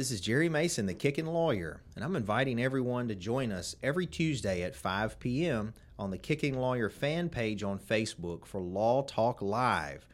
This 0.00 0.12
is 0.12 0.22
Jere 0.22 0.48
Mason, 0.48 0.86
the 0.86 0.94
Kickin' 0.94 1.26
Lawyer, 1.26 1.82
and 1.94 2.02
I'm 2.02 2.16
inviting 2.16 2.58
everyone 2.58 3.08
to 3.08 3.14
join 3.14 3.52
us 3.52 3.76
every 3.82 4.06
Tuesday 4.06 4.62
at 4.62 4.74
5 4.74 5.20
p.m. 5.20 5.74
on 5.98 6.10
the 6.10 6.16
Kicking 6.16 6.58
Lawyer 6.58 6.88
fan 6.88 7.28
page 7.28 7.62
on 7.62 7.78
Facebook 7.78 8.46
for 8.46 8.62
Law 8.62 9.02
Talk 9.02 9.42
Live, 9.42 10.06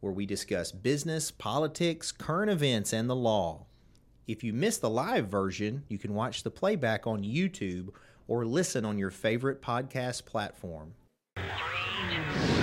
where 0.00 0.14
we 0.14 0.24
discuss 0.24 0.72
business, 0.72 1.30
politics, 1.30 2.10
current 2.10 2.50
events, 2.50 2.94
and 2.94 3.10
the 3.10 3.14
law. 3.14 3.66
If 4.26 4.42
you 4.42 4.54
miss 4.54 4.78
the 4.78 4.88
live 4.88 5.28
version, 5.28 5.84
you 5.88 5.98
can 5.98 6.14
watch 6.14 6.42
the 6.42 6.50
playback 6.50 7.06
on 7.06 7.22
YouTube 7.22 7.90
or 8.26 8.46
listen 8.46 8.86
on 8.86 8.96
your 8.96 9.10
favorite 9.10 9.60
podcast 9.60 10.24
platform. 10.24 10.94
It's 11.36 12.53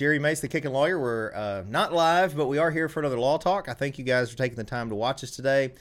Jere 0.00 0.18
Mace, 0.18 0.40
the 0.40 0.48
Kicking 0.48 0.72
Lawyer. 0.72 0.98
We're 0.98 1.30
uh, 1.34 1.62
not 1.68 1.92
live, 1.92 2.34
but 2.34 2.46
we 2.46 2.56
are 2.56 2.70
here 2.70 2.88
for 2.88 3.00
another 3.00 3.20
law 3.20 3.36
talk. 3.36 3.68
I 3.68 3.74
thank 3.74 3.98
you 3.98 4.04
guys 4.04 4.30
for 4.30 4.38
taking 4.38 4.56
the 4.56 4.64
time 4.64 4.88
to 4.88 4.94
watch 4.94 5.22
us 5.22 5.30
today. 5.30 5.74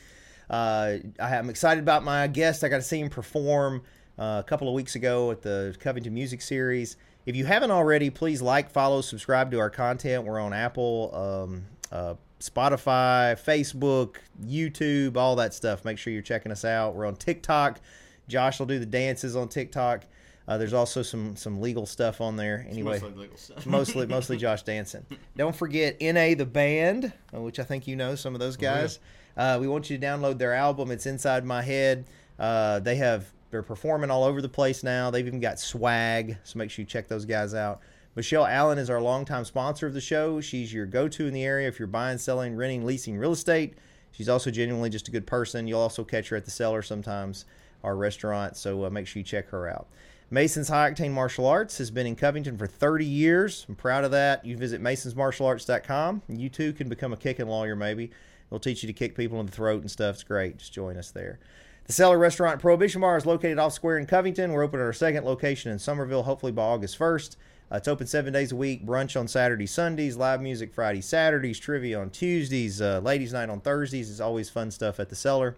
Uh, 0.50 0.98
I 1.22 1.38
am 1.38 1.50
excited 1.50 1.82
about 1.82 2.04
my 2.04 2.28
guest. 2.28 2.66
I 2.66 2.68
got 2.68 2.76
to 2.76 2.82
see 2.82 3.00
him 3.00 3.10
perform 3.10 3.82
uh, 4.18 4.42
a 4.42 4.44
couple 4.46 4.68
of 4.68 4.74
weeks 4.74 4.96
ago 4.96 5.32
at 5.32 5.42
the 5.42 5.74
Covington 5.80 6.14
Music 6.14 6.42
Series. 6.42 6.98
If 7.26 7.38
you 7.38 7.46
haven't 7.46 7.72
already, 7.72 8.10
please 8.10 8.42
like, 8.42 8.70
follow, 8.70 9.00
subscribe 9.00 9.52
to 9.52 9.60
our 9.60 9.70
content. 9.70 10.26
We're 10.26 10.42
on 10.42 10.52
Apple, 10.52 11.16
um, 11.16 11.66
uh, 11.90 12.16
Spotify, 12.42 13.42
Facebook, 13.42 14.18
YouTube, 14.44 15.16
all 15.16 15.38
that 15.38 15.54
stuff. 15.54 15.86
Make 15.86 15.98
sure 15.98 16.12
you're 16.12 16.22
checking 16.22 16.52
us 16.52 16.66
out. 16.66 16.94
We're 16.94 17.06
on 17.06 17.16
TikTok. 17.16 17.80
Josh 18.28 18.60
will 18.60 18.66
do 18.66 18.80
the 18.80 18.86
dances 18.86 19.38
on 19.38 19.48
TikTok. 19.48 20.04
Uh, 20.50 20.58
there's 20.58 20.74
also 20.74 21.04
some 21.04 21.36
some 21.36 21.62
legal 21.62 21.86
stuff 21.86 22.22
on 22.22 22.36
there. 22.36 22.66
Anyway, 22.68 22.94
mostly 22.94 23.12
legal 23.12 23.38
stuff. 23.38 23.66
mostly 23.68 24.08
mostly 24.08 24.36
Josh 24.46 24.64
Danson. 24.64 25.06
Don't 25.38 25.56
forget 25.56 26.02
NA 26.02 26.34
the 26.34 26.48
band, 26.52 27.14
uh, 27.32 27.40
which 27.40 27.60
I 27.60 27.64
think 27.64 27.86
you 27.86 27.96
know 27.96 28.16
some 28.16 28.34
of 28.34 28.40
those 28.40 28.58
guys. 28.58 28.98
Uh, 29.38 29.60
we 29.62 29.68
want 29.68 29.92
you 29.92 29.98
to 30.00 30.04
download 30.04 30.40
their 30.40 30.56
album. 30.56 30.90
It's 30.90 31.06
Inside 31.06 31.46
My 31.46 31.62
Head. 31.62 32.06
Uh, 32.40 32.80
they 32.80 32.96
have 32.96 33.32
they're 33.52 33.62
performing 33.62 34.10
all 34.10 34.24
over 34.24 34.42
the 34.42 34.50
place 34.50 34.84
now. 34.84 35.12
They've 35.12 35.28
even 35.28 35.40
got 35.40 35.60
swag, 35.60 36.36
so 36.44 36.58
make 36.58 36.72
sure 36.72 36.82
you 36.82 36.88
check 36.88 37.08
those 37.08 37.26
guys 37.26 37.54
out. 37.54 37.82
Michelle 38.16 38.48
Allen 38.48 38.80
is 38.80 38.90
our 38.90 39.00
longtime 39.00 39.46
sponsor 39.46 39.86
of 39.86 39.94
the 39.94 40.02
show. 40.02 40.42
She's 40.42 40.74
your 40.74 40.88
go-to 40.88 41.28
in 41.28 41.34
the 41.34 41.44
area 41.44 41.68
if 41.68 41.78
you're 41.78 41.88
buying, 41.88 42.18
selling, 42.18 42.56
renting, 42.56 42.86
leasing 42.88 43.18
real 43.18 43.34
estate. 43.34 43.76
She's 44.12 44.28
also 44.28 44.50
genuinely 44.50 44.90
just 44.90 45.08
a 45.08 45.12
good 45.12 45.28
person. 45.28 45.68
You'll 45.68 45.80
also 45.80 46.04
catch 46.04 46.30
her 46.30 46.38
at 46.38 46.46
the 46.46 46.52
cellar 46.52 46.82
sometimes, 46.82 47.46
our 47.84 47.96
restaurant. 47.96 48.58
So 48.58 48.86
uh, 48.86 48.90
make 48.90 49.06
sure 49.06 49.20
you 49.20 49.24
check 49.24 49.48
her 49.50 49.70
out. 49.70 49.88
Mason's 50.32 50.70
High 50.70 50.92
Octane 50.92 51.12
Martial 51.12 51.48
Arts 51.48 51.80
has 51.80 51.90
been 51.90 52.06
in 52.06 52.16
Covington 52.16 52.56
for 52.56 52.68
30 52.68 53.04
years. 53.04 53.66
I'm 53.68 53.76
proud 53.76 54.04
of 54.04 54.12
that. 54.12 54.46
You 54.46 54.58
visit 54.58 54.80
masonsmartialarts.com. 54.82 56.22
You 56.28 56.50
too 56.50 56.74
can 56.74 56.88
become 56.88 57.14
a 57.14 57.18
kicking 57.18 57.48
lawyer, 57.48 57.76
maybe. 57.76 58.12
It'll 58.48 58.60
teach 58.60 58.84
you 58.84 58.88
to 58.88 58.94
kick 58.94 59.16
people 59.16 59.40
in 59.40 59.48
the 59.48 59.52
throat 59.52 59.82
and 59.82 59.90
stuff. 59.90 60.16
It's 60.16 60.24
great. 60.24 60.58
Just 60.58 60.72
join 60.72 60.98
us 60.98 61.10
there. 61.10 61.40
The 61.86 61.94
Cellar 61.94 62.20
Restaurant 62.20 62.62
Prohibition 62.62 63.02
Bar 63.02 63.18
is 63.18 63.26
located 63.26 63.58
off 63.58 63.74
Square 63.74 63.98
in 63.98 64.06
Covington. 64.06 64.52
We're 64.52 64.64
opening 64.64 64.86
our 64.86 64.94
second 64.94 65.26
location 65.26 65.72
in 65.72 65.80
Somerville, 65.80 66.24
hopefully 66.24 66.52
by 66.52 66.62
August 66.62 67.00
1st. 67.00 67.36
Uh, 67.72 67.78
it's 67.78 67.88
open 67.88 68.06
seven 68.06 68.32
days 68.32 68.52
a 68.52 68.56
week. 68.56 68.86
Brunch 68.86 69.20
on 69.20 69.28
Saturdays, 69.28 69.72
Sundays, 69.72 70.16
live 70.16 70.42
music 70.42 70.72
Friday, 70.72 71.02
Saturdays, 71.02 71.58
trivia 71.58 72.00
on 72.00 72.12
Tuesdays, 72.12 72.82
uh, 72.82 73.00
ladies' 73.00 73.34
night 73.34 73.50
on 73.50 73.62
Thursdays. 73.62 74.12
It's 74.12 74.20
always 74.20 74.50
fun 74.50 74.70
stuff 74.70 75.00
at 75.00 75.10
the 75.10 75.16
Cellar. 75.16 75.56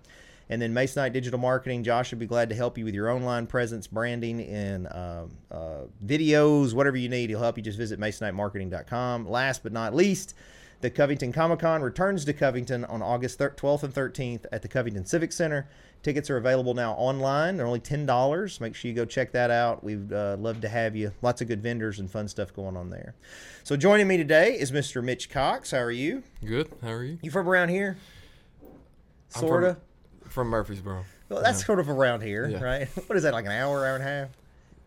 And 0.51 0.61
then 0.61 0.73
Masonite 0.73 1.13
Digital 1.13 1.39
Marketing, 1.39 1.81
Josh 1.81 2.11
would 2.11 2.19
be 2.19 2.25
glad 2.25 2.49
to 2.49 2.55
help 2.55 2.77
you 2.77 2.83
with 2.83 2.93
your 2.93 3.09
online 3.09 3.47
presence, 3.47 3.87
branding, 3.87 4.41
and 4.41 4.85
um, 4.91 5.37
uh, 5.49 5.85
videos, 6.05 6.73
whatever 6.73 6.97
you 6.97 7.07
need. 7.07 7.29
He'll 7.29 7.39
help 7.39 7.55
you. 7.55 7.63
Just 7.63 7.77
visit 7.77 8.01
masonitemarketing.com. 8.01 9.29
Last 9.29 9.63
but 9.63 9.71
not 9.71 9.95
least, 9.95 10.35
the 10.81 10.89
Covington 10.89 11.31
Comic 11.31 11.59
Con 11.59 11.81
returns 11.81 12.25
to 12.25 12.33
Covington 12.33 12.83
on 12.83 13.01
August 13.01 13.39
12th 13.39 13.83
and 13.83 13.93
13th 13.93 14.45
at 14.51 14.61
the 14.61 14.67
Covington 14.67 15.05
Civic 15.05 15.31
Center. 15.31 15.69
Tickets 16.03 16.29
are 16.29 16.35
available 16.35 16.73
now 16.73 16.95
online. 16.95 17.55
They're 17.55 17.67
only 17.67 17.79
$10. 17.79 18.59
Make 18.59 18.75
sure 18.75 18.89
you 18.89 18.95
go 18.95 19.05
check 19.05 19.31
that 19.31 19.51
out. 19.51 19.81
We'd 19.85 20.11
uh, 20.11 20.35
love 20.37 20.59
to 20.61 20.67
have 20.67 20.97
you. 20.97 21.13
Lots 21.21 21.41
of 21.41 21.47
good 21.47 21.63
vendors 21.63 21.99
and 21.99 22.11
fun 22.11 22.27
stuff 22.27 22.53
going 22.53 22.75
on 22.75 22.89
there. 22.89 23.15
So 23.63 23.77
joining 23.77 24.09
me 24.09 24.17
today 24.17 24.59
is 24.59 24.73
Mr. 24.73 25.01
Mitch 25.01 25.29
Cox. 25.29 25.71
How 25.71 25.77
are 25.77 25.91
you? 25.91 26.23
Good. 26.43 26.69
How 26.81 26.89
are 26.89 27.05
you? 27.05 27.19
You 27.21 27.31
from 27.31 27.47
around 27.47 27.69
here? 27.69 27.95
Sort 29.29 29.63
of. 29.63 29.77
From 30.31 30.47
Murfreesboro. 30.47 31.03
Well, 31.29 31.41
that's 31.43 31.59
Yeah. 31.61 31.65
sort 31.65 31.79
of 31.79 31.89
around 31.89 32.21
here, 32.21 32.47
Yeah. 32.47 32.63
right? 32.63 32.87
What 33.07 33.15
is 33.17 33.23
that, 33.23 33.33
like 33.33 33.45
an 33.45 33.51
hour, 33.51 33.85
hour 33.85 33.95
and 33.95 34.03
a 34.03 34.07
half? 34.07 34.29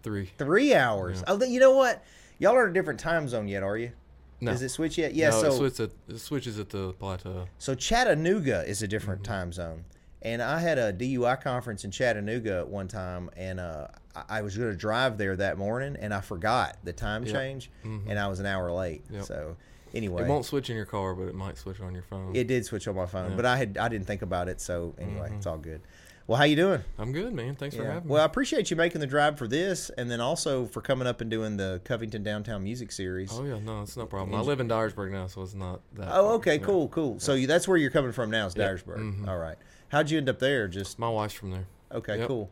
Three. 0.02 0.30
Three 0.38 0.74
hours. 0.74 1.18
Yeah. 1.26 1.34
Oh, 1.34 1.44
you 1.44 1.60
know 1.60 1.74
what? 1.76 2.02
Y'all 2.38 2.54
are 2.56 2.64
in 2.64 2.70
a 2.70 2.74
different 2.74 3.00
time 3.00 3.28
zone 3.28 3.46
yet, 3.48 3.62
are 3.62 3.76
you? 3.78 3.92
No. 4.40 4.50
Does 4.52 4.62
it 4.62 4.68
switch 4.70 4.98
yet? 4.98 5.14
Yeah. 5.14 5.30
no, 5.30 5.40
so 5.42 5.46
it, 5.48 5.52
switches 5.56 5.80
at, 5.80 5.90
it 6.08 6.18
switches 6.18 6.58
at 6.58 6.70
the 6.70 6.92
plateau. 6.94 7.46
So 7.58 7.74
Chattanooga 7.74 8.64
is 8.68 8.82
a 8.82 8.88
different 8.88 9.22
Mm-hmm. 9.22 9.32
time 9.32 9.52
zone. 9.52 9.84
And 10.22 10.42
I 10.42 10.58
had 10.58 10.78
a 10.78 10.92
DUI 10.92 11.40
conference 11.42 11.84
in 11.84 11.90
Chattanooga 11.90 12.58
at 12.60 12.68
one 12.68 12.88
time, 12.88 13.28
and 13.36 13.60
uh, 13.60 13.88
I- 14.16 14.38
I 14.38 14.42
was 14.42 14.56
going 14.56 14.70
to 14.70 14.76
drive 14.76 15.18
there 15.18 15.36
that 15.36 15.58
morning, 15.58 15.96
and 16.00 16.12
I 16.14 16.20
forgot 16.22 16.78
the 16.82 16.92
time 16.94 17.24
Yep. 17.24 17.34
change, 17.34 17.70
Mhm. 17.84 18.04
and 18.08 18.18
I 18.18 18.26
was 18.28 18.40
an 18.40 18.46
hour 18.46 18.72
late. 18.72 19.04
Yep. 19.10 19.24
So 19.24 19.56
anyway, 19.94 20.22
It 20.22 20.28
won't 20.28 20.44
switch 20.44 20.68
in 20.70 20.76
your 20.76 20.84
car, 20.86 21.14
but 21.14 21.28
it 21.28 21.34
might 21.34 21.56
switch 21.56 21.80
on 21.80 21.94
your 21.94 22.02
phone. 22.02 22.34
it 22.34 22.46
did 22.46 22.64
switch 22.64 22.86
on 22.88 22.94
my 22.96 23.06
phone, 23.06 23.30
Yeah. 23.30 23.36
but 23.36 23.46
I 23.46 23.56
had 23.56 23.78
I 23.78 23.88
didn't 23.88 24.06
think 24.06 24.22
about 24.22 24.48
it. 24.48 24.60
So 24.60 24.94
anyway, 24.98 25.28
Mhm. 25.30 25.36
it's 25.36 25.46
all 25.46 25.58
good. 25.58 25.80
Well, 26.26 26.38
how 26.38 26.44
you 26.44 26.56
doing? 26.56 26.82
I'm 26.98 27.12
good, 27.12 27.34
man. 27.34 27.54
Thanks 27.54 27.76
for 27.76 27.82
Yeah. 27.82 27.94
having 27.94 28.08
Well, 28.08 28.22
I 28.22 28.24
appreciate 28.24 28.70
you 28.70 28.76
making 28.78 29.02
the 29.02 29.06
drive 29.06 29.36
for 29.36 29.46
this, 29.46 29.90
and 29.90 30.10
then 30.10 30.20
also 30.22 30.64
for 30.64 30.80
coming 30.80 31.06
up 31.06 31.20
and 31.20 31.30
doing 31.30 31.58
the 31.58 31.82
Covington 31.84 32.22
Downtown 32.22 32.62
Music 32.64 32.92
Series. 32.92 33.30
Oh 33.34 33.44
yeah, 33.44 33.58
no, 33.58 33.82
it's 33.82 33.94
no 33.96 34.06
problem. 34.06 34.34
I 34.34 34.40
live 34.42 34.58
in 34.58 34.66
Dyersburg 34.68 35.10
now, 35.12 35.26
so 35.26 35.42
it's 35.42 35.52
not 35.54 35.80
that. 35.96 36.08
Oh, 36.08 36.28
far. 36.28 36.32
okay, 36.36 36.54
Yeah. 36.54 36.64
cool, 36.64 36.88
cool. 36.88 37.20
So 37.20 37.34
you, 37.34 37.46
that's 37.46 37.68
where 37.68 37.76
you're 37.76 37.90
coming 37.90 38.12
from 38.12 38.30
now, 38.30 38.46
is 38.46 38.56
Yeah. 38.56 38.68
Dyersburg. 38.70 39.20
Mhm. 39.24 39.28
All 39.28 39.36
right. 39.36 39.58
How'd 39.88 40.10
you 40.10 40.16
end 40.16 40.30
up 40.30 40.38
there? 40.38 40.66
Just 40.66 40.98
My 40.98 41.10
wife's 41.10 41.34
from 41.34 41.50
there. 41.50 41.66
okay, 41.92 42.18
Yep. 42.20 42.28
cool. 42.28 42.50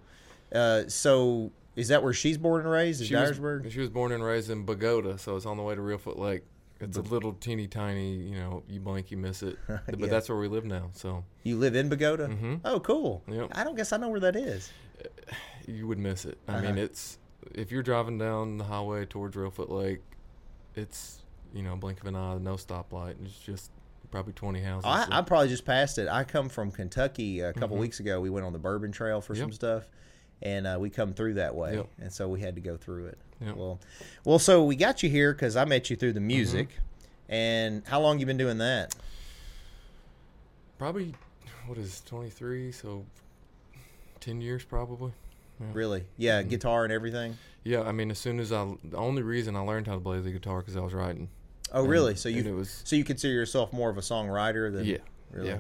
Uh, 0.55 0.83
so 0.89 1.51
is 1.75 1.89
that 1.89 2.03
where 2.03 2.13
she's 2.13 2.37
born 2.37 2.61
and 2.61 2.71
raised? 2.71 3.01
Is 3.01 3.07
She 3.09 3.15
was, 3.17 3.39
Dyersburg? 3.39 3.71
she 3.71 3.81
was 3.81 3.89
born 3.89 4.13
and 4.13 4.23
raised 4.23 4.51
in 4.51 4.65
Bogota, 4.67 5.17
so 5.17 5.35
it's 5.37 5.47
on 5.47 5.57
the 5.57 5.63
way 5.63 5.75
to 5.75 5.81
Reelfoot 5.81 6.19
Lake. 6.19 6.43
It's 6.83 6.97
a 6.99 7.03
little 7.03 7.33
teeny 7.35 7.67
tiny, 7.69 8.15
you 8.15 8.37
know, 8.37 8.63
you 8.69 8.81
blink, 8.81 9.11
you 9.11 9.17
miss 9.17 9.43
it. 9.43 9.57
But 9.87 9.99
Yeah. 9.99 10.07
that's 10.09 10.29
where 10.29 10.39
we 10.39 10.49
live 10.49 10.65
now, 10.65 10.91
so 10.93 11.25
You 11.45 11.57
live 11.57 11.75
in 11.77 11.89
Bogota? 11.89 12.27
Mhm. 12.27 12.61
Oh, 12.65 12.81
cool. 12.81 13.23
Yep. 13.29 13.51
I 13.53 13.65
don't 13.65 13.77
guess 13.77 13.93
I 13.93 13.97
know 13.99 14.09
where 14.09 14.21
that 14.21 14.37
is. 14.37 14.71
you 15.67 15.87
would 15.87 15.99
miss 15.99 16.25
it. 16.25 16.39
I 16.49 16.55
Uh-huh. 16.55 16.63
mean, 16.67 16.79
it's 16.79 17.19
if 17.55 17.71
you're 17.73 17.83
driving 17.83 18.19
down 18.19 18.59
the 18.59 18.65
highway 18.65 19.05
towards 19.07 19.37
Reelfoot 19.37 19.69
Lake, 19.71 20.01
it's 20.75 21.23
you 21.55 21.63
know 21.63 21.77
blink 21.77 22.01
of 22.01 22.07
an 22.07 22.17
eye, 22.17 22.39
no 22.39 22.55
stoplight. 22.55 23.15
It's 23.25 23.39
just 23.39 23.71
probably 24.11 24.33
20 24.33 24.61
houses. 24.61 24.85
I, 24.87 25.05
so- 25.05 25.13
I 25.13 25.23
probably 25.23 25.49
just 25.49 25.65
passed 25.65 25.99
it. 25.99 26.09
I 26.09 26.25
come 26.25 26.49
from 26.49 26.71
Kentucky 26.71 27.41
a 27.41 27.53
couple 27.53 27.77
Mhm. 27.77 27.81
weeks 27.81 28.01
ago. 28.01 28.21
We 28.21 28.29
went 28.31 28.45
on 28.45 28.53
the 28.53 28.59
Bourbon 28.59 28.93
Trail 28.93 29.21
for 29.23 29.35
some 29.35 29.53
stuff, 29.53 29.89
and 30.43 30.67
uh, 30.67 30.77
we 30.81 30.91
come 30.91 31.13
through 31.15 31.35
that 31.35 31.55
way, 31.55 31.77
Yep. 31.77 31.87
and 32.01 32.13
so 32.13 32.29
we 32.29 32.41
had 32.41 32.55
to 32.57 32.61
go 32.61 32.77
through 32.77 33.07
it. 33.07 33.19
Yep. 33.45 33.57
Well, 33.57 33.81
well, 34.25 34.39
so 34.39 34.65
we 34.65 34.77
got 34.77 35.03
you 35.03 35.09
here 35.11 35.33
because 35.33 35.57
I 35.57 35.65
met 35.65 35.91
you 35.91 35.97
through 35.97 36.13
the 36.13 36.21
Mm-hmm. 36.21 36.27
music, 36.29 36.69
and 37.29 37.83
how 37.87 38.01
long 38.01 38.19
you 38.19 38.27
been 38.27 38.37
doing 38.39 38.59
that? 38.59 38.95
probably 40.79 41.15
what 41.67 41.79
is 41.79 42.01
23, 42.07 42.73
so 42.73 43.05
10 44.21 44.41
years 44.41 44.65
probably. 44.65 45.13
Yeah. 45.61 45.67
Really? 45.73 46.05
Yeah, 46.17 46.43
Mhm. 46.43 46.49
guitar 46.49 46.83
and 46.85 46.93
everything. 46.93 47.39
Yeah, 47.63 47.83
I 47.83 47.93
mean, 47.93 48.11
as 48.11 48.19
soon 48.19 48.41
as 48.41 48.51
I, 48.53 48.69
the 48.83 48.97
only 48.97 49.23
reason 49.23 49.55
I 49.55 49.61
learned 49.61 49.87
how 49.87 49.95
to 49.95 50.01
play 50.01 50.19
the 50.21 50.33
guitar 50.33 50.59
because 50.59 50.77
I 50.77 50.81
was 50.81 50.93
writing. 50.93 51.29
Oh, 51.73 51.83
And- 51.83 51.89
really? 51.91 52.17
So 52.17 52.29
you 52.29 52.57
was 52.57 52.83
so 52.85 52.97
you 52.97 53.05
consider 53.05 53.33
yourself 53.33 53.73
more 53.73 53.91
of 53.91 53.97
a 53.97 54.01
songwriter 54.01 54.73
than 54.73 54.85
yeah, 54.87 54.99
really? 55.31 55.51
yeah, 55.51 55.59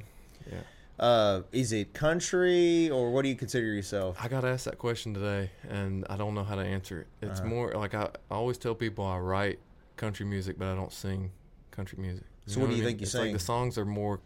yeah. 0.50 0.60
Uh, 0.98 1.42
is 1.52 1.72
it 1.72 1.94
country 1.94 2.88
or 2.90 3.10
what 3.10 3.22
do 3.22 3.28
you 3.28 3.34
consider 3.34 3.66
yourself? 3.66 4.16
I 4.22 4.28
got 4.28 4.44
asked 4.44 4.66
that 4.66 4.78
question 4.78 5.14
today, 5.14 5.50
and 5.68 6.04
I 6.08 6.16
don't 6.16 6.34
know 6.34 6.44
how 6.44 6.54
to 6.54 6.62
answer 6.62 7.00
it. 7.00 7.06
It's 7.26 7.40
Uh-huh. 7.40 7.48
more 7.48 7.72
like 7.74 7.94
I, 7.94 8.04
I 8.30 8.34
always 8.34 8.58
tell 8.58 8.74
people 8.74 9.04
I 9.04 9.18
write 9.18 9.58
country 9.96 10.26
music, 10.26 10.58
but 10.58 10.68
I 10.68 10.74
don't 10.74 10.92
sing 10.92 11.30
country 11.70 11.98
music. 12.00 12.24
So 12.46 12.60
what 12.60 12.70
do 12.70 12.76
you 12.76 12.82
think 12.82 13.00
you 13.00 13.04
it's 13.04 13.12
sing? 13.12 13.20
Like 13.22 13.32
the 13.32 13.38
songs 13.38 13.78
are 13.78 13.84
more 13.84 14.20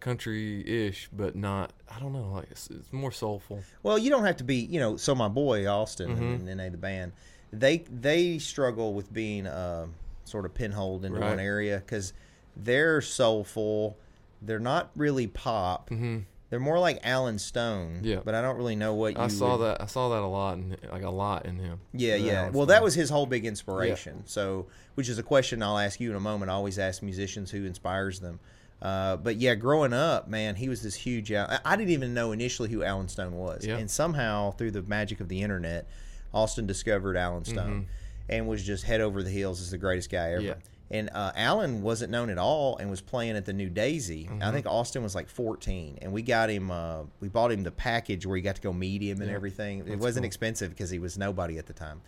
country-ish, 0.00 1.08
but 1.12 1.34
not. 1.34 1.72
I 1.94 1.98
don't 1.98 2.12
know. 2.12 2.30
Like 2.32 2.50
it's, 2.50 2.68
it's 2.70 2.92
more 2.92 3.10
soulful. 3.12 3.62
Well, 3.82 3.98
you 3.98 4.10
don't 4.10 4.24
have 4.24 4.36
to 4.36 4.44
be, 4.44 4.56
you 4.56 4.78
know. 4.78 4.96
So 4.96 5.14
my 5.14 5.28
boy 5.28 5.66
Austin 5.66 6.10
Mhm. 6.16 6.48
and 6.48 6.48
NA 6.60 6.68
the 6.70 6.76
band, 6.76 7.12
they 7.52 7.78
they 7.78 8.38
struggle 8.38 8.94
with 8.94 9.12
being 9.12 9.46
uh, 9.46 9.86
sort 10.24 10.44
of 10.44 10.54
pinholed 10.54 11.04
into 11.04 11.20
one 11.20 11.40
area 11.40 11.78
because 11.78 12.12
they're 12.56 13.00
soulful. 13.00 13.96
They're 14.46 14.58
not 14.58 14.90
really 14.96 15.26
pop. 15.26 15.88
hmm 15.88 16.18
They're 16.50 16.60
more 16.60 16.78
like 16.78 17.00
Allen 17.02 17.38
Stone. 17.38 18.00
Yeah. 18.04 18.20
But 18.24 18.34
I 18.34 18.42
don't 18.42 18.56
really 18.56 18.76
know 18.76 18.94
what 18.94 19.14
you. 19.16 19.20
I 19.20 19.28
saw 19.28 19.56
would- 19.56 19.64
that. 19.66 19.80
I 19.82 19.86
saw 19.86 20.10
that 20.10 20.22
a 20.22 20.26
lot, 20.26 20.58
in, 20.58 20.76
like 20.92 21.02
a 21.02 21.10
lot 21.10 21.46
in 21.46 21.58
him. 21.58 21.80
Yeah, 21.92 22.14
yeah. 22.16 22.42
Allen 22.42 22.52
Well, 22.52 22.66
that 22.66 22.82
was 22.82 22.94
his 22.94 23.10
whole 23.10 23.26
big 23.26 23.44
inspiration. 23.44 24.22
So, 24.26 24.66
which 24.94 25.08
is 25.08 25.18
a 25.18 25.22
question 25.22 25.62
I'll 25.62 25.78
ask 25.78 25.98
you 26.00 26.10
in 26.10 26.16
a 26.16 26.20
moment. 26.20 26.50
I 26.50 26.54
always 26.54 26.78
ask 26.78 27.02
musicians 27.02 27.50
who 27.50 27.64
inspires 27.64 28.20
them. 28.20 28.38
Uh, 28.82 29.16
but 29.16 29.36
yeah, 29.36 29.54
growing 29.54 29.92
up, 29.94 30.28
man, 30.28 30.54
he 30.56 30.68
was 30.68 30.82
this 30.82 30.94
huge. 30.94 31.32
I 31.32 31.58
I 31.64 31.74
didn't 31.76 31.92
even 31.92 32.12
know 32.12 32.32
initially 32.32 32.68
who 32.70 32.82
Allen 32.84 33.08
Stone 33.08 33.32
was, 33.34 33.64
Yeah. 33.66 33.78
and 33.78 33.90
somehow 33.90 34.50
through 34.52 34.72
the 34.72 34.82
magic 34.82 35.20
of 35.20 35.28
the 35.28 35.40
internet, 35.42 35.88
Austin 36.34 36.66
discovered 36.66 37.16
Allen 37.16 37.44
Stone 37.46 37.82
Mhm. 37.82 37.86
and 38.28 38.46
was 38.48 38.62
just 38.62 38.84
head 38.84 39.00
over 39.00 39.22
the 39.22 39.30
heels 39.30 39.60
as 39.62 39.70
the 39.70 39.78
greatest 39.78 40.10
guy 40.10 40.32
ever. 40.32 40.42
Yeah. 40.42 40.54
And 40.90 41.08
uh, 41.12 41.32
Allen 41.34 41.82
wasn't 41.82 42.10
known 42.12 42.28
at 42.30 42.36
all 42.38 42.76
and 42.76 42.90
was 42.90 43.00
playing 43.00 43.36
at 43.36 43.46
the 43.46 43.52
New 43.54 43.70
Daisy. 43.70 44.24
Mm-hmm. 44.24 44.42
I 44.42 44.52
think 44.52 44.66
Austin 44.66 45.02
was 45.02 45.14
like 45.14 45.28
14, 45.28 45.98
and 46.02 46.12
we 46.12 46.22
got 46.22 46.50
him. 46.50 46.70
Uh, 46.70 47.04
we 47.20 47.28
bought 47.28 47.50
him 47.50 47.62
the 47.62 47.70
package 47.70 48.26
where 48.26 48.36
he 48.36 48.42
got 48.42 48.56
to 48.56 48.60
go 48.62 48.72
meet 48.72 49.02
him 49.02 49.20
and 49.20 49.30
Yeah. 49.30 49.34
everything. 49.36 49.80
It 49.88 49.98
wasn't 49.98 50.22
cool. 50.24 50.26
expensive 50.26 50.70
because 50.70 50.90
he 50.90 50.98
was 50.98 51.16
nobody 51.16 51.58
at 51.58 51.66
the 51.66 51.72
time. 51.72 52.02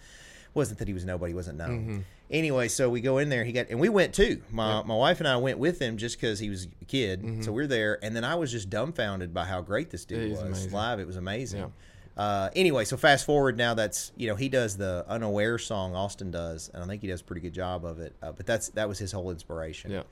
It 0.49 0.55
Wasn't 0.55 0.79
that 0.79 0.89
he 0.89 0.95
was 0.95 1.05
nobody, 1.05 1.33
he 1.33 1.35
wasn't 1.35 1.59
known. 1.59 1.87
Mhm. 1.87 2.03
Anyway, 2.31 2.69
so 2.69 2.89
we 2.91 3.01
go 3.01 3.19
in 3.19 3.29
there. 3.29 3.45
He 3.45 3.53
got 3.53 3.67
and 3.71 3.79
we 3.81 3.89
went 3.89 4.13
too. 4.15 4.43
My 4.51 4.83
my 4.83 4.95
wife 4.97 5.21
and 5.21 5.29
I 5.29 5.37
went 5.37 5.59
with 5.59 5.79
him 5.81 5.97
just 5.97 6.21
because 6.21 6.39
he 6.39 6.51
was 6.51 6.67
a 6.83 6.85
kid. 6.85 7.23
Mhm. 7.23 7.45
So 7.45 7.53
we're 7.53 7.67
there, 7.67 7.99
and 8.05 8.15
then 8.17 8.25
I 8.25 8.35
was 8.35 8.51
just 8.53 8.69
dumbfounded 8.69 9.33
by 9.33 9.45
how 9.45 9.61
great 9.63 9.91
this 9.91 10.05
dude 10.05 10.31
was 10.31 10.41
amazing. 10.43 10.73
live. 10.73 11.01
It 11.01 11.07
was 11.07 11.17
amazing. 11.17 11.61
Yeah. 11.61 11.67
Uh, 12.17 12.49
anyway, 12.57 12.85
so 12.85 12.97
fast 12.97 13.27
forward 13.27 13.59
now. 13.59 13.75
That's 13.75 14.13
you 14.17 14.27
know 14.27 14.37
he 14.37 14.49
does 14.49 14.77
the 14.77 15.05
unaware 15.09 15.59
song. 15.59 15.95
Austin 15.95 16.31
does, 16.31 16.71
and 16.73 16.83
I 16.83 16.87
think 16.87 17.03
he 17.03 17.09
does 17.09 17.21
a 17.21 17.25
pretty 17.25 17.43
good 17.43 17.53
job 17.53 17.85
of 17.85 18.01
it. 18.01 18.15
Uh, 18.23 18.33
but 18.33 18.47
that's 18.47 18.71
that 18.71 18.89
was 18.89 18.99
his 18.99 19.13
whole 19.13 19.31
inspiration. 19.31 19.91
Yeah. 19.91 20.03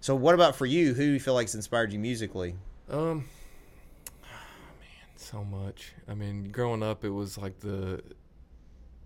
So 0.00 0.14
what 0.14 0.34
about 0.34 0.54
for 0.56 0.66
you? 0.66 0.92
Who 0.92 1.02
do 1.02 1.12
you 1.12 1.20
feel 1.20 1.34
like's 1.34 1.54
inspired 1.54 1.92
you 1.92 1.98
musically? 1.98 2.56
Um, 2.90 3.24
man, 4.22 5.06
so 5.16 5.42
much. 5.44 5.94
I 6.06 6.14
mean, 6.14 6.50
growing 6.50 6.82
up, 6.82 7.04
it 7.04 7.10
was 7.10 7.38
like 7.38 7.58
the 7.60 8.02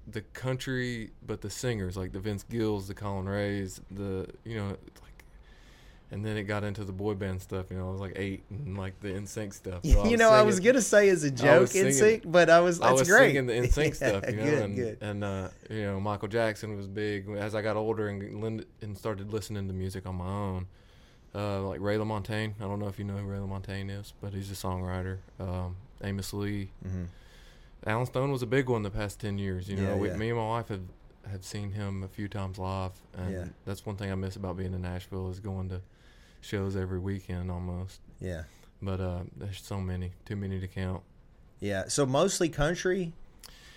the 0.09 0.23
country, 0.23 1.11
but 1.25 1.41
the 1.41 1.51
singers 1.51 1.97
like 1.97 2.13
the 2.13 2.21
Vince 2.21 2.43
Gills, 2.43 2.89
the 2.89 2.95
Collin 2.95 3.29
Rayes, 3.29 3.81
the 3.93 4.27
you 4.45 4.57
know 4.57 4.77
like, 5.03 5.10
and 6.13 6.25
then 6.25 6.37
it 6.37 6.43
got 6.45 6.65
into 6.65 6.85
the 6.85 6.93
boy 6.93 7.15
band 7.15 7.41
stuff. 7.41 7.67
You 7.71 7.77
know, 7.79 7.89
I 7.89 7.93
was 7.93 8.01
like 8.01 8.15
eight 8.17 8.43
and 8.51 8.77
like 8.77 8.99
the 9.01 9.09
NSYNC 9.09 9.55
stuff. 9.55 9.85
So 9.85 10.05
you 10.09 10.17
know, 10.17 10.31
I 10.31 10.43
was 10.43 10.59
gonna 10.61 10.81
say 10.81 11.09
as 11.09 11.23
a 11.25 11.31
joke 11.31 11.69
singing- 11.69 11.93
sync, 11.93 12.23
but 12.31 12.51
I 12.51 12.61
was 12.61 12.79
that's 12.79 12.91
I 12.91 12.93
was 12.93 13.09
great. 13.09 13.29
singing 13.35 13.47
the 13.47 13.53
NSYNC 13.55 13.87
Yeah, 14.01 14.09
stuff, 14.21 14.25
you 14.31 14.37
know, 14.37 14.45
good, 14.45 14.63
and 14.63 14.77
good. 14.77 14.99
and 15.01 15.25
uh, 15.25 15.49
you 15.69 15.83
know 15.83 16.01
Michael 16.01 16.29
Jackson 16.29 16.77
was 16.77 16.87
big. 16.89 17.29
As 17.31 17.55
I 17.55 17.63
got 17.63 17.77
older 17.77 18.09
and 18.09 18.65
and 18.83 18.99
started 18.99 19.33
listening 19.33 19.69
to 19.69 19.73
music 19.75 20.07
on 20.07 20.17
my 20.17 20.27
own, 20.29 20.67
uh, 21.35 21.63
like 21.63 21.81
Ray 21.81 21.97
LaMontagne. 21.97 22.55
I 22.61 22.65
don't 22.65 22.79
know 22.81 22.89
if 22.89 22.99
you 22.99 23.05
know 23.05 23.17
who 23.17 23.25
Ray 23.27 23.39
LaMontagne 23.39 23.91
is, 24.01 24.13
but 24.21 24.33
he's 24.35 24.51
a 24.51 24.55
songwriter. 24.55 25.19
Um, 25.39 25.77
Amos 26.03 26.33
Lee, 26.33 26.71
Mhm. 26.87 27.07
Allen 27.87 28.07
Stone 28.07 28.31
was 28.33 28.43
a 28.43 28.47
big 28.47 28.69
one 28.69 28.83
the 28.83 28.91
past 28.91 29.21
ten 29.21 29.39
years. 29.39 29.69
You 29.69 29.77
know, 29.77 29.91
Yeah, 29.91 29.97
we, 29.97 30.09
yeah. 30.09 30.17
me 30.17 30.29
and 30.31 30.39
my 30.39 30.47
wife 30.49 30.69
have 30.69 30.83
have 31.31 31.45
seen 31.45 31.71
him 31.71 32.03
a 32.03 32.09
few 32.09 32.27
times 32.29 32.59
live, 32.59 32.93
and 33.17 33.53
that's 33.65 33.87
one 33.87 33.95
thing 33.97 34.11
I 34.11 34.15
miss 34.17 34.35
about 34.37 34.57
being 34.57 34.73
in 34.75 34.83
Nashville 34.83 35.31
is 35.31 35.39
going 35.39 35.69
to 35.69 35.81
shows 36.41 36.77
every 36.77 36.99
weekend 36.99 37.51
almost. 37.51 38.01
Yeah, 38.21 38.43
But 38.83 39.01
uh, 39.01 39.21
there's 39.37 39.63
so 39.63 39.81
many, 39.81 40.13
too 40.25 40.37
many 40.37 40.61
to 40.61 40.67
count. 40.69 41.03
yeah. 41.61 41.85
So 41.89 42.05
mostly 42.07 42.49
country. 42.49 43.13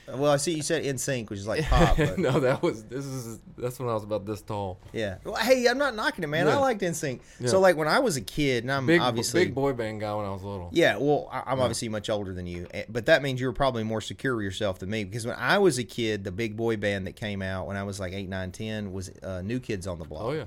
Well, 0.06 0.34
I 0.34 0.36
see 0.36 0.54
you 0.54 0.64
said 0.64 0.84
in 0.84 0.98
sync, 0.98 1.30
which 1.30 1.40
is 1.40 1.48
like 1.48 1.64
pop. 1.64 1.96
But, 1.96 2.18
no, 2.20 2.38
that 2.42 2.62
was 2.62 2.84
this 2.84 3.06
is 3.06 3.40
that's 3.58 3.80
when 3.80 3.88
I 3.88 3.94
was 3.94 4.04
about 4.04 4.26
this 4.26 4.42
tall. 4.42 4.78
Yeah. 4.92 5.20
Well, 5.24 5.36
hey, 5.38 5.66
I'm 5.66 5.78
not 5.78 5.96
knocking 5.96 6.26
it, 6.26 6.28
man. 6.28 6.46
I 6.46 6.52
Yeah. 6.52 6.58
liked 6.58 6.82
NSYNC. 6.82 7.22
Yeah. 7.40 7.48
So 7.48 7.62
like 7.62 7.78
when 7.78 7.88
I 7.88 8.00
was 8.00 8.18
a 8.18 8.22
kid, 8.22 8.66
and 8.66 8.72
I'm 8.74 8.86
Big 8.86 9.00
obviously 9.00 9.46
big 9.46 9.56
boy 9.56 9.72
band 9.72 10.02
guy 10.02 10.14
when 10.14 10.26
I 10.26 10.32
was 10.32 10.44
little. 10.44 10.68
Yeah, 10.74 10.98
well, 10.98 11.30
I- 11.32 11.44
I'm 11.46 11.58
Yeah. 11.58 11.64
obviously 11.64 11.88
much 11.88 12.10
older 12.10 12.34
than 12.34 12.46
you, 12.48 12.68
eh, 12.74 12.84
but 12.90 13.06
that 13.06 13.22
means 13.24 13.40
you 13.40 13.48
were 13.48 13.54
probably 13.54 13.84
more 13.84 14.02
secure 14.02 14.36
with 14.36 14.44
yourself 14.44 14.80
than 14.80 14.90
me. 14.90 15.06
Because 15.06 15.26
when 15.26 15.38
I 15.38 15.58
was 15.60 15.78
a 15.78 15.86
kid, 15.86 16.26
the 16.26 16.34
big 16.34 16.58
boy 16.58 16.76
band 16.76 17.08
that 17.08 17.16
came 17.16 17.42
out 17.42 17.68
when 17.68 17.78
I 17.78 17.84
was 17.84 17.98
like 18.02 18.12
eight, 18.12 18.28
nine, 18.28 18.52
ten 18.52 18.92
was 18.92 19.10
uh, 19.24 19.42
New 19.42 19.62
Kids 19.62 19.88
on 19.88 20.00
the 20.00 20.06
Block. 20.06 20.24
Oh 20.24 20.32
yeah. 20.34 20.44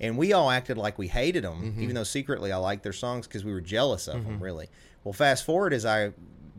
And 0.00 0.16
we 0.16 0.32
all 0.32 0.50
acted 0.50 0.76
like 0.78 0.98
we 0.98 1.08
hated 1.08 1.44
them, 1.44 1.74
Mhm. 1.76 1.82
even 1.82 1.94
though 1.94 2.04
secretly 2.04 2.52
I 2.52 2.56
liked 2.56 2.82
their 2.82 2.92
songs 2.92 3.26
because 3.26 3.44
we 3.44 3.52
were 3.52 3.60
jealous 3.60 4.06
of 4.08 4.24
them. 4.24 4.38
Mhm. 4.38 4.42
Really. 4.42 4.68
Well, 5.04 5.12
fast 5.12 5.44
forward 5.44 5.72
as 5.74 5.84
I 5.86 6.12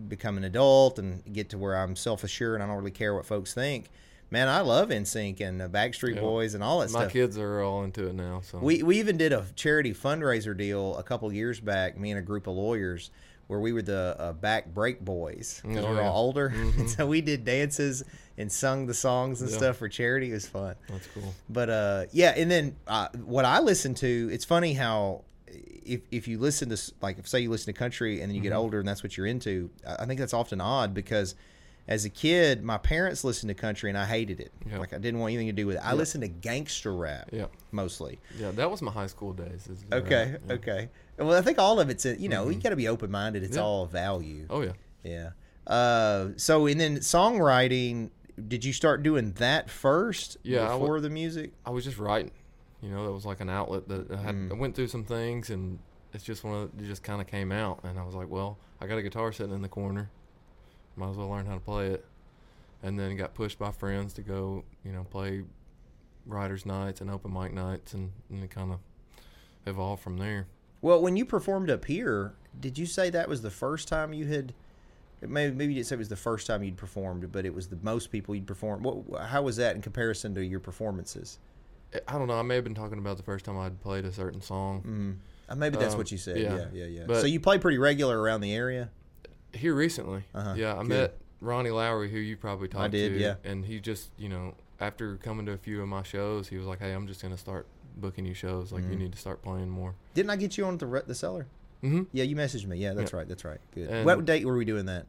become 0.08 0.38
an 0.38 0.44
adult 0.46 0.98
and 1.00 1.24
get 1.34 1.50
to 1.50 1.58
where 1.58 1.76
I'm 1.76 1.96
self 1.96 2.24
assured 2.24 2.56
and 2.56 2.64
I 2.64 2.68
don't 2.68 2.78
really 2.78 2.92
care 2.92 3.14
what 3.14 3.26
folks 3.26 3.54
think. 3.54 3.90
Man, 4.32 4.48
I 4.48 4.62
love 4.62 4.90
NSYNC 4.92 5.42
and 5.42 5.60
the 5.60 5.68
Backstreet 5.68 6.16
Yeah. 6.16 6.22
Boys 6.22 6.54
and 6.54 6.64
all 6.64 6.80
that 6.80 6.86
My 6.92 7.00
stuff. 7.00 7.04
My 7.06 7.10
kids 7.12 7.38
are 7.38 7.62
all 7.62 7.84
into 7.84 8.08
it 8.08 8.14
now. 8.14 8.42
So 8.44 8.60
We 8.60 8.84
we 8.84 9.00
even 9.00 9.18
did 9.18 9.34
a 9.34 9.46
charity 9.56 9.94
fundraiser 9.94 10.56
deal 10.56 10.96
a 10.98 11.04
couple 11.04 11.32
years 11.34 11.60
back. 11.60 11.98
Me 11.98 12.12
and 12.12 12.20
a 12.20 12.22
group 12.22 12.46
of 12.48 12.54
lawyers, 12.56 13.10
where 13.50 13.60
we 13.60 13.74
were 13.74 13.82
the 13.82 14.16
uh, 14.20 14.32
back 14.34 14.68
break 14.74 15.04
boys 15.04 15.60
because 15.66 15.84
Oh, 15.84 15.90
we're 15.90 15.96
yeah. 16.02 16.08
all 16.10 16.26
older. 16.26 16.54
Mhm. 16.56 16.88
so 16.96 17.08
we 17.08 17.20
did 17.22 17.44
dances 17.44 18.04
and 18.38 18.52
sung 18.52 18.86
the 18.86 18.94
songs 18.94 19.42
and 19.42 19.50
Yeah. 19.50 19.58
stuff 19.58 19.78
for 19.78 19.90
charity. 19.90 20.30
It 20.30 20.34
was 20.36 20.48
fun. 20.48 20.76
that's 20.88 21.08
cool. 21.14 21.34
But 21.50 21.70
uh, 21.72 22.06
yeah, 22.12 22.34
and 22.38 22.50
then 22.50 22.76
uh, 22.88 23.08
what 23.26 23.46
I 23.46 23.60
listen 23.60 23.96
to, 23.96 24.30
it's 24.32 24.46
funny 24.46 24.74
how 24.74 25.24
if 25.48 26.02
if 26.12 26.28
you 26.28 26.38
listen 26.38 26.70
to 26.70 26.78
like 27.02 27.18
if 27.18 27.28
say 27.28 27.40
you 27.40 27.50
listen 27.50 27.74
to 27.74 27.78
country 27.78 28.22
and 28.22 28.30
then 28.30 28.36
you 28.36 28.42
get 28.42 28.54
Mhm. 28.54 28.58
older 28.58 28.80
and 28.80 28.88
that's 28.88 29.02
what 29.02 29.18
you're 29.18 29.26
into, 29.26 29.72
I 29.86 30.06
think 30.06 30.20
that's 30.20 30.34
often 30.34 30.62
odd 30.62 30.94
because. 30.94 31.34
As 31.88 32.06
a 32.06 32.10
kid, 32.12 32.64
my 32.64 32.78
parents 32.78 33.24
listened 33.24 33.48
to 33.50 33.56
country 33.56 33.90
and 33.90 33.98
I 33.98 34.06
hated 34.06 34.40
it. 34.40 34.52
Yeah. 34.70 34.78
Like 34.78 34.94
I 34.94 35.00
didn't 35.00 35.20
want 35.20 35.32
anything 35.34 35.48
to 35.48 35.54
do 35.54 35.66
with 35.66 35.78
it. 35.78 35.82
I 35.84 35.90
Yeah. 35.94 35.96
listened 35.98 36.22
to 36.22 36.28
gangster 36.28 36.94
rap 36.94 37.30
Yeah. 37.32 37.48
mostly. 37.72 38.20
Yeah, 38.38 38.52
that 38.52 38.70
was 38.70 38.84
my 38.84 38.92
high 38.92 39.08
school 39.08 39.34
days. 39.34 39.68
Okay, 39.92 40.36
yeah. 40.48 40.54
okay. 40.54 40.90
Well, 41.20 41.38
I 41.38 41.42
think 41.42 41.58
all 41.60 41.80
of 41.80 41.90
it's 41.90 42.06
in, 42.06 42.20
you 42.22 42.30
know, 42.30 42.50
you 42.50 42.58
Mhm. 42.58 42.64
got 42.64 42.70
to 42.70 42.76
be 42.76 42.88
open 42.88 43.12
minded. 43.12 43.44
It's 43.44 43.58
Yeah. 43.58 43.64
all 43.64 43.86
value. 43.86 44.46
Oh 44.50 44.62
yeah. 44.62 44.72
Yeah. 45.04 45.30
Uh, 45.68 46.30
so 46.38 46.66
and 46.66 46.80
then 46.80 46.98
songwriting. 46.98 48.10
Did 48.48 48.64
you 48.64 48.72
start 48.74 49.04
doing 49.04 49.34
that 49.34 49.70
first? 49.70 50.38
Yeah, 50.44 50.62
I 50.64 50.68
w- 50.70 50.82
Before 50.86 51.02
the 51.02 51.10
music. 51.10 51.52
I 51.66 51.72
was 51.72 51.84
just 51.84 51.98
writing. 51.98 52.32
You 52.82 52.90
know, 52.90 53.06
that 53.06 53.12
was 53.12 53.26
like 53.26 53.42
an 53.42 53.50
outlet 53.50 53.88
that 53.90 54.10
I, 54.12 54.16
had, 54.18 54.36
Mm. 54.36 54.52
I 54.52 54.54
went 54.56 54.76
through 54.76 54.88
some 54.88 55.04
things, 55.04 55.50
and 55.50 55.80
it's 56.14 56.24
just 56.24 56.44
one 56.46 56.56
of 56.56 56.70
it 56.80 56.86
just 56.86 57.04
kind 57.04 57.20
of 57.20 57.28
came 57.28 57.52
out, 57.52 57.82
and 57.84 58.00
I 58.00 58.04
was 58.04 58.16
like, 58.16 58.30
well, 58.30 58.58
I 58.80 58.88
got 58.88 58.98
a 58.98 59.02
guitar 59.02 59.32
sitting 59.34 59.54
in 59.54 59.62
the 59.62 59.68
corner, 59.68 60.10
might 60.96 61.10
as 61.10 61.18
well 61.18 61.28
learn 61.28 61.46
how 61.46 61.56
to 61.56 61.60
play 61.60 61.88
it, 61.88 62.06
and 62.82 62.98
then 62.98 63.18
got 63.18 63.34
pushed 63.34 63.60
by 63.60 63.72
friends 63.72 64.14
to 64.14 64.22
go, 64.22 64.64
you 64.86 64.94
know, 64.94 65.04
play 65.04 65.44
writers' 66.26 66.66
nights 66.66 67.02
and 67.02 67.12
open 67.12 67.34
mic 67.34 67.54
nights, 67.54 67.94
and, 67.94 68.12
and 68.30 68.42
it 68.42 68.50
kind 68.52 68.72
of 68.72 68.80
evolved 69.66 70.02
from 70.02 70.18
there. 70.18 70.48
Well, 70.82 71.02
when 71.02 71.18
you 71.18 71.26
performed 71.26 71.70
up 71.70 71.86
here, 71.86 72.34
did 72.60 72.78
you 72.78 72.86
say 72.86 73.10
that 73.10 73.28
was 73.28 73.42
the 73.42 73.52
first 73.52 73.88
time 73.88 74.14
you 74.14 74.26
had? 74.28 74.54
Maybe 75.22 75.54
maybe 75.54 75.74
you 75.74 75.80
didn't 75.80 75.88
say 75.88 75.96
it 75.96 76.00
was 76.00 76.08
the 76.10 76.16
first 76.16 76.48
time 76.48 76.64
you'd 76.64 76.78
performed, 76.78 77.30
but 77.32 77.46
it 77.46 77.54
was 77.54 77.68
the 77.68 77.78
most 77.82 78.10
people 78.12 78.34
you'd 78.36 78.48
performed. 78.48 78.86
What? 78.86 79.22
How 79.28 79.42
was 79.42 79.58
that 79.58 79.76
in 79.76 79.82
comparison 79.82 80.34
to 80.36 80.46
your 80.46 80.62
performances? 80.62 81.40
I- 81.94 82.00
I 82.08 82.18
don't 82.18 82.28
know. 82.28 82.40
I 82.40 82.42
may 82.44 82.56
have 82.56 82.64
been 82.64 82.76
talking 82.76 83.00
about 83.00 83.18
the 83.18 83.24
first 83.24 83.44
time 83.46 83.58
I'd 83.58 83.82
played 83.82 84.06
a 84.06 84.12
certain 84.14 84.42
song. 84.42 84.84
Mm. 84.84 85.52
Uh, 85.52 85.56
maybe 85.56 85.76
that's 85.78 85.94
Um, 85.94 85.98
what 85.98 86.12
you 86.12 86.18
said. 86.18 86.38
Yeah, 86.38 86.56
yeah. 86.56 86.66
yeah, 86.72 86.86
yeah. 86.86 87.04
But- 87.08 87.20
so 87.22 87.28
you 87.28 87.40
play 87.42 87.58
pretty 87.58 87.78
regular 87.80 88.18
around 88.22 88.42
the 88.42 88.54
area. 88.54 88.90
Here 89.52 89.74
recently, 89.74 90.24
Uh-huh, 90.34 90.54
yeah, 90.56 90.76
I 90.76 90.80
good. 90.80 90.88
met 90.88 91.18
Ronnie 91.42 91.72
Lowry, 91.72 92.10
who 92.12 92.20
you 92.20 92.38
probably 92.38 92.68
talked 92.68 92.84
I 92.86 92.88
did, 92.90 93.14
to. 93.14 93.20
yeah. 93.20 93.36
And 93.44 93.66
he 93.66 93.80
just, 93.80 94.12
you 94.18 94.30
know, 94.30 94.54
after 94.80 95.18
coming 95.18 95.46
to 95.48 95.52
a 95.54 95.58
few 95.58 95.82
of 95.82 95.88
my 95.90 96.04
shows, 96.04 96.48
he 96.50 96.58
was 96.58 96.68
like, 96.68 96.80
"Hey, 96.80 96.94
I'm 96.94 97.08
just 97.08 97.22
gonna 97.22 97.36
start 97.38 97.66
booking 97.98 98.26
you 98.26 98.34
shows. 98.34 98.72
Like, 98.72 98.84
you 98.84 98.90
Mhm. 98.92 98.98
need 99.00 99.12
to 99.14 99.18
start 99.20 99.42
playing 99.42 99.70
more." 99.70 99.96
Didn't 100.14 100.30
I 100.30 100.36
get 100.36 100.58
you 100.58 100.66
on 100.66 100.78
the 100.78 100.88
re- 100.88 101.02
the 101.06 101.16
cellar? 101.16 101.48
Mm-hmm. 101.84 102.04
Yeah, 102.12 102.24
you 102.26 102.36
messaged 102.36 102.66
me. 102.68 102.78
Yeah, 102.78 102.94
that's 102.94 103.12
Yeah. 103.12 103.18
right. 103.20 103.28
That's 103.28 103.46
right. 103.46 103.60
Good. 103.74 103.90
And- 103.90 104.06
what 104.06 104.26
date 104.26 104.46
were 104.46 104.56
we 104.58 104.66
doing 104.66 104.86
that? 104.88 105.06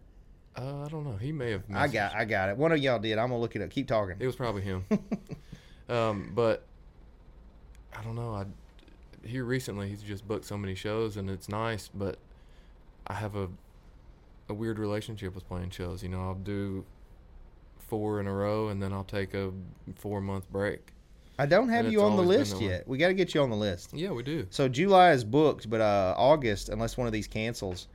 Uh, 0.57 0.85
I 0.85 0.89
don't 0.89 1.05
know. 1.05 1.17
He 1.17 1.31
may 1.33 1.53
have. 1.53 1.63
I 1.73 1.87
got 1.89 2.15
I 2.15 2.25
got 2.25 2.49
it. 2.49 2.57
One 2.57 2.73
of 2.73 2.79
y'all 2.79 2.99
did. 2.99 3.19
I'm 3.19 3.29
gonna 3.31 3.41
look 3.41 3.55
it 3.57 3.63
up. 3.63 3.71
Keep 3.71 3.87
talking. 3.89 4.17
It 4.19 4.27
was 4.27 4.37
probably 4.37 4.63
him. 4.63 4.85
um, 5.89 6.33
but 6.35 6.65
I 7.97 8.03
don't 8.03 8.17
know. 8.17 8.35
I 8.35 8.47
here 9.27 9.45
recently 9.45 9.89
he's 9.89 10.03
just 10.03 10.27
booked 10.27 10.45
so 10.47 10.57
many 10.57 10.75
shows 10.75 11.17
and 11.17 11.29
it's 11.31 11.49
nice, 11.49 11.89
but 11.93 12.19
I 13.07 13.15
have 13.15 13.37
a 13.37 13.49
a 14.49 14.55
weird 14.55 14.79
relationship 14.81 15.35
with 15.35 15.47
playing 15.47 15.71
shows. 15.71 16.03
You 16.03 16.09
know, 16.09 16.21
I'll 16.23 16.35
do 16.35 16.85
four 17.79 18.19
in 18.21 18.27
a 18.27 18.33
row 18.33 18.69
and 18.69 18.83
then 18.83 18.93
I'll 18.93 19.05
take 19.05 19.35
a 19.35 19.53
four 19.97 20.21
month 20.21 20.51
break. 20.51 20.93
I 21.41 21.47
don't 21.47 21.71
have 21.71 21.87
And 21.87 21.93
you 21.93 22.03
on 22.03 22.17
the 22.17 22.23
list 22.23 22.61
yet. 22.61 22.87
We 22.87 22.99
got 22.99 23.09
to 23.09 23.15
get 23.15 23.33
you 23.35 23.41
on 23.41 23.49
the 23.49 23.57
list. 23.57 23.95
Yeah, 23.95 24.11
we 24.11 24.23
do. 24.23 24.47
So 24.51 24.69
July 24.69 25.13
is 25.13 25.25
booked, 25.25 25.71
but 25.71 25.81
uh, 25.81 26.15
August, 26.19 26.69
unless 26.69 26.99
one 26.99 27.07
of 27.07 27.15
these 27.15 27.27
cancels, 27.27 27.89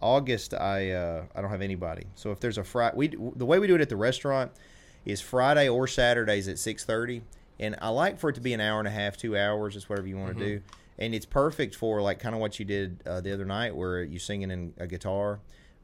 August 0.00 0.52
I 0.52 0.90
uh, 0.90 1.22
I 1.36 1.40
don't 1.40 1.50
have 1.50 1.62
anybody. 1.62 2.06
So 2.16 2.32
if 2.32 2.40
there's 2.40 2.58
a 2.58 2.64
Friday, 2.64 2.96
we 2.96 3.08
the 3.36 3.46
way 3.46 3.60
we 3.60 3.68
do 3.68 3.76
it 3.76 3.80
at 3.80 3.88
the 3.88 3.96
restaurant 3.96 4.50
is 5.04 5.20
Friday 5.20 5.68
or 5.68 5.86
Saturdays 5.86 6.48
at 6.48 6.58
six 6.58 6.84
thirty, 6.84 7.22
and 7.60 7.76
I 7.80 7.90
like 7.90 8.18
for 8.18 8.30
it 8.30 8.34
to 8.34 8.40
be 8.40 8.52
an 8.52 8.60
hour 8.60 8.80
and 8.80 8.88
a 8.88 8.92
half, 8.92 9.16
two 9.16 9.36
hours, 9.36 9.74
just 9.74 9.88
whatever 9.88 10.08
you 10.08 10.16
want 10.18 10.36
to 10.36 10.44
Mhm. 10.44 10.46
do, 10.48 10.60
and 10.98 11.14
it's 11.14 11.26
perfect 11.26 11.76
for 11.76 12.02
like 12.02 12.18
kind 12.18 12.34
of 12.34 12.40
what 12.40 12.58
you 12.58 12.64
did 12.64 13.00
uh, 13.06 13.20
the 13.20 13.32
other 13.32 13.44
night, 13.44 13.76
where 13.76 14.02
you 14.02 14.18
singing 14.18 14.50
in 14.50 14.74
a 14.76 14.88
guitar. 14.88 15.38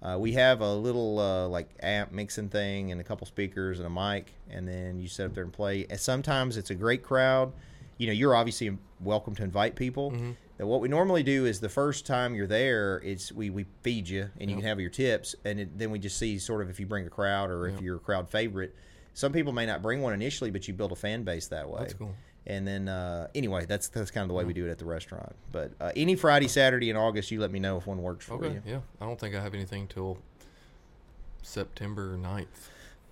Uh, 0.04 0.18
we 0.18 0.32
have 0.32 0.60
a 0.60 0.74
little 0.74 1.18
uh, 1.18 1.48
like 1.48 1.68
amp 1.82 2.12
mixing 2.12 2.48
thing 2.50 2.92
and 2.92 3.00
a 3.00 3.04
couple 3.04 3.26
speakers 3.26 3.78
and 3.80 3.86
a 3.86 3.90
mic, 3.90 4.34
and 4.50 4.68
then 4.68 5.00
you 5.00 5.08
sit 5.08 5.24
up 5.26 5.34
there 5.34 5.44
and 5.44 5.52
play. 5.52 5.86
And 5.88 5.98
sometimes 5.98 6.56
it's 6.58 6.68
a 6.70 6.74
great 6.74 7.02
crowd. 7.02 7.52
You 7.96 8.08
know, 8.08 8.12
you're 8.12 8.34
obviously 8.34 8.76
welcome 9.00 9.34
to 9.36 9.42
invite 9.42 9.76
people. 9.76 10.10
Mhm. 10.10 10.36
Now, 10.58 10.66
what 10.66 10.80
we 10.82 10.88
normally 10.88 11.22
do 11.22 11.46
is 11.46 11.58
the 11.60 11.68
first 11.70 12.06
time 12.06 12.34
you're 12.34 12.46
there, 12.46 13.00
it's 13.04 13.32
we, 13.32 13.48
we 13.50 13.64
feed 13.82 14.08
you 14.08 14.28
and 14.38 14.50
you 14.50 14.56
Yep. 14.56 14.62
can 14.62 14.68
have 14.68 14.80
your 14.80 14.90
tips, 14.90 15.34
and 15.44 15.58
it, 15.60 15.78
then 15.78 15.90
we 15.90 15.98
just 15.98 16.18
see 16.18 16.38
sort 16.38 16.60
of 16.60 16.68
if 16.68 16.78
you 16.78 16.86
bring 16.86 17.06
a 17.06 17.10
crowd 17.10 17.50
or 17.50 17.66
if 17.66 17.74
Yep. 17.74 17.82
you're 17.82 17.96
a 17.96 18.00
crowd 18.00 18.28
favorite. 18.28 18.74
Some 19.14 19.32
people 19.32 19.52
may 19.52 19.64
not 19.64 19.80
bring 19.80 20.02
one 20.02 20.12
initially, 20.12 20.50
but 20.50 20.68
you 20.68 20.74
build 20.74 20.92
a 20.92 20.96
fan 20.96 21.22
base 21.22 21.46
that 21.48 21.68
way. 21.68 21.78
That's 21.80 21.94
cool. 21.94 22.14
And 22.46 22.66
then 22.68 22.88
uh, 22.88 23.28
anyway, 23.34 23.64
that's 23.66 23.88
that's 23.88 24.10
kind 24.10 24.22
of 24.22 24.28
the 24.28 24.34
way 24.34 24.44
we 24.44 24.52
do 24.52 24.66
it 24.66 24.70
at 24.70 24.78
the 24.78 24.84
restaurant. 24.84 25.34
But 25.50 25.72
uh, 25.80 25.92
any 25.96 26.14
Friday, 26.14 26.48
Saturday 26.48 26.90
in 26.90 26.96
August, 26.96 27.30
you 27.30 27.40
let 27.40 27.50
me 27.50 27.58
know 27.58 27.78
if 27.78 27.86
one 27.86 28.02
works 28.02 28.26
for 28.26 28.34
Okay. 28.34 28.54
you. 28.54 28.62
Yeah. 28.66 28.80
I 29.00 29.06
don't 29.06 29.18
think 29.18 29.34
I 29.34 29.40
have 29.40 29.54
anything 29.54 29.86
till 29.88 30.18
September 31.42 32.16
9th. 32.18 32.46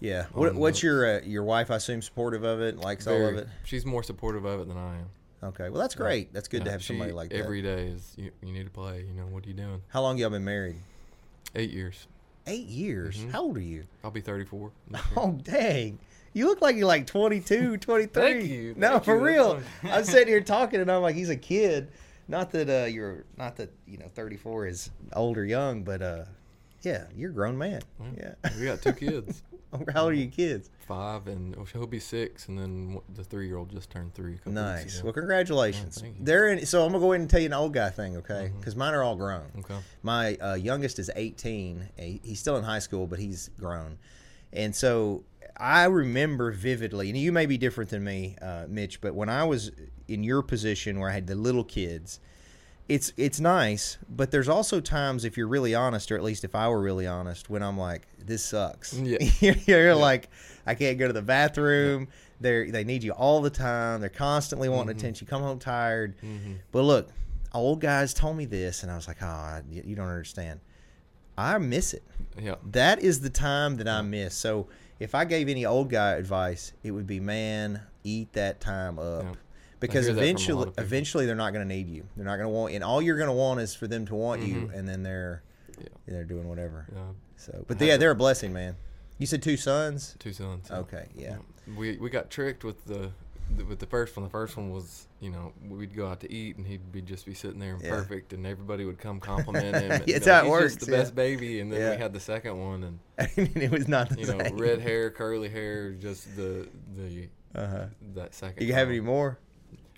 Yeah. 0.01 0.27
What, 0.33 0.55
what's 0.55 0.81
the- 0.81 0.87
your 0.87 1.17
uh, 1.19 1.21
your 1.25 1.45
wife? 1.45 1.71
I 1.71 1.77
assume 1.77 2.03
supportive 2.03 2.43
of 2.45 2.61
it, 2.61 2.77
likes 2.79 3.07
all 3.07 3.25
of 3.27 3.37
it. 3.37 3.49
She's 3.65 3.87
more 3.87 4.03
supportive 4.03 4.45
of 4.45 4.61
it 4.61 4.69
than 4.69 4.77
I 4.77 4.97
am. 4.97 5.07
Okay. 5.45 5.71
Well, 5.71 5.81
that's 5.81 5.95
great. 5.95 6.33
That's 6.33 6.49
good 6.49 6.61
to 6.61 6.67
Yeah, 6.67 6.73
have 6.73 6.85
somebody 6.85 7.13
like 7.13 7.31
that. 7.31 7.39
Every 7.39 7.63
day 7.63 7.87
is 7.89 8.15
you, 8.17 8.31
you 8.43 8.53
need 8.53 8.65
to 8.65 8.71
play. 8.71 9.05
You 9.09 9.15
know 9.15 9.27
what 9.27 9.45
are 9.45 9.49
you 9.49 9.55
doing? 9.55 9.83
How 9.89 10.03
long 10.03 10.19
y'all 10.19 10.31
been 10.31 10.45
married? 10.45 10.77
Eight 11.55 11.71
years. 11.71 12.07
Eight 12.47 12.67
years. 12.67 13.19
Mhm. 13.19 13.31
How 13.33 13.43
old 13.43 13.57
are 13.57 13.61
you? 13.61 13.85
I'll 14.05 14.11
be 14.11 14.21
34. 14.21 14.71
Oh 15.17 15.39
dang. 15.43 15.99
You 16.35 16.47
look 16.47 16.61
like 16.63 16.77
you're 16.77 16.87
like 16.87 17.07
22, 17.07 17.77
23. 17.79 18.23
Thank 18.23 18.45
you, 18.51 18.75
No, 18.77 18.93
thank 18.93 19.05
for 19.05 19.17
you, 19.17 19.23
real. 19.23 19.61
I'm 19.85 20.05
sitting 20.05 20.29
here 20.29 20.41
talking 20.43 20.81
and 20.81 20.91
I'm 20.91 21.03
like, 21.03 21.15
he's 21.15 21.31
a 21.31 21.37
kid. 21.37 21.89
Not 22.29 22.51
that 22.53 22.69
uh, 22.71 22.87
you're, 22.87 23.25
not 23.37 23.57
that 23.57 23.71
you 23.87 23.99
know, 23.99 24.07
34 24.15 24.67
is 24.69 24.91
old 25.15 25.37
or 25.37 25.45
young, 25.45 25.83
but 25.83 26.01
uh, 26.01 26.25
yeah, 26.83 27.05
you're 27.15 27.31
a 27.31 27.35
grown 27.35 27.59
man. 27.59 27.83
Yeah. 28.17 28.35
we 28.59 28.65
got 28.65 28.81
two 28.81 28.93
kids, 28.93 29.43
How 29.93 30.03
old 30.05 30.13
are 30.13 30.15
your 30.15 30.31
kids? 30.31 30.71
five, 30.87 31.27
and 31.27 31.57
he'll 31.73 31.87
be 31.87 31.99
six, 32.01 32.49
and 32.49 32.59
then 32.59 33.01
the 33.15 33.25
three-year-old 33.25 33.71
just 33.71 33.89
turned 33.91 34.15
three. 34.15 34.35
A 34.35 34.37
couple 34.37 34.53
weeks 34.53 34.63
Nice. 34.63 34.95
ago. 34.97 35.05
Well, 35.05 35.13
congratulations. 35.15 36.03
Yeah. 36.05 36.11
They're 36.21 36.49
in. 36.49 36.67
So 36.67 36.85
I'm 36.85 36.93
gonna 36.93 37.01
go 37.03 37.13
ahead 37.13 37.23
and 37.23 37.31
tell 37.31 37.41
you 37.41 37.47
an 37.47 37.55
old 37.55 37.73
guy 37.73 37.89
thing, 37.89 38.17
okay? 38.19 38.53
Because 38.59 38.77
mine 38.77 38.93
are 38.93 39.03
all 39.03 39.17
grown. 39.17 39.47
Okay. 39.61 39.77
My 40.03 40.35
uh, 40.37 40.55
youngest 40.55 40.99
is 40.99 41.11
18. 41.17 41.89
He's 42.23 42.39
still 42.41 42.57
in 42.59 42.65
high 42.65 42.81
school, 42.81 43.07
but 43.07 43.19
he's 43.21 43.49
grown. 43.59 43.97
And 44.53 44.77
so 44.77 45.25
I 45.63 45.85
remember 45.85 46.51
vividly, 46.51 47.09
and 47.09 47.17
you 47.17 47.31
may 47.31 47.47
be 47.47 47.57
different 47.57 47.91
than 47.91 48.03
me, 48.03 48.37
uh, 48.43 48.65
Mitch, 48.69 49.01
but 49.01 49.15
when 49.15 49.29
I 49.29 49.45
was 49.45 49.71
in 50.09 50.25
your 50.25 50.43
position 50.43 50.99
where 50.99 51.09
I 51.09 51.13
had 51.13 51.29
the 51.29 51.37
little 51.37 51.63
kids, 51.63 52.19
it's 52.89 53.13
it's 53.17 53.39
nice, 53.39 53.97
but 54.09 54.33
there's 54.33 54.49
also 54.49 54.81
times 54.81 55.25
if 55.25 55.37
you're 55.37 55.47
really 55.47 55.73
honest, 55.75 56.11
or 56.11 56.17
at 56.17 56.25
least 56.25 56.43
if 56.43 56.57
I 56.57 56.69
were 56.69 56.81
really 56.83 57.07
honest, 57.07 57.49
when 57.49 57.63
I'm 57.63 57.79
like, 57.79 58.03
this 58.19 58.45
sucks. 58.45 58.93
Yeah. 58.93 59.19
you're 59.67 59.87
Yeah. 59.87 59.95
like, 59.95 60.29
I 60.67 60.75
can't 60.75 60.99
go 60.99 61.07
to 61.07 61.13
the 61.13 61.23
bathroom. 61.23 62.09
They 62.41 62.71
they 62.73 62.83
need 62.83 63.05
you 63.05 63.13
all 63.13 63.41
the 63.41 63.51
time. 63.51 64.01
They're 64.01 64.11
constantly 64.11 64.69
wanting 64.69 64.97
Mhm. 64.97 64.99
attention. 64.99 65.27
You 65.27 65.31
come 65.31 65.43
home 65.43 65.61
tired. 65.61 66.17
hmm 66.21 66.55
But 66.73 66.83
look, 66.83 67.11
old 67.55 67.81
guys 67.81 68.13
told 68.13 68.37
me 68.37 68.47
this, 68.47 68.83
and 68.83 68.91
I 68.91 68.97
was 68.97 69.07
like, 69.07 69.23
oh, 69.23 69.61
you 69.71 69.85
you 69.87 69.95
don't 69.95 70.09
understand. 70.09 70.59
I 71.39 71.57
miss 71.59 71.95
it. 71.95 72.03
Yeah. 72.37 72.57
That 72.73 73.01
is 73.01 73.21
the 73.21 73.31
time 73.31 73.77
that 73.77 73.87
I 73.89 74.03
miss. 74.03 74.35
So 74.35 74.67
if 75.03 75.15
I 75.15 75.25
gave 75.25 75.49
any 75.49 75.67
old 75.67 75.91
guy 75.91 76.13
advice, 76.13 76.73
it 76.83 76.93
would 76.93 77.07
be, 77.07 77.19
man, 77.21 77.81
eat 78.05 78.33
that 78.35 78.61
time 78.61 78.99
up. 78.99 79.25
Yeah. 79.25 79.33
Because 79.81 80.07
hear 80.07 80.15
that 80.15 80.21
from 80.21 80.29
a 80.29 80.59
lot 80.59 80.69
eventually, 80.69 80.73
eventually 80.79 81.27
they're 81.27 81.35
not 81.35 81.53
going 81.53 81.69
to 81.69 81.75
need 81.75 81.89
you. 81.89 82.05
They're 82.17 82.25
not 82.25 82.37
going 82.37 82.47
to 82.47 82.51
want, 82.55 82.73
and 82.75 82.85
all 82.85 83.03
you're 83.03 83.17
going 83.17 83.29
to 83.29 83.35
want 83.35 83.59
is 83.61 83.75
for 83.75 83.89
them 83.89 84.07
to 84.07 84.15
want 84.15 84.43
you, 84.43 84.55
Mhm. 84.69 84.75
and 84.79 84.89
then 84.89 85.03
they're 85.03 85.43
Yeah. 85.79 85.89
they're 86.07 86.25
doing 86.25 86.49
whatever. 86.49 86.87
Yeah. 86.95 87.01
So, 87.37 87.65
but 87.67 87.81
yeah, 87.81 87.97
they're 87.97 88.13
a 88.13 88.15
blessing, 88.15 88.53
man. 88.53 88.77
You 89.19 89.27
said 89.27 89.43
two 89.43 89.57
sons. 89.57 90.15
Two 90.21 90.33
sons. 90.33 90.71
Okay, 90.71 91.09
yeah. 91.17 91.39
We 91.77 91.97
we 91.97 92.11
got 92.11 92.31
tricked 92.31 92.63
with 92.63 92.85
the 92.85 93.11
with 93.69 93.79
the 93.79 93.87
first 93.87 94.17
one. 94.17 94.25
The 94.25 94.31
first 94.31 94.57
one 94.57 94.71
was 94.71 95.07
you 95.21 95.31
know 95.31 95.53
we'd 95.69 95.95
go 95.95 96.07
out 96.07 96.21
to 96.21 96.33
eat 96.33 96.57
and 96.57 96.67
he'd 96.67 96.91
be 96.93 97.03
just 97.03 97.27
be 97.27 97.35
sitting 97.35 97.59
there 97.61 97.75
and 97.75 97.83
Yeah. 97.83 97.91
perfect 97.91 98.33
and 98.33 98.47
everybody 98.47 98.85
would 98.85 98.99
come 98.99 99.21
compliment 99.33 99.77
him. 99.77 99.91
and 99.93 100.09
Yeah, 100.09 100.17
like, 100.17 100.25
how 100.27 100.39
it 100.39 100.43
"He's 100.43 100.51
works, 100.51 100.75
Just 100.75 100.87
the 100.87 100.93
yeah. 100.93 100.99
best 100.99 101.15
baby. 101.15 101.61
And 101.61 101.73
then 101.73 101.81
Yeah. 101.81 101.91
we 101.91 101.97
had 102.03 102.13
the 102.13 102.21
second 102.21 102.59
one 102.61 102.83
and 102.85 102.99
it 103.57 103.71
was 103.71 103.89
not 103.89 104.09
the 104.11 104.21
you 104.21 104.27
know 104.27 104.39
same. 104.43 104.57
red 104.59 104.81
hair, 104.89 105.11
curly 105.11 105.49
hair, 105.49 105.93
just 105.93 106.35
the 106.37 106.69
the 106.97 107.29
Uh-huh. 107.55 107.87
that 108.15 108.35
second. 108.35 108.67
You 108.67 108.73
have 108.75 108.89
any 108.89 109.01
more? 109.01 109.39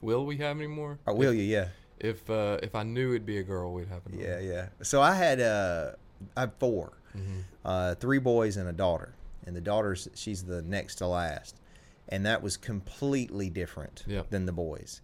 Will 0.02 0.26
we 0.26 0.36
have 0.38 0.56
any 0.58 0.66
more? 0.66 0.98
Or 1.06 1.14
will 1.14 1.32
you? 1.32 1.42
Yeah. 1.44 1.68
If 2.00 2.28
uh, 2.28 2.58
if 2.62 2.74
I 2.74 2.82
knew 2.82 3.10
it'd 3.10 3.24
be 3.24 3.38
a 3.38 3.42
girl, 3.44 3.72
we'd 3.72 3.88
have 3.88 4.04
another. 4.06 4.22
Yeah, 4.22 4.40
yeah. 4.40 4.68
So 4.82 5.00
I 5.00 5.14
had 5.14 5.40
uh, 5.40 5.92
I 6.36 6.40
have 6.40 6.54
four, 6.58 6.92
Mm-hmm. 7.16 7.38
uh, 7.64 7.94
three 7.94 8.18
boys 8.18 8.56
and 8.56 8.68
a 8.68 8.72
daughter, 8.72 9.14
and 9.46 9.54
the 9.54 9.60
daughter's 9.60 10.08
she's 10.14 10.42
the 10.42 10.60
next 10.62 10.96
to 10.96 11.06
last, 11.06 11.60
and 12.08 12.24
that 12.26 12.42
was 12.42 12.56
completely 12.56 13.50
different 13.50 14.04
Yep. 14.06 14.30
than 14.30 14.46
the 14.46 14.52
boys. 14.52 15.00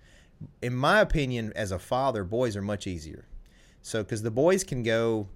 In 0.62 0.74
my 0.74 1.00
opinion, 1.00 1.52
as 1.54 1.70
a 1.72 1.78
father, 1.78 2.24
boys 2.24 2.56
are 2.56 2.62
much 2.62 2.86
easier. 2.86 3.26
So 3.82 4.02
because 4.02 4.22
the 4.22 4.30
boys 4.30 4.64
can 4.64 4.82
go, 4.82 5.28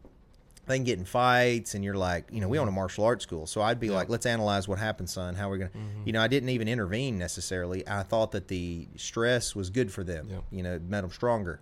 they 0.66 0.76
can 0.78 0.85
get 0.85 0.99
in 0.99 1.04
fights, 1.04 1.75
and 1.75 1.85
you're 1.85 1.97
like, 1.97 2.26
you 2.30 2.40
know, 2.40 2.49
we 2.49 2.59
own 2.59 2.68
a 2.68 2.73
martial 2.73 3.04
arts 3.04 3.23
school, 3.23 3.47
so 3.47 3.61
I'd 3.61 3.78
be 3.80 3.88
Yeah. 3.88 3.94
like, 3.97 4.09
let's 4.09 4.25
analyze 4.25 4.66
what 4.66 4.78
happened, 4.78 5.11
son. 5.11 5.35
How 5.35 5.49
are 5.50 5.52
we 5.52 5.59
gonna, 5.59 5.71
Mhm. 5.71 6.06
you 6.06 6.12
know, 6.12 6.23
I 6.23 6.28
didn't 6.28 6.49
even 6.49 6.68
intervene 6.68 7.18
necessarily. 7.18 7.87
I 7.87 8.02
thought 8.02 8.33
that 8.33 8.49
the 8.49 8.88
stress 8.97 9.54
was 9.54 9.68
good 9.68 9.92
for 9.92 10.04
them. 10.04 10.28
Yep. 10.30 10.44
You 10.50 10.62
know, 10.62 10.75
it 10.76 10.83
made 10.83 11.02
them 11.04 11.11
stronger. 11.12 11.61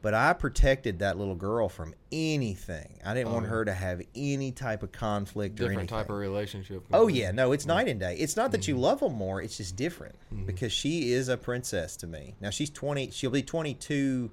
But 0.00 0.14
I 0.14 0.32
protected 0.32 1.00
that 1.00 1.18
little 1.18 1.34
girl 1.34 1.68
from 1.68 1.92
anything. 2.12 3.00
I 3.04 3.14
didn't 3.14 3.28
Oh, 3.30 3.34
want 3.34 3.46
yeah. 3.46 3.50
her 3.50 3.64
to 3.64 3.72
have 3.72 4.00
any 4.14 4.52
type 4.52 4.84
of 4.84 4.92
conflict 4.92 5.54
or 5.58 5.64
Different 5.64 5.78
anything. 5.80 5.98
type 5.98 6.08
of 6.10 6.16
relationship. 6.16 6.84
Oh 6.92 7.08
yeah, 7.08 7.32
no, 7.32 7.50
it's 7.50 7.66
night 7.66 7.88
and 7.88 7.98
day. 7.98 8.14
It's 8.16 8.36
not 8.36 8.52
that 8.52 8.68
you 8.68 8.76
Mhm. 8.76 8.80
love 8.80 9.00
them 9.00 9.14
more; 9.14 9.42
it's 9.42 9.56
just 9.56 9.74
different 9.74 10.14
Mhm. 10.32 10.46
because 10.46 10.72
she 10.72 11.10
is 11.12 11.28
a 11.28 11.36
princess 11.36 11.96
to 11.96 12.06
me. 12.06 12.36
Now 12.40 12.50
she's 12.50 12.70
twenty. 12.70 13.10
She'll 13.10 13.30
be 13.32 13.42
twenty-two 13.42 14.30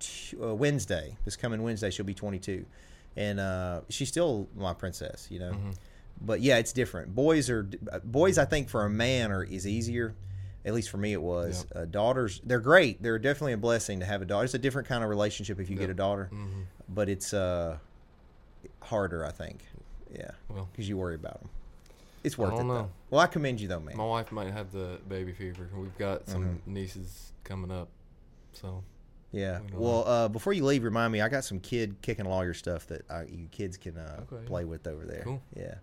t- 0.00 0.36
uh, 0.42 0.54
Wednesday. 0.54 1.16
This 1.26 1.36
coming 1.36 1.62
Wednesday, 1.62 1.90
she'll 1.90 2.06
be 2.06 2.14
twenty-two, 2.14 2.64
and 3.14 3.38
uh, 3.40 3.82
she's 3.90 4.08
still 4.08 4.48
my 4.56 4.72
princess. 4.72 5.26
You 5.30 5.40
know, 5.40 5.50
Mhm. 5.52 5.74
but 6.22 6.40
yeah, 6.40 6.56
it's 6.56 6.72
different. 6.72 7.14
Boys 7.14 7.50
are 7.50 7.68
uh, 7.92 7.98
boys. 7.98 8.38
I 8.38 8.46
think 8.46 8.70
for 8.70 8.86
a 8.86 8.90
man 8.90 9.32
are 9.32 9.44
is 9.44 9.66
easier. 9.66 10.14
At 10.64 10.74
least 10.74 10.90
for 10.90 10.96
me, 10.98 11.12
it 11.12 11.22
was. 11.22 11.66
Uh, 11.74 11.84
daughters, 11.84 12.40
they're 12.44 12.60
great. 12.60 13.02
They're 13.02 13.18
definitely 13.18 13.52
a 13.54 13.56
blessing 13.58 14.00
to 14.00 14.06
have 14.06 14.22
a 14.22 14.24
daughter. 14.24 14.44
It's 14.44 14.54
a 14.54 14.58
different 14.58 14.88
kind 14.88 15.02
of 15.04 15.08
relationship 15.10 15.60
if 15.60 15.70
you 15.70 15.76
get 15.76 15.88
a 15.88 15.94
daughter, 15.94 16.28
Mhm. 16.32 16.64
but 16.88 17.08
it's 17.08 17.32
uh, 17.32 17.78
harder, 18.82 19.24
I 19.24 19.30
think. 19.30 19.64
Yeah, 20.14 20.30
Well, 20.48 20.68
because 20.72 20.88
you 20.88 20.96
worry 20.96 21.14
about 21.14 21.40
them. 21.40 21.50
It's 22.24 22.36
worth 22.36 22.52
it 22.54 22.56
don't 22.56 22.68
though. 22.68 22.74
know. 22.82 22.90
Well, 23.10 23.20
I 23.20 23.26
commend 23.28 23.60
you 23.60 23.68
though, 23.68 23.78
man. 23.80 23.96
my 23.96 24.04
wife 24.04 24.32
might 24.32 24.50
have 24.52 24.72
the 24.72 24.98
baby 25.08 25.32
fever. 25.32 25.68
We've 25.76 25.96
got 25.98 26.28
some 26.28 26.44
Mhm. 26.44 26.66
nieces 26.66 27.32
coming 27.44 27.70
up, 27.70 27.88
so 28.52 28.82
Yeah. 29.30 29.60
We 29.60 29.78
Well, 29.78 30.08
uh, 30.08 30.28
before 30.28 30.54
you 30.54 30.64
leave, 30.64 30.82
remind 30.82 31.12
me. 31.12 31.20
I 31.20 31.28
got 31.28 31.44
some 31.44 31.60
kid 31.60 31.96
kicking 32.00 32.24
lawyer 32.24 32.54
stuff 32.54 32.86
that 32.88 33.02
uh, 33.10 33.24
you 33.28 33.46
kids 33.50 33.76
can 33.76 33.96
uh, 33.98 34.24
Okay, 34.32 34.44
play 34.46 34.64
with 34.64 34.86
over 34.86 35.04
there. 35.04 35.20
Cool. 35.22 35.42
Yeah. 35.54 35.74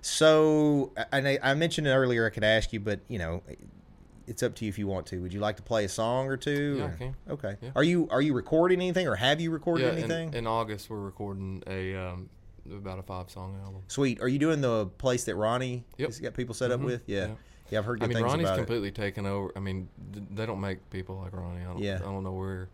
So, 0.00 0.92
and 1.12 1.28
I, 1.28 1.38
I 1.42 1.54
mentioned 1.54 1.86
it 1.86 1.90
earlier. 1.92 2.26
I 2.26 2.30
could 2.30 2.42
ask 2.44 2.72
you, 2.72 2.80
but 2.80 2.98
you 3.08 3.18
know, 3.18 3.42
it's 4.32 4.42
up 4.42 4.54
to 4.56 4.64
you 4.64 4.70
if 4.70 4.78
you 4.78 4.86
want 4.86 5.06
to. 5.06 5.20
Would 5.22 5.32
you 5.32 5.40
like 5.40 5.56
to 5.58 5.62
play 5.62 5.84
a 5.84 5.88
song 5.88 6.26
or 6.26 6.36
two? 6.36 6.76
yeah, 6.78 6.84
or- 6.84 6.88
I 6.88 6.96
can. 6.96 7.16
Okay. 7.30 7.56
Yeah. 7.60 7.70
Are 7.76 7.84
you 7.84 8.08
are 8.10 8.20
you 8.22 8.32
recording 8.34 8.80
anything, 8.80 9.06
or 9.06 9.14
have 9.14 9.40
you 9.40 9.50
recorded 9.50 9.84
Yeah, 9.84 9.92
anything? 9.92 10.28
in, 10.30 10.34
in 10.34 10.46
August 10.46 10.88
we're 10.90 10.98
recording 11.00 11.62
a 11.66 11.94
um, 11.94 12.28
about 12.72 12.98
a 12.98 13.02
five 13.02 13.30
song 13.30 13.60
album. 13.64 13.82
Sweet. 13.88 14.20
Are 14.22 14.28
you 14.28 14.38
doing 14.38 14.60
the 14.62 14.86
place 14.86 15.24
that 15.24 15.36
Ronnie 15.36 15.84
Yep. 15.98 16.08
has 16.08 16.18
got 16.20 16.34
people 16.34 16.54
set 16.54 16.70
up 16.72 16.80
Mhm, 16.80 16.84
with? 16.86 17.02
Yeah. 17.06 17.26
yeah. 17.26 17.34
Yeah, 17.70 17.78
I've 17.78 17.84
heard 17.86 17.98
I 18.02 18.06
good 18.06 18.08
mean, 18.08 18.16
things 18.18 18.30
Ronnie's 18.32 18.46
about 18.46 18.54
it. 18.54 18.58
completely 18.58 18.90
taken 18.90 19.24
over. 19.26 19.52
I 19.56 19.60
mean, 19.60 19.88
they 20.30 20.44
don't 20.46 20.60
make 20.60 20.88
people 20.90 21.16
like 21.22 21.32
Ronnie. 21.34 21.60
I 21.62 21.64
don't. 21.64 21.78
Yeah. 21.78 21.96
I 21.96 22.04
don't 22.04 22.22
know 22.22 22.32
where, 22.32 22.68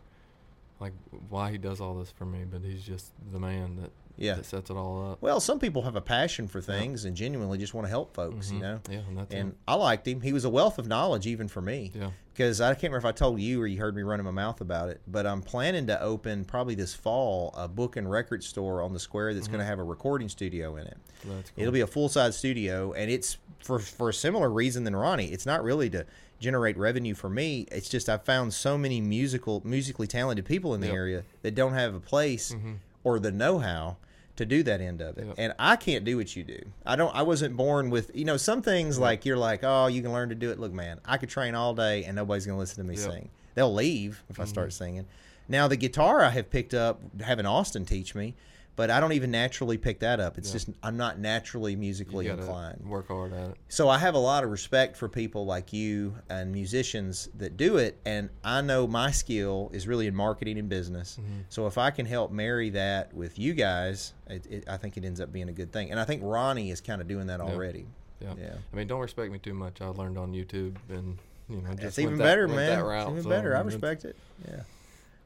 like, 0.81 0.91
why 1.29 1.51
he 1.51 1.57
does 1.57 1.79
all 1.79 1.95
this 1.95 2.09
for 2.11 2.25
me, 2.25 2.43
but 2.49 2.61
he's 2.61 2.83
just 2.83 3.11
the 3.31 3.39
man 3.39 3.77
that 3.77 3.91
Yeah. 4.19 4.35
that 4.35 4.45
sets 4.45 4.69
it 4.69 4.75
all 4.75 5.11
up. 5.13 5.21
Well, 5.21 5.39
some 5.39 5.59
people 5.59 5.81
have 5.83 5.95
a 5.95 6.01
passion 6.01 6.47
for 6.47 6.59
things 6.61 7.05
and 7.05 7.15
genuinely 7.15 7.57
just 7.57 7.73
want 7.73 7.85
to 7.85 7.89
help 7.89 8.13
folks. 8.13 8.51
You 8.51 8.57
Mhm. 8.59 8.61
know. 8.61 8.79
Yeah, 8.89 8.99
and 9.09 9.33
And. 9.33 9.55
I 9.67 9.75
liked 9.75 10.07
him. 10.07 10.21
He 10.21 10.33
was 10.33 10.45
a 10.45 10.49
wealth 10.49 10.77
of 10.77 10.87
knowledge, 10.87 11.25
even 11.25 11.47
for 11.47 11.61
me. 11.61 11.91
Yeah. 11.95 12.11
because 12.33 12.61
I 12.61 12.69
can't 12.73 12.83
remember 12.83 12.99
if 12.99 13.05
I 13.05 13.11
told 13.11 13.41
you 13.41 13.61
or 13.61 13.67
you 13.67 13.79
heard 13.79 13.93
me 13.97 14.01
running 14.01 14.23
my 14.25 14.31
mouth 14.31 14.61
about 14.61 14.87
it, 14.87 15.01
but 15.05 15.27
I'm 15.27 15.41
planning 15.41 15.87
to 15.87 16.01
open 16.01 16.45
probably 16.45 16.73
this 16.73 16.93
fall 16.93 17.53
a 17.57 17.67
book 17.67 17.97
and 17.97 18.09
record 18.09 18.45
store 18.45 18.81
on 18.81 18.93
the 18.93 18.99
square 18.99 19.33
that's 19.33 19.47
going 19.49 19.59
to 19.59 19.65
have 19.65 19.77
a 19.77 19.83
recording 19.83 20.29
studio 20.29 20.77
in 20.77 20.87
it. 20.87 20.97
That's 21.25 21.49
cool. 21.49 21.61
It'll 21.61 21.73
be 21.73 21.81
a 21.81 21.87
full 21.87 22.07
size 22.07 22.37
studio, 22.37 22.93
and 22.93 23.11
it's 23.11 23.35
for 23.59 23.79
for 23.79 24.07
a 24.07 24.13
similar 24.13 24.49
reason 24.49 24.85
than 24.85 24.95
Ronnie. 24.95 25.33
It's 25.33 25.45
not 25.45 25.63
really 25.65 25.89
to 25.89 26.05
generate 26.39 26.77
revenue 26.77 27.13
for 27.13 27.29
me. 27.29 27.67
It's 27.73 27.89
just 27.89 28.07
I've 28.07 28.23
found 28.23 28.53
so 28.53 28.77
many 28.77 29.01
musical 29.01 29.61
musically 29.65 30.07
talented 30.07 30.45
people 30.45 30.73
in 30.73 30.79
the 30.79 30.87
Yep. 30.87 30.95
area 30.95 31.23
that 31.41 31.55
don't 31.55 31.73
have 31.73 31.93
a 31.93 31.99
place 31.99 32.53
Mhm. 32.53 32.75
or 33.03 33.19
the 33.19 33.33
know 33.33 33.59
how 33.59 33.97
to 34.39 34.45
do 34.45 34.63
that 34.63 34.81
end 34.81 34.99
of 35.01 35.17
it. 35.17 35.25
Yep. 35.27 35.35
And 35.37 35.53
I 35.59 35.75
can't 35.75 36.03
do 36.03 36.17
what 36.17 36.35
you 36.35 36.43
do. 36.43 36.59
I 36.85 36.95
don't 36.95 37.15
I 37.15 37.21
wasn't 37.21 37.55
born 37.55 37.89
with 37.91 38.11
you 38.15 38.25
know, 38.25 38.35
some 38.37 38.61
things 38.61 38.97
Yep. 38.97 39.01
like 39.01 39.25
you're 39.25 39.37
like, 39.37 39.61
Oh, 39.63 39.87
you 39.87 40.01
can 40.01 40.11
learn 40.11 40.29
to 40.29 40.35
do 40.35 40.49
it. 40.51 40.59
Look, 40.59 40.73
man, 40.73 40.99
I 41.05 41.17
could 41.17 41.29
train 41.29 41.55
all 41.55 41.73
day 41.73 42.03
and 42.05 42.15
nobody's 42.15 42.45
gonna 42.45 42.57
listen 42.57 42.83
to 42.83 42.89
me 42.89 42.95
Yep. 42.99 43.11
sing. 43.11 43.29
They'll 43.55 43.73
leave 43.73 44.23
if 44.29 44.39
I 44.39 44.45
start 44.45 44.69
Mhm. 44.69 44.73
singing. 44.73 45.05
Now 45.47 45.67
the 45.67 45.75
guitar 45.75 46.21
I 46.23 46.29
have 46.29 46.49
picked 46.49 46.73
up 46.73 47.01
having 47.21 47.45
Austin 47.45 47.85
teach 47.85 48.13
me, 48.15 48.35
but 48.79 48.89
I 48.89 49.01
don't 49.01 49.11
even 49.11 49.29
naturally 49.29 49.77
pick 49.77 49.99
that 49.99 50.21
up. 50.21 50.37
It's 50.37 50.47
Yeah. 50.47 50.53
just 50.53 50.69
I'm 50.81 50.95
not 50.95 51.19
naturally 51.19 51.75
musically 51.75 52.27
you 52.27 52.31
inclined. 52.31 52.81
work 52.87 53.09
hard 53.09 53.33
at 53.33 53.49
it. 53.49 53.57
So 53.67 53.89
I 53.89 53.97
have 53.97 54.15
a 54.15 54.19
lot 54.19 54.45
of 54.45 54.51
respect 54.51 54.95
for 54.95 55.09
people 55.09 55.45
like 55.45 55.73
you 55.73 56.15
and 56.29 56.53
musicians 56.53 57.27
that 57.39 57.57
do 57.57 57.75
it, 57.75 57.97
and 58.05 58.29
I 58.41 58.61
know 58.61 58.87
my 58.87 59.11
skill 59.11 59.69
is 59.73 59.85
really 59.85 60.07
in 60.07 60.15
marketing 60.15 60.57
and 60.57 60.69
business. 60.69 61.17
Mhm. 61.19 61.43
So 61.49 61.67
if 61.67 61.77
I 61.77 61.91
can 61.91 62.05
help 62.05 62.31
marry 62.31 62.69
that 62.69 63.13
with 63.13 63.37
you 63.37 63.53
guys, 63.53 64.13
it, 64.29 64.45
it, 64.49 64.63
I 64.69 64.77
think 64.77 64.95
it 64.95 65.03
ends 65.03 65.19
up 65.19 65.33
being 65.33 65.49
a 65.49 65.51
good 65.51 65.73
thing. 65.73 65.91
And 65.91 65.99
I 65.99 66.05
think 66.05 66.21
Ronnie 66.23 66.71
is 66.71 66.79
kind 66.79 67.01
of 67.01 67.07
doing 67.09 67.27
that 67.27 67.41
Yeah. 67.41 67.51
already. 67.53 67.85
Yeah. 68.21 68.33
Yeah, 68.39 68.53
I 68.71 68.75
mean, 68.77 68.87
don't 68.87 69.01
respect 69.01 69.29
me 69.29 69.39
too 69.39 69.53
much. 69.53 69.81
I 69.81 69.87
learned 69.87 70.17
on 70.17 70.31
YouTube, 70.31 70.75
and 70.87 71.17
you 71.49 71.57
know, 71.57 71.71
just 71.71 71.83
it's 71.83 71.97
went 71.97 72.07
even 72.13 72.17
better, 72.19 72.47
went 72.47 72.59
man. 72.59 72.77
That 72.79 72.85
route, 72.85 73.01
it's 73.01 73.11
even 73.11 73.23
so, 73.23 73.29
better. 73.29 73.57
I 73.57 73.59
respect 73.59 74.05
it. 74.05 74.15
Yeah. 74.47 74.61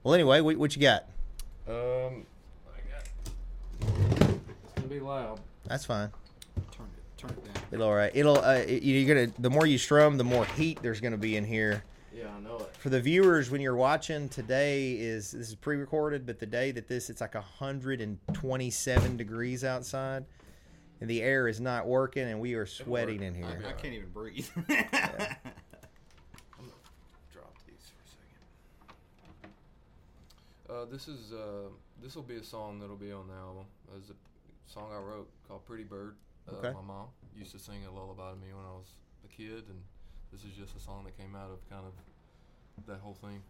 Well, 0.04 0.16
anyway, 0.16 0.42
what, 0.42 0.58
what 0.58 0.76
you 0.76 0.82
got? 0.82 1.04
Um, 1.68 1.74
got. 1.76 2.33
It's 3.88 4.74
gonna 4.76 4.88
be 4.88 5.00
loud. 5.00 5.40
That's 5.66 5.86
fine. 5.86 6.10
Turn 6.72 6.88
it. 6.88 7.18
turn 7.18 7.32
it 7.32 7.54
down. 7.54 7.64
It'll 7.72 7.88
all 7.88 7.96
right. 7.96 8.12
It'll 8.14 8.38
uh, 8.38 8.64
it- 8.68 8.84
you're 8.84 9.14
gonna 9.16 9.32
the 9.40 9.50
more 9.50 9.66
you 9.66 9.78
strum, 9.78 10.18
the 10.18 10.24
more 10.24 10.46
heat 10.46 10.80
there's 10.82 11.00
gonna 11.02 11.18
be 11.18 11.36
in 11.38 11.46
here. 11.46 11.84
Yeah, 12.16 12.26
I 12.36 12.40
know 12.42 12.58
it. 12.58 12.76
For 12.78 12.90
the 12.90 13.02
viewers, 13.02 13.50
when 13.50 13.60
you're 13.60 13.76
watching 13.76 14.30
today 14.30 14.92
is 14.94 15.32
this 15.32 15.50
is 15.50 15.56
pre-recorded, 15.56 16.26
but 16.26 16.40
the 16.40 16.46
day 16.46 16.72
that 16.72 16.88
this 16.88 17.10
it's 17.10 17.22
like 17.22 17.34
127 17.34 19.18
degrees 19.18 19.64
outside, 19.64 20.26
and 21.02 21.10
the 21.10 21.22
air 21.24 21.48
is 21.48 21.60
not 21.60 21.88
working, 21.88 22.28
and 22.28 22.40
we 22.40 22.54
are 22.54 22.66
sweating 22.68 23.24
in 23.24 23.34
I, 23.34 23.38
here. 23.38 23.64
I 23.68 23.72
can't 23.72 23.94
even 23.96 24.10
breathe. 24.10 24.48
I'm 24.56 24.66
gonna 24.68 24.86
drop 27.32 27.56
these 27.66 27.90
for 27.90 28.04
a 28.04 28.08
second. 29.48 29.52
Uh, 30.70 30.86
this 30.92 31.08
is 31.08 31.34
uh, 31.34 31.70
this 32.02 32.16
will 32.16 32.24
be 32.24 32.36
a 32.38 32.44
song 32.44 32.80
that'll 32.80 32.96
be 32.96 33.12
on 33.12 33.28
the 33.28 33.34
album. 33.34 33.66
It's 33.98 34.10
a 34.10 34.72
song 34.72 34.92
I 34.94 34.98
wrote 35.00 35.30
called 35.48 35.66
"Pretty 35.66 35.84
Bird." 35.84 36.16
Uh, 36.48 36.56
Okay. 36.58 36.74
My 36.74 36.82
mom 36.82 37.08
used 37.36 37.52
to 37.54 37.60
sing 37.60 37.86
a 37.86 37.92
lullaby 37.92 38.32
to 38.32 38.36
me 38.36 38.48
when 38.54 38.66
I 38.66 38.72
was 38.72 38.88
a 39.24 39.28
kid, 39.28 39.64
and 39.70 39.82
this 40.32 40.44
is 40.44 40.54
just 40.58 40.76
a 40.76 40.80
song 40.80 41.04
that 41.06 41.18
came 41.18 41.36
out 41.36 41.50
of 41.52 41.68
kind 41.70 41.86
of 41.86 42.86
that 42.88 43.00
whole 43.00 43.14
thing. 43.16 43.42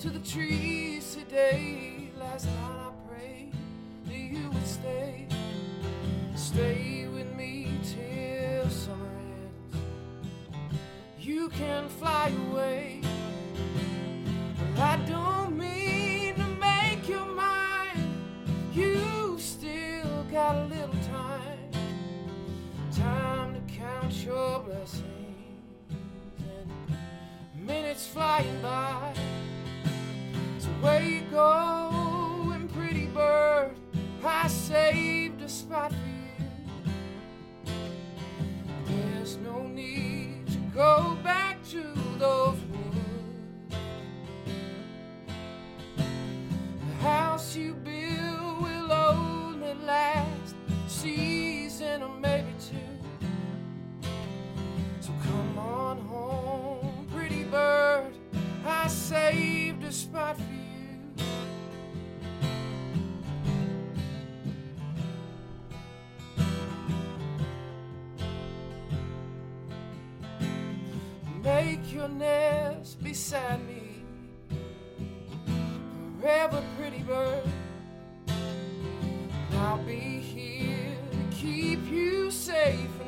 To 0.00 0.08
the 0.08 0.18
trees 0.20 1.14
today. 1.14 2.08
Last 2.18 2.46
night 2.46 2.69
Your 71.88 72.08
nest 72.08 73.02
beside 73.02 73.66
me 73.66 74.04
forever, 76.20 76.62
pretty 76.78 77.02
bird. 77.02 77.42
I'll 79.54 79.78
be 79.78 79.98
here 79.98 80.96
to 81.10 81.36
keep 81.36 81.84
you 81.90 82.30
safe 82.30 82.99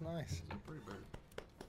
nice. 0.00 0.42
Pretty 0.66 0.80
Bird. 0.86 1.04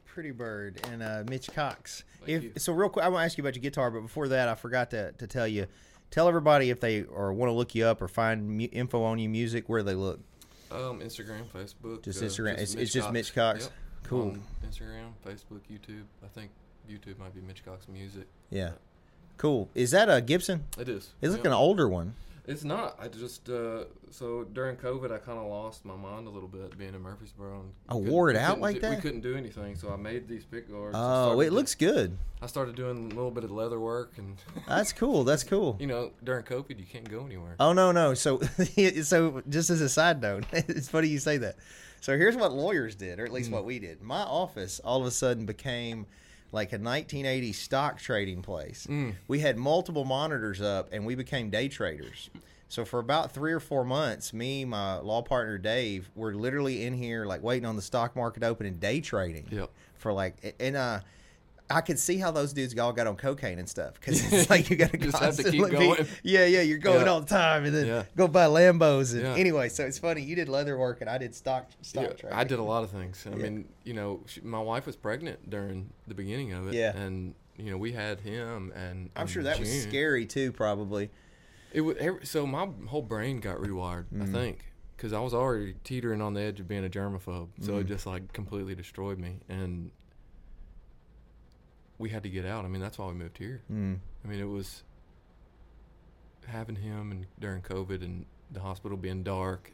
Pretty 0.06 0.32
Bird 0.32 0.80
and 0.92 1.04
uh, 1.04 1.24
Mitch 1.30 1.52
Cox. 1.54 2.04
If 2.26 2.62
so, 2.62 2.72
real 2.74 2.88
quick, 2.90 3.04
I 3.04 3.10
want 3.10 3.22
to 3.22 3.26
ask 3.26 3.38
you 3.38 3.44
about 3.44 3.56
your 3.56 3.62
guitar, 3.62 3.92
but 3.92 4.02
before 4.02 4.30
that, 4.30 4.48
I 4.48 4.56
forgot 4.56 4.92
to, 4.92 5.12
to 5.14 5.28
tell 5.28 5.48
you. 5.48 5.68
Tell 6.12 6.28
everybody 6.28 6.70
if 6.70 6.80
they 6.80 7.02
or 7.04 7.34
want 7.34 7.50
to 7.50 7.54
look 7.54 7.74
you 7.74 7.86
up 7.86 8.00
or 8.00 8.08
find 8.08 8.48
mu- 8.48 8.68
info 8.72 9.02
on 9.02 9.18
you, 9.18 9.28
music, 9.28 9.68
where 9.68 9.82
they 9.82 9.96
look. 9.96 10.20
Um, 10.72 11.00
Instagram, 11.00 11.46
Facebook. 11.54 12.04
Just 12.04 12.22
uh, 12.22 12.26
Instagram. 12.28 12.54
It's- 12.54 12.76
it's 12.76 12.94
just 12.94 13.12
Mitch 13.12 13.34
Cox. 13.34 13.64
Yep. 13.66 13.72
Cool. 14.04 14.22
On 14.30 14.44
Instagram, 14.70 15.12
Facebook, 15.26 15.62
YouTube. 15.72 16.04
I 16.24 16.28
think 16.28 16.52
YouTube 16.90 17.18
might 17.18 17.34
be 17.34 17.42
Mitch 17.42 17.66
Cox 17.66 17.88
Music. 17.88 18.28
Yeah, 18.52 18.72
cool. 19.38 19.70
Is 19.74 19.90
that 19.92 20.08
a 20.10 20.22
Gibson? 20.22 20.66
It 20.78 20.88
is. 20.88 21.10
It's 21.22 21.34
like 21.34 21.46
an 21.46 21.52
older 21.54 21.90
one. 21.90 22.14
It's 22.46 22.66
not. 22.66 22.98
I 23.00 23.08
just 23.08 23.50
uh, 23.50 23.86
so 24.12 24.44
during 24.44 24.76
COVID, 24.76 25.14
I 25.14 25.18
kind 25.18 25.40
of 25.40 25.46
lost 25.46 25.86
my 25.86 25.96
mind 25.96 26.28
a 26.28 26.30
little 26.30 26.50
bit 26.50 26.78
being 26.78 26.94
in 26.94 27.02
Murfreesboro. 27.02 27.62
And 27.62 27.72
Oh, 27.88 27.96
couldn't- 28.00 28.12
wore 28.12 28.30
it 28.30 28.36
out 28.36 28.60
like 28.60 28.76
do- 28.76 28.82
that? 28.82 28.90
We 28.98 29.02
couldn't 29.02 29.22
do 29.22 29.36
anything, 29.38 29.76
so 29.78 29.94
I 29.94 29.96
made 29.96 30.28
these 30.28 30.44
pick 30.44 30.70
guards. 30.70 30.94
Oh, 31.00 31.40
it 31.40 31.54
looks 31.54 31.74
good. 31.74 32.18
I 32.42 32.48
started 32.48 32.76
doing 32.76 32.98
a 33.12 33.16
little 33.16 33.32
bit 33.32 33.46
of 33.46 33.52
leather 33.52 33.80
work, 33.80 34.18
and 34.18 34.36
That's 34.68 34.92
cool. 34.92 35.24
That's 35.24 35.46
cool. 35.46 35.78
you 35.80 35.88
know, 35.88 36.12
during 36.22 36.44
COVID, 36.44 36.78
you 36.78 36.86
can't 36.86 37.10
go 37.10 37.26
anywhere. 37.26 37.56
Oh 37.62 37.72
no 37.72 37.94
no. 37.94 38.14
So 38.14 38.42
so 39.04 39.42
just 39.48 39.70
as 39.70 39.80
a 39.80 39.88
side 39.90 40.22
note, 40.22 40.44
it's 40.52 40.90
funny 40.90 41.08
you 41.08 41.20
say 41.20 41.38
that. 41.38 41.56
So 42.02 42.18
here's 42.18 42.36
what 42.36 42.52
lawyers 42.52 42.96
did, 42.96 43.22
or 43.22 43.26
at 43.26 43.32
least 43.32 43.50
what 43.52 43.64
we 43.64 43.80
did. 43.80 44.02
My 44.02 44.20
office 44.24 44.82
all 44.84 45.00
of 45.00 45.08
a 45.08 45.12
sudden 45.12 45.46
became 45.46 46.06
like 46.54 46.72
a 46.72 46.78
1980s 46.78 47.56
stock 47.56 47.98
trading 48.00 48.42
place. 48.42 48.88
Mm. 48.90 49.16
We 49.28 49.40
had 49.40 49.58
multiple 49.58 50.06
monitors 50.06 50.62
up, 50.62 50.88
and 50.94 51.06
we 51.06 51.16
became 51.16 51.50
day 51.50 51.68
traders. 51.68 52.30
So 52.70 52.86
for 52.86 53.00
about 53.00 53.32
three 53.32 53.52
or 53.52 53.60
four 53.60 53.84
months, 53.84 54.34
me, 54.34 54.64
my 54.64 54.98
law 54.98 55.22
partner 55.22 55.58
Dave, 55.58 56.10
were 56.16 56.34
literally 56.34 56.86
in 56.86 56.94
here 56.94 57.26
like 57.26 57.44
waiting 57.44 57.66
on 57.66 57.76
the 57.76 57.82
stock 57.82 58.16
market 58.16 58.44
open 58.44 58.66
and 58.66 58.80
day 58.80 59.02
trading. 59.02 59.48
Yep. 59.52 59.70
For 59.96 60.14
like, 60.14 60.56
and 60.60 60.76
uh, 60.76 61.00
I 61.76 61.82
could 61.82 61.98
see 62.00 62.18
how 62.18 62.32
those 62.32 62.54
dudes 62.54 62.78
all 62.78 62.94
got 62.94 63.08
on 63.08 63.16
cocaine 63.16 63.60
and 63.60 63.68
stuff 63.68 63.96
because 63.96 64.22
it's 64.34 64.50
like 64.50 64.70
you 64.70 64.76
got 64.76 64.92
to 64.92 64.98
Just 64.98 65.14
keep 65.14 65.22
constantly 65.22 65.70
be- 65.70 66.06
Yeah, 66.24 66.46
yeah, 66.46 66.62
you're 66.62 66.78
going 66.78 67.06
Yeah. 67.06 67.12
all 67.12 67.20
the 67.22 67.28
time, 67.28 67.66
and 67.66 67.74
then 67.76 67.88
Yeah. 67.88 68.04
go 68.16 68.28
buy 68.28 68.46
Lambos. 68.46 69.14
And 69.14 69.22
Yeah. 69.24 69.36
anyway, 69.36 69.70
so 69.70 69.86
it's 69.86 69.98
funny. 69.98 70.22
You 70.22 70.36
did 70.36 70.50
leather 70.50 70.78
work, 70.78 71.02
and 71.02 71.10
I 71.10 71.18
did 71.18 71.34
stock 71.36 71.70
stock 71.82 72.22
Yeah. 72.24 72.38
I 72.38 72.44
did 72.44 72.60
a 72.60 72.64
lot 72.64 72.84
of 72.84 72.92
things. 72.92 73.26
I 73.26 73.36
mean, 73.36 73.68
you 73.84 73.94
know, 73.94 74.22
she, 74.28 74.42
my 74.42 74.60
wife 74.60 74.86
was 74.86 74.96
pregnant 74.96 75.50
during 75.50 75.90
the 76.08 76.14
beginning 76.14 76.54
of 76.54 76.68
it. 76.68 76.74
Yeah. 76.76 76.96
And 76.96 77.36
you 77.58 77.70
know, 77.72 77.78
we 77.78 77.92
had 77.92 78.20
him, 78.22 78.72
and 78.76 79.10
I'm 79.16 79.28
sure 79.28 79.44
that 79.44 79.60
was 79.60 79.84
scary 79.84 80.26
too, 80.26 80.52
probably. 80.52 81.12
It 81.72 81.82
was 81.82 81.96
so 82.24 82.46
my 82.46 82.68
whole 82.88 83.02
brain 83.02 83.40
got 83.40 83.58
rewired. 83.58 84.06
I 84.14 84.26
Mm. 84.26 84.32
think 84.32 84.66
because 84.96 85.12
I 85.14 85.20
was 85.20 85.34
already 85.34 85.76
teetering 85.84 86.22
on 86.22 86.34
the 86.34 86.42
edge 86.42 86.60
of 86.60 86.68
being 86.68 86.86
a 86.86 86.90
germaphobe, 86.90 87.50
so 87.62 87.74
Mm. 87.74 87.82
it 87.82 87.88
just 87.88 88.06
like 88.06 88.32
completely 88.34 88.74
destroyed 88.76 89.18
me, 89.20 89.40
and 89.50 89.92
we 92.04 92.10
had 92.10 92.22
to 92.24 92.30
get 92.30 92.46
out. 92.46 92.66
I 92.66 92.68
mean, 92.68 92.82
that's 92.82 92.98
why 92.98 93.08
we 93.08 93.14
moved 93.14 93.38
here. 93.38 93.62
Mm. 93.72 93.98
I 94.26 94.28
mean, 94.28 94.42
it 94.42 94.44
was 94.50 94.84
having 96.48 96.76
him 96.76 97.12
and 97.12 97.26
during 97.40 97.62
COVID 97.62 98.04
and 98.04 98.26
the 98.52 98.60
hospital 98.60 98.98
being 98.98 99.24
dark. 99.24 99.72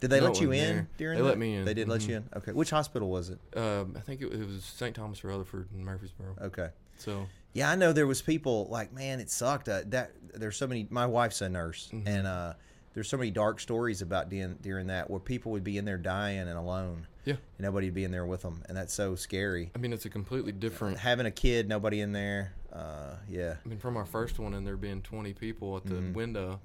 Did 0.00 0.08
they 0.08 0.20
No, 0.20 0.26
let 0.28 0.40
you 0.40 0.52
in 0.52 0.58
there. 0.76 0.88
during? 0.96 1.18
They 1.18 1.22
let 1.22 1.36
me 1.36 1.54
in. 1.54 1.64
They 1.66 1.74
did 1.74 1.86
let 1.86 2.00
Mhm. 2.00 2.08
you 2.08 2.16
in. 2.16 2.28
Okay, 2.34 2.52
which 2.52 2.70
hospital 2.70 3.10
was 3.10 3.28
it? 3.28 3.38
Um, 3.54 3.94
I 3.94 4.00
think 4.00 4.22
it, 4.22 4.32
it 4.32 4.46
was 4.46 4.64
St. 4.64 4.96
Thomas 4.96 5.22
Rutherford 5.22 5.68
in 5.74 5.84
Murfreesboro. 5.84 6.36
Okay. 6.40 6.70
So 6.96 7.26
Yeah, 7.52 7.70
I 7.70 7.74
know 7.74 7.92
there 7.92 8.06
was 8.06 8.20
people 8.22 8.66
like, 8.70 8.92
man, 8.94 9.20
it 9.20 9.30
sucked. 9.30 9.68
Uh, 9.68 9.82
that 9.88 10.12
there's 10.34 10.56
so 10.56 10.66
many. 10.66 10.86
My 10.90 11.04
wife's 11.06 11.40
a 11.42 11.48
nurse, 11.50 11.90
Mhm. 11.92 12.06
and 12.06 12.26
uh, 12.26 12.54
there's 12.96 13.10
so 13.10 13.18
many 13.18 13.30
dark 13.30 13.60
stories 13.60 14.00
about 14.00 14.30
during, 14.30 14.54
during 14.62 14.86
that 14.86 15.10
where 15.10 15.20
people 15.20 15.52
would 15.52 15.62
be 15.62 15.76
in 15.76 15.84
there 15.84 15.98
dying 15.98 16.38
and 16.48 16.56
alone. 16.58 17.06
Yeah. 17.26 17.34
and 17.58 17.64
nobody'd 17.64 17.92
be 17.92 18.04
in 18.04 18.10
there 18.12 18.24
with 18.24 18.40
them, 18.42 18.62
and 18.68 18.76
that's 18.76 18.94
so 18.94 19.16
scary. 19.16 19.70
I 19.74 19.78
mean, 19.78 19.92
it's 19.92 20.04
a 20.06 20.08
completely 20.08 20.52
different. 20.52 20.96
Having 20.98 21.26
a 21.26 21.30
kid, 21.32 21.68
nobody 21.68 22.00
in 22.00 22.12
there. 22.12 22.54
Uh, 22.72 23.16
yeah, 23.28 23.56
I 23.64 23.68
mean, 23.68 23.78
from 23.80 23.96
our 23.96 24.06
first 24.06 24.38
one 24.38 24.54
and 24.54 24.64
there 24.66 24.76
being 24.76 25.02
20 25.02 25.32
people 25.34 25.76
at 25.76 25.84
the 25.84 25.94
Mhm. 25.96 26.14
window, 26.14 26.60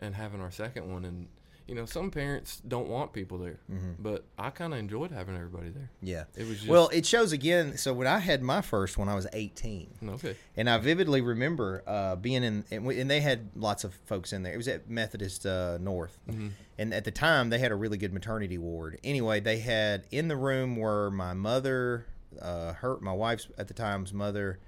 and 0.00 0.14
having 0.16 0.40
our 0.42 0.50
second 0.50 0.92
one, 0.92 1.04
and 1.04 1.28
you 1.66 1.74
know, 1.74 1.86
some 1.86 2.10
parents 2.10 2.60
don't 2.68 2.88
want 2.88 3.12
people 3.14 3.38
there, 3.38 3.58
Mhm. 3.72 3.94
but 3.98 4.24
I 4.38 4.50
kind 4.50 4.74
of 4.74 4.78
enjoyed 4.78 5.10
having 5.10 5.34
everybody 5.34 5.70
there. 5.70 5.90
yeah. 6.02 6.24
It 6.36 6.46
was 6.46 6.58
just 6.58 6.68
Well, 6.68 6.88
it 6.92 7.06
shows 7.06 7.32
again. 7.32 7.78
So 7.78 7.94
when 7.94 8.06
I 8.06 8.18
had 8.18 8.42
my 8.42 8.60
first 8.60 8.98
one, 8.98 9.08
I 9.08 9.14
was 9.14 9.26
18. 9.32 9.94
okay. 10.10 10.36
And 10.56 10.68
I 10.68 10.76
vividly 10.78 11.22
remember 11.22 11.82
uh, 11.86 12.16
being 12.16 12.44
in, 12.44 12.64
and, 12.70 12.84
we, 12.84 13.00
and 13.00 13.10
they 13.10 13.20
had 13.20 13.48
lots 13.56 13.82
of 13.84 13.94
folks 14.04 14.32
in 14.34 14.42
there. 14.42 14.52
It 14.52 14.58
was 14.58 14.68
at 14.68 14.90
Methodist 14.90 15.46
uh, 15.46 15.78
North, 15.78 16.18
Mhm. 16.28 16.50
and 16.76 16.92
at 16.92 17.04
the 17.04 17.10
time 17.10 17.48
they 17.48 17.58
had 17.58 17.72
a 17.72 17.76
really 17.76 17.96
good 17.96 18.12
maternity 18.12 18.58
ward. 18.58 18.98
Anyway, 19.02 19.40
they 19.40 19.60
had 19.60 20.06
in 20.10 20.28
the 20.28 20.36
room 20.36 20.76
were 20.76 21.10
my 21.10 21.32
mother, 21.32 22.04
uh, 22.42 22.74
her, 22.74 22.98
my 23.00 23.12
wife's 23.12 23.48
at 23.56 23.68
the 23.68 23.74
time's 23.74 24.12
mother. 24.12 24.58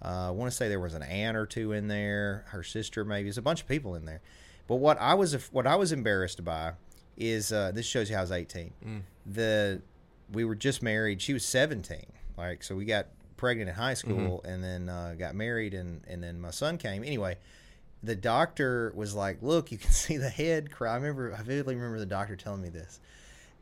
Uh, 0.00 0.28
I 0.28 0.30
want 0.30 0.50
to 0.52 0.56
say 0.56 0.68
there 0.68 0.78
was 0.78 0.94
an 0.94 1.02
aunt 1.02 1.36
or 1.36 1.46
two 1.46 1.72
in 1.72 1.88
there, 1.88 2.44
her 2.48 2.62
sister 2.62 3.04
maybe. 3.04 3.24
There's 3.24 3.38
a 3.38 3.42
bunch 3.42 3.62
of 3.62 3.66
people 3.66 3.94
in 3.96 4.04
there. 4.04 4.20
But 4.66 4.76
what 4.76 4.98
I 5.00 5.14
was 5.14 5.34
what 5.52 5.66
I 5.66 5.76
was 5.76 5.92
embarrassed 5.92 6.44
by 6.44 6.72
is 7.16 7.52
uh, 7.52 7.70
this 7.72 7.86
shows 7.86 8.10
you 8.10 8.16
I 8.16 8.20
was 8.20 8.32
18 8.32 8.72
Mm. 8.86 9.00
the 9.26 9.82
we 10.32 10.44
were 10.44 10.54
just 10.56 10.82
married. 10.82 11.22
She 11.22 11.32
was 11.32 11.44
17. 11.44 12.04
Like 12.36 12.62
so 12.62 12.74
we 12.74 12.84
got 12.84 13.06
pregnant 13.36 13.68
in 13.70 13.74
high 13.76 13.94
school 13.94 14.42
and 14.44 14.62
then 14.64 14.88
uh, 14.88 15.14
got 15.18 15.34
married 15.34 15.72
and 15.74 16.02
and 16.08 16.22
then 16.22 16.40
my 16.40 16.50
son 16.50 16.78
came. 16.78 17.04
Anyway, 17.04 17.38
the 18.02 18.16
doctor 18.16 18.92
was 18.94 19.14
like, 19.14 19.38
"Look, 19.42 19.70
you 19.72 19.78
can 19.78 19.90
see 20.04 20.16
the 20.16 20.28
head 20.30 20.70
cry." 20.70 20.92
I 20.92 20.96
remember 20.96 21.34
I 21.38 21.42
vividly 21.42 21.74
remember 21.76 21.98
the 21.98 22.06
doctor 22.06 22.34
telling 22.36 22.62
me 22.62 22.68
this. 22.68 23.00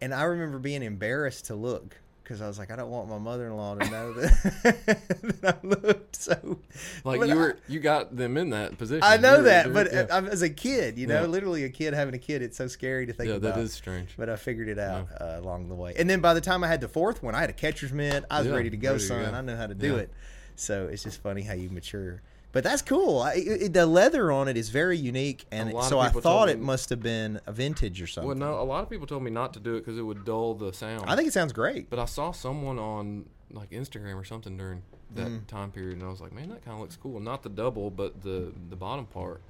And 0.01 0.13
I 0.13 0.23
remember 0.25 0.59
being 0.59 0.83
embarrassed 0.83 1.47
to 1.47 1.55
look 1.55 1.97
because 2.25 2.41
I 2.41 2.49
was 2.49 2.59
like, 2.59 2.71
I 2.71 2.77
don't 2.77 2.91
want 2.91 3.09
my 3.09 3.19
mother-in-law 3.19 3.75
to 3.77 3.91
know 3.91 4.13
that, 4.15 4.77
that 5.43 5.57
I 5.63 5.67
looked 5.67 6.17
so. 6.17 6.59
Like 7.05 7.21
you 7.21 7.33
I- 7.33 7.35
were, 7.37 7.59
you 7.69 7.79
got 7.81 8.17
them 8.17 8.37
in 8.39 8.51
that 8.51 8.79
position. 8.79 9.03
I 9.05 9.19
know 9.19 9.43
that, 9.43 9.73
but 9.75 9.93
yeah. 9.93 10.07
As 10.11 10.41
a 10.43 10.49
kid, 10.51 10.97
you 10.99 11.07
know, 11.07 11.21
Yeah. 11.21 11.27
literally 11.27 11.65
a 11.65 11.69
kid 11.69 11.93
having 11.95 12.15
a 12.15 12.19
kid, 12.19 12.41
it's 12.43 12.57
so 12.57 12.67
scary 12.67 13.05
to 13.07 13.13
think 13.13 13.29
yeah, 13.29 13.37
about 13.37 13.57
that 13.57 13.61
is 13.61 13.73
strange. 13.75 14.15
but 14.17 14.29
I 14.31 14.37
figured 14.37 14.69
it 14.69 14.79
out 14.79 15.09
uh, 15.21 15.35
along 15.39 15.69
the 15.69 15.75
way. 15.75 15.93
And 15.99 16.09
then 16.09 16.21
by 16.21 16.33
the 16.35 16.41
time 16.41 16.65
I 16.65 16.69
had 16.69 16.81
the 16.81 16.89
fourth 16.89 17.23
one, 17.23 17.35
I 17.35 17.41
had 17.41 17.51
a 17.51 17.55
catcher's 17.55 17.93
mitt. 17.93 18.25
I 18.31 18.39
was 18.41 18.49
Yeah, 18.49 18.55
ready 18.57 18.71
to 18.71 18.77
go, 18.77 18.93
ready 18.93 19.01
to 19.03 19.07
son. 19.07 19.31
go. 19.31 19.37
I 19.37 19.41
know 19.43 19.57
how 19.57 19.67
to 19.67 19.75
do 19.75 19.93
Yeah. 19.93 19.99
it. 20.01 20.11
So 20.57 20.87
it's 20.91 21.03
just 21.03 21.21
funny 21.23 21.43
how 21.43 21.55
you 21.55 21.69
mature. 21.69 22.23
But 22.55 22.65
that's 22.65 22.81
cool. 22.83 23.21
I, 23.21 23.35
it, 23.35 23.73
the 23.75 23.85
leather 23.85 24.31
on 24.33 24.49
it 24.49 24.57
is 24.57 24.69
very 24.71 24.97
unique, 24.97 25.45
and 25.51 25.71
so 25.83 25.99
I 25.99 26.09
thought 26.09 26.49
it 26.49 26.59
me- 26.61 26.65
must 26.65 26.89
have 26.89 27.03
been 27.03 27.41
a 27.47 27.53
vintage 27.53 28.01
or 28.01 28.07
something. 28.07 28.29
Well, 28.29 28.37
no, 28.39 28.61
a 28.61 28.65
lot 28.65 28.83
of 28.85 28.89
people 28.89 29.07
told 29.07 29.23
me 29.25 29.31
not 29.31 29.53
to 29.55 29.61
do 29.61 29.75
it 29.75 29.81
because 29.81 29.99
it 29.99 30.03
would 30.03 30.25
dull 30.25 30.55
the 30.55 30.73
sound. 30.73 31.05
I 31.07 31.17
think 31.17 31.29
it 31.29 31.33
sounds 31.35 31.53
great. 31.53 31.91
But 31.91 31.99
I 31.99 32.07
saw 32.07 32.31
someone 32.33 32.79
on 32.79 33.27
like 33.51 33.71
Instagram 33.71 34.15
or 34.15 34.25
something 34.25 34.57
during 34.57 34.83
that 35.17 35.27
Mm. 35.27 35.47
time 35.49 35.71
period, 35.73 35.95
and 35.99 36.03
I 36.05 36.09
was 36.09 36.21
like, 36.21 36.33
man, 36.33 36.49
that 36.49 36.65
kind 36.65 36.75
of 36.77 36.81
looks 36.81 36.97
cool. 36.97 37.21
Not 37.21 37.43
the 37.43 37.49
double, 37.51 37.91
but 37.91 38.23
the 38.23 38.53
the 38.71 38.77
bottom 38.77 39.07
part. 39.07 39.43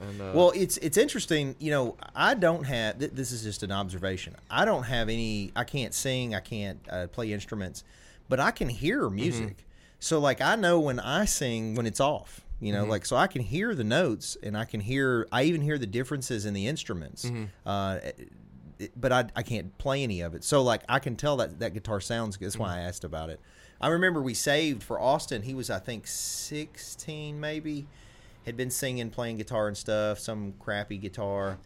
And 0.00 0.20
uh, 0.20 0.32
Well, 0.34 0.52
it's 0.54 0.78
it's 0.78 0.96
interesting. 0.96 1.54
You 1.60 1.70
know, 1.70 1.96
I 2.14 2.34
don't 2.34 2.64
have. 2.64 2.98
Th- 2.98 3.12
this 3.12 3.30
is 3.32 3.42
just 3.44 3.62
an 3.62 3.70
observation. 3.72 4.34
I 4.50 4.64
don't 4.64 4.82
have 4.84 5.08
any. 5.08 5.52
I 5.56 5.62
can't 5.64 5.94
sing. 5.94 6.34
I 6.34 6.40
can't 6.40 6.80
uh, 6.90 7.06
play 7.06 7.32
instruments, 7.32 7.84
but 8.28 8.38
I 8.40 8.50
can 8.50 8.68
hear 8.68 9.08
music. 9.08 9.64
So 10.00 10.18
like 10.20 10.40
I 10.40 10.54
know 10.56 10.78
when 10.80 10.98
I 11.00 11.24
sing 11.24 11.74
when 11.76 11.86
it's 11.86 12.00
off. 12.00 12.40
You 12.60 12.72
know, 12.72 12.82
mm-hmm. 12.82 12.90
like 12.90 13.06
so 13.06 13.16
I 13.16 13.28
can 13.28 13.42
hear 13.42 13.74
the 13.74 13.84
notes 13.84 14.36
and 14.42 14.56
I 14.56 14.64
can 14.64 14.80
hear. 14.80 15.28
I 15.30 15.44
even 15.44 15.60
hear 15.60 15.78
the 15.78 15.86
differences 15.86 16.44
in 16.44 16.54
the 16.54 16.66
instruments. 16.66 17.24
Mm-hmm. 17.24 17.44
Uh, 17.64 17.98
it- 18.02 18.32
but 18.96 19.12
I, 19.12 19.24
I 19.34 19.42
can't 19.42 19.76
play 19.78 20.02
any 20.02 20.20
of 20.20 20.34
it. 20.34 20.44
So 20.44 20.62
like 20.62 20.82
I 20.88 20.98
can 20.98 21.16
tell 21.16 21.36
that 21.38 21.58
that 21.58 21.74
guitar 21.74 22.00
sounds 22.00 22.36
good. 22.36 22.46
That's 22.46 22.56
why 22.56 22.68
mm-hmm. 22.68 22.78
I 22.78 22.82
asked 22.82 23.04
about 23.04 23.30
it. 23.30 23.40
I 23.80 23.88
remember 23.88 24.22
we 24.22 24.34
saved 24.34 24.82
for 24.82 25.00
Austin. 25.00 25.42
He 25.42 25.54
was 25.54 25.70
I 25.70 25.78
think 25.78 26.06
16 26.06 27.38
maybe. 27.38 27.86
Had 28.46 28.56
been 28.56 28.70
singing, 28.70 29.10
playing 29.10 29.36
guitar 29.36 29.68
and 29.68 29.76
stuff, 29.76 30.18
some 30.18 30.54
crappy 30.58 30.96
guitar. 30.96 31.58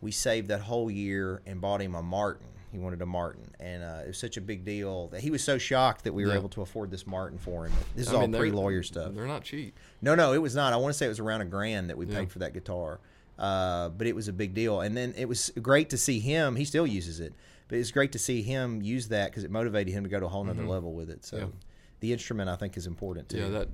We 0.00 0.10
saved 0.10 0.48
that 0.48 0.62
whole 0.62 0.90
year 0.90 1.42
and 1.46 1.60
bought 1.60 1.80
him 1.80 1.94
a 1.94 2.02
Martin. 2.02 2.46
He 2.74 2.80
wanted 2.80 3.00
a 3.02 3.06
Martin, 3.06 3.52
and 3.60 3.84
uh, 3.84 4.00
it 4.02 4.08
was 4.08 4.18
such 4.18 4.36
a 4.36 4.40
big 4.40 4.64
deal 4.64 5.06
that 5.08 5.20
he 5.20 5.30
was 5.30 5.44
so 5.44 5.58
shocked 5.58 6.02
that 6.02 6.12
we 6.12 6.24
were 6.24 6.32
Yeah. 6.32 6.38
able 6.38 6.48
to 6.48 6.62
afford 6.62 6.90
this 6.90 7.06
Martin 7.06 7.38
for 7.38 7.66
him. 7.66 7.72
This 7.94 8.08
is 8.08 8.12
I 8.12 8.16
all 8.16 8.26
mean, 8.26 8.34
pre-lawyer 8.36 8.82
stuff. 8.82 9.14
They're 9.14 9.28
not 9.28 9.44
cheap. 9.44 9.78
No, 10.02 10.16
no, 10.16 10.32
it 10.32 10.42
was 10.42 10.56
not. 10.56 10.72
I 10.72 10.76
want 10.76 10.92
to 10.92 10.98
say 10.98 11.06
it 11.06 11.10
was 11.10 11.20
around 11.20 11.40
a 11.42 11.44
grand 11.44 11.88
that 11.88 11.96
we 11.96 12.04
Yeah. 12.06 12.18
paid 12.18 12.32
for 12.32 12.40
that 12.40 12.52
guitar. 12.52 12.98
Uh, 13.38 13.90
but 13.90 14.08
it 14.08 14.14
was 14.16 14.26
a 14.26 14.32
big 14.32 14.54
deal. 14.54 14.80
And 14.80 14.96
then 14.96 15.14
it 15.16 15.28
was 15.28 15.52
great 15.62 15.88
to 15.90 15.96
see 15.96 16.18
him. 16.18 16.56
He 16.56 16.64
still 16.64 16.84
uses 16.86 17.20
it, 17.20 17.32
but 17.68 17.78
it's 17.78 17.92
great 17.92 18.10
to 18.12 18.18
see 18.18 18.42
him 18.42 18.82
use 18.82 19.06
that 19.08 19.30
because 19.30 19.44
it 19.44 19.52
motivated 19.52 19.94
him 19.94 20.02
to 20.02 20.10
go 20.10 20.18
to 20.18 20.26
a 20.26 20.28
whole 20.28 20.42
nother 20.42 20.66
level 20.66 20.94
with 20.94 21.10
it. 21.10 21.24
So 21.24 21.36
Mm-hmm. 21.36 21.46
Yeah. 21.46 21.52
the 22.00 22.12
instrument 22.12 22.50
I 22.50 22.56
think 22.56 22.76
is 22.76 22.88
important 22.88 23.28
too. 23.28 23.38
Yeah, 23.38 23.48
that 23.50 23.68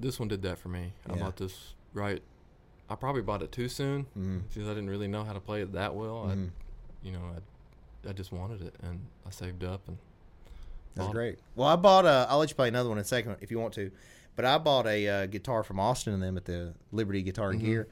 this 0.00 0.18
one 0.18 0.26
did 0.28 0.42
that 0.42 0.58
for 0.58 0.70
me. 0.70 0.92
I 1.08 1.14
bought 1.14 1.36
this 1.36 1.74
right. 1.92 2.20
I 2.90 2.96
probably 2.96 3.22
bought 3.22 3.42
it 3.42 3.52
too 3.52 3.68
soon 3.68 4.06
Mhm. 4.18 4.42
because 4.48 4.66
I 4.68 4.74
didn't 4.74 4.90
really 4.90 5.06
know 5.08 5.22
how 5.22 5.32
to 5.34 5.40
play 5.40 5.62
it 5.62 5.72
that 5.72 5.94
well. 5.94 6.26
Mhm. 6.26 6.48
I, 6.48 6.50
you 7.06 7.12
know, 7.12 7.20
I, 7.36 7.38
I 8.08 8.12
just 8.12 8.32
wanted 8.32 8.62
it, 8.62 8.74
and 8.82 9.00
I 9.26 9.30
saved 9.30 9.64
up 9.64 9.86
and. 9.88 9.98
That's 10.94 11.06
bought 11.08 11.12
it. 11.12 11.18
great. 11.18 11.38
Well, 11.56 11.68
I 11.68 11.76
bought 11.76 12.04
a. 12.06 12.26
I'll 12.28 12.38
let 12.38 12.48
you 12.50 12.54
play 12.54 12.68
another 12.68 12.88
one 12.88 12.98
in 12.98 13.02
a 13.02 13.06
second 13.06 13.36
if 13.40 13.50
you 13.50 13.58
want 13.58 13.74
to, 13.74 13.90
but 14.36 14.44
I 14.44 14.58
bought 14.58 14.86
a 14.86 15.08
uh, 15.08 15.26
guitar 15.26 15.64
from 15.64 15.80
Austin 15.80 16.14
and 16.14 16.22
them 16.22 16.36
at 16.36 16.44
the 16.44 16.74
Liberty 16.92 17.22
Guitar 17.22 17.50
and 17.50 17.60
Mhm. 17.60 17.64
Gear. 17.64 17.88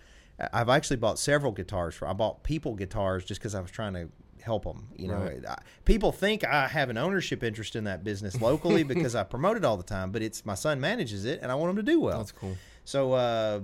I've 0.53 0.69
actually 0.69 0.97
bought 0.97 1.19
several 1.19 1.53
guitars. 1.53 1.95
For, 1.95 2.07
I 2.09 2.13
bought 2.13 2.43
people 2.45 2.75
guitars 2.75 3.25
just 3.25 3.41
because 3.41 3.55
I 3.55 3.61
was 3.61 3.71
trying 3.71 3.95
to 3.95 4.09
help 4.41 4.65
them. 4.65 4.89
You 4.97 5.09
know, 5.09 5.19
Right. 5.19 5.45
I, 5.47 5.57
people 5.85 6.11
think 6.11 6.45
I 6.45 6.67
have 6.69 6.91
an 6.91 6.97
ownership 6.97 7.43
interest 7.45 7.77
in 7.77 7.85
that 7.85 8.03
business 8.03 8.41
locally 8.41 8.83
because 8.95 9.15
I 9.15 9.23
promote 9.25 9.57
it 9.57 9.65
all 9.65 9.77
the 9.77 9.83
time, 9.85 10.11
but 10.11 10.23
it's 10.23 10.45
my 10.47 10.55
son 10.55 10.81
manages 10.81 11.25
it, 11.25 11.41
and 11.43 11.51
I 11.53 11.55
want 11.57 11.71
him 11.71 11.77
to 11.77 11.83
do 11.83 12.01
well. 12.01 12.19
That's 12.19 12.33
cool. 12.33 12.57
So 12.85 13.13
uh, 13.13 13.61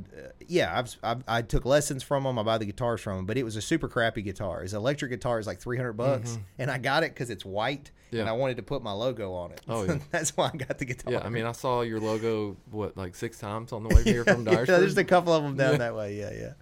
yeah, 0.46 0.78
I've, 0.78 0.94
I've 1.02 1.24
I 1.26 1.42
took 1.42 1.64
lessons 1.64 2.02
from 2.02 2.24
him. 2.24 2.38
I 2.38 2.42
buy 2.44 2.58
the 2.58 2.66
guitars 2.66 3.00
from 3.00 3.18
him, 3.20 3.26
but 3.26 3.36
it 3.36 3.42
was 3.42 3.56
a 3.56 3.60
super 3.60 3.88
crappy 3.88 4.22
guitar. 4.22 4.62
His 4.62 4.74
electric 4.74 5.10
guitar 5.10 5.38
is 5.40 5.46
like 5.46 5.58
three 5.60 5.76
hundred 5.76 5.94
bucks, 5.94 6.38
and 6.58 6.70
I 6.70 6.78
got 6.78 7.02
it 7.02 7.14
because 7.14 7.28
it's 7.28 7.44
white, 7.44 7.90
and 8.12 8.28
I 8.28 8.32
wanted 8.32 8.58
to 8.58 8.62
put 8.62 8.80
my 8.82 8.92
logo 8.92 9.32
on 9.34 9.50
it. 9.50 9.60
Oh, 9.68 9.82
yeah. 9.88 9.98
that's 10.12 10.36
why 10.36 10.50
I 10.54 10.56
got 10.56 10.78
the 10.78 10.84
guitar. 10.84 11.12
Yeah, 11.14 11.20
I 11.24 11.30
mean, 11.30 11.46
I 11.46 11.52
saw 11.52 11.80
your 11.80 11.98
logo 11.98 12.56
what 12.70 12.96
like 12.96 13.16
six 13.16 13.38
times 13.40 13.72
on 13.72 13.82
the 13.82 13.92
way 13.94 14.04
here 14.04 14.24
from 14.24 14.44
yeah, 14.46 14.54
Dyersburg. 14.54 14.66
there's 14.66 14.96
a 14.98 15.04
couple 15.04 15.32
of 15.32 15.42
them 15.42 15.56
down 15.56 15.72
Yeah. 15.72 15.78
that 15.78 15.96
way. 15.96 16.16
Yeah, 16.16 16.30
yeah. 16.32 16.52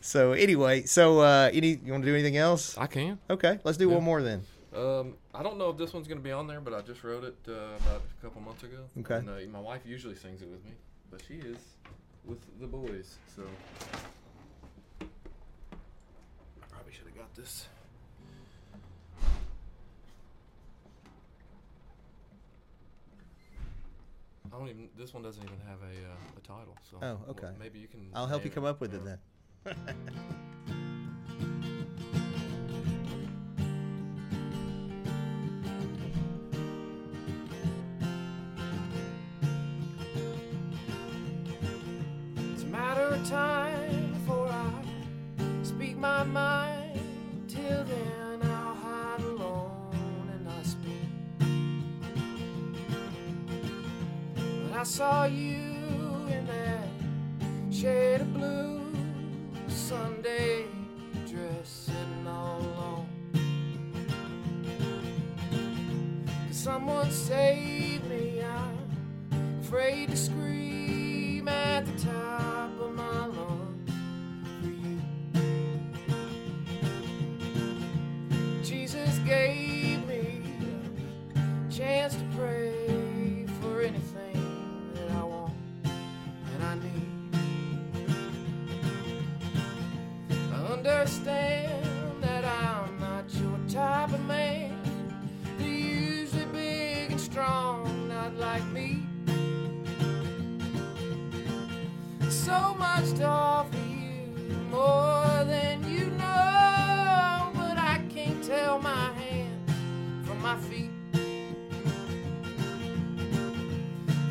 So 0.00 0.32
anyway, 0.32 0.84
so 0.84 1.20
uh, 1.20 1.50
any 1.52 1.80
you 1.84 1.90
want 1.90 2.04
to 2.04 2.08
do 2.08 2.14
anything 2.14 2.36
else? 2.36 2.78
I 2.78 2.86
can. 2.86 3.18
Okay, 3.28 3.58
let's 3.64 3.78
do 3.78 3.88
Yeah. 3.88 3.94
one 3.96 4.04
more 4.04 4.22
then. 4.22 4.42
Um, 4.76 5.14
I 5.34 5.42
don't 5.42 5.58
know 5.58 5.70
if 5.70 5.76
this 5.78 5.92
one's 5.92 6.06
gonna 6.06 6.20
be 6.20 6.30
on 6.32 6.46
there, 6.46 6.60
but 6.60 6.72
I 6.72 6.82
just 6.82 7.02
wrote 7.02 7.24
it 7.24 7.34
uh, 7.48 7.52
about 7.80 8.02
a 8.18 8.22
couple 8.22 8.42
months 8.42 8.62
ago. 8.62 8.76
Okay. 9.00 9.16
And, 9.16 9.28
uh, 9.28 9.32
my 9.50 9.58
wife 9.60 9.80
usually 9.84 10.14
sings 10.14 10.42
it 10.42 10.48
with 10.48 10.64
me, 10.64 10.72
but 11.10 11.22
she 11.26 11.34
is 11.34 11.58
with 12.24 12.38
the 12.60 12.66
boys, 12.66 13.16
so 13.34 13.42
I 15.00 15.06
probably 16.68 16.92
should 16.92 17.06
have 17.06 17.16
got 17.16 17.34
this. 17.34 17.68
I 24.52 24.58
don't 24.58 24.68
even. 24.68 24.88
This 24.96 25.12
one 25.12 25.22
doesn't 25.22 25.42
even 25.42 25.58
have 25.68 25.78
a 25.82 26.10
uh, 26.10 26.38
a 26.38 26.40
title. 26.40 26.76
So. 26.90 26.96
Oh, 27.02 27.30
okay. 27.30 27.50
maybe 27.58 27.78
you 27.78 27.88
can. 27.88 28.08
I'll 28.14 28.26
help 28.26 28.44
you 28.44 28.50
come 28.50 28.64
it 28.64 28.68
up 28.68 28.80
with 28.80 28.94
it 28.94 29.02
or- 29.02 29.18
then. 29.64 29.76
saw 54.96 55.26
you 55.26 55.65
understand 90.88 92.22
that 92.22 92.44
I'm 92.44 92.98
not 93.00 93.24
your 93.34 93.58
type 93.68 94.12
of 94.12 94.20
man. 94.26 94.72
They're 95.58 95.66
usually 95.68 96.44
big 96.46 97.10
and 97.10 97.20
strong, 97.20 98.08
not 98.08 98.36
like 98.36 98.64
me. 98.68 99.02
So 102.28 102.74
much 102.78 103.12
to 103.14 103.24
offer 103.24 103.76
you, 103.76 104.32
more 104.70 105.44
than 105.44 105.82
you 105.90 106.06
know, 106.06 107.50
but 107.54 107.76
I 107.78 108.00
can't 108.08 108.42
tell 108.44 108.78
my 108.78 109.12
hands 109.14 109.72
from 110.24 110.40
my 110.40 110.56
feet. 110.56 110.90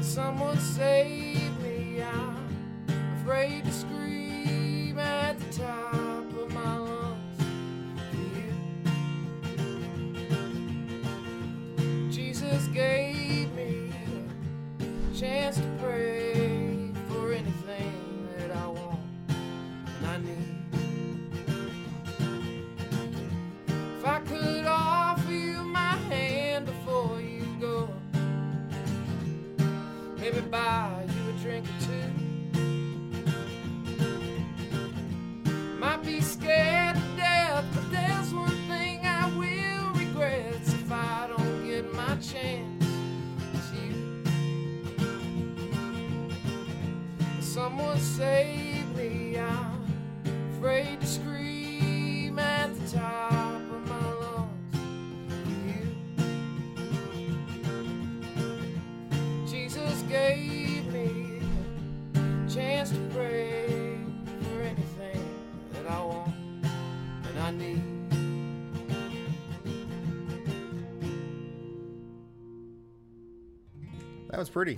Someone 0.02 0.58
save 0.60 1.15
Save 47.98 48.96
me, 48.96 49.38
I'm 49.38 49.86
afraid 50.58 51.02
to 51.02 51.08
scream 51.08 52.40
at 52.40 52.74
the 52.80 52.98
top 52.98 53.56
of 53.56 53.88
my 53.88 54.14
lungs 54.14 54.76
you. 55.66 55.88
Jesus 59.48 60.02
gave 60.04 60.86
me 60.94 61.42
a 62.16 62.50
chance 62.50 62.90
to 62.92 63.00
pray 63.14 63.98
for 64.42 64.62
anything 64.62 65.24
that 65.74 65.90
I 65.90 66.02
want 66.04 66.36
and 66.64 67.40
I 67.42 67.52
need. 67.52 67.84
That 74.30 74.40
was 74.40 74.50
pretty. 74.50 74.78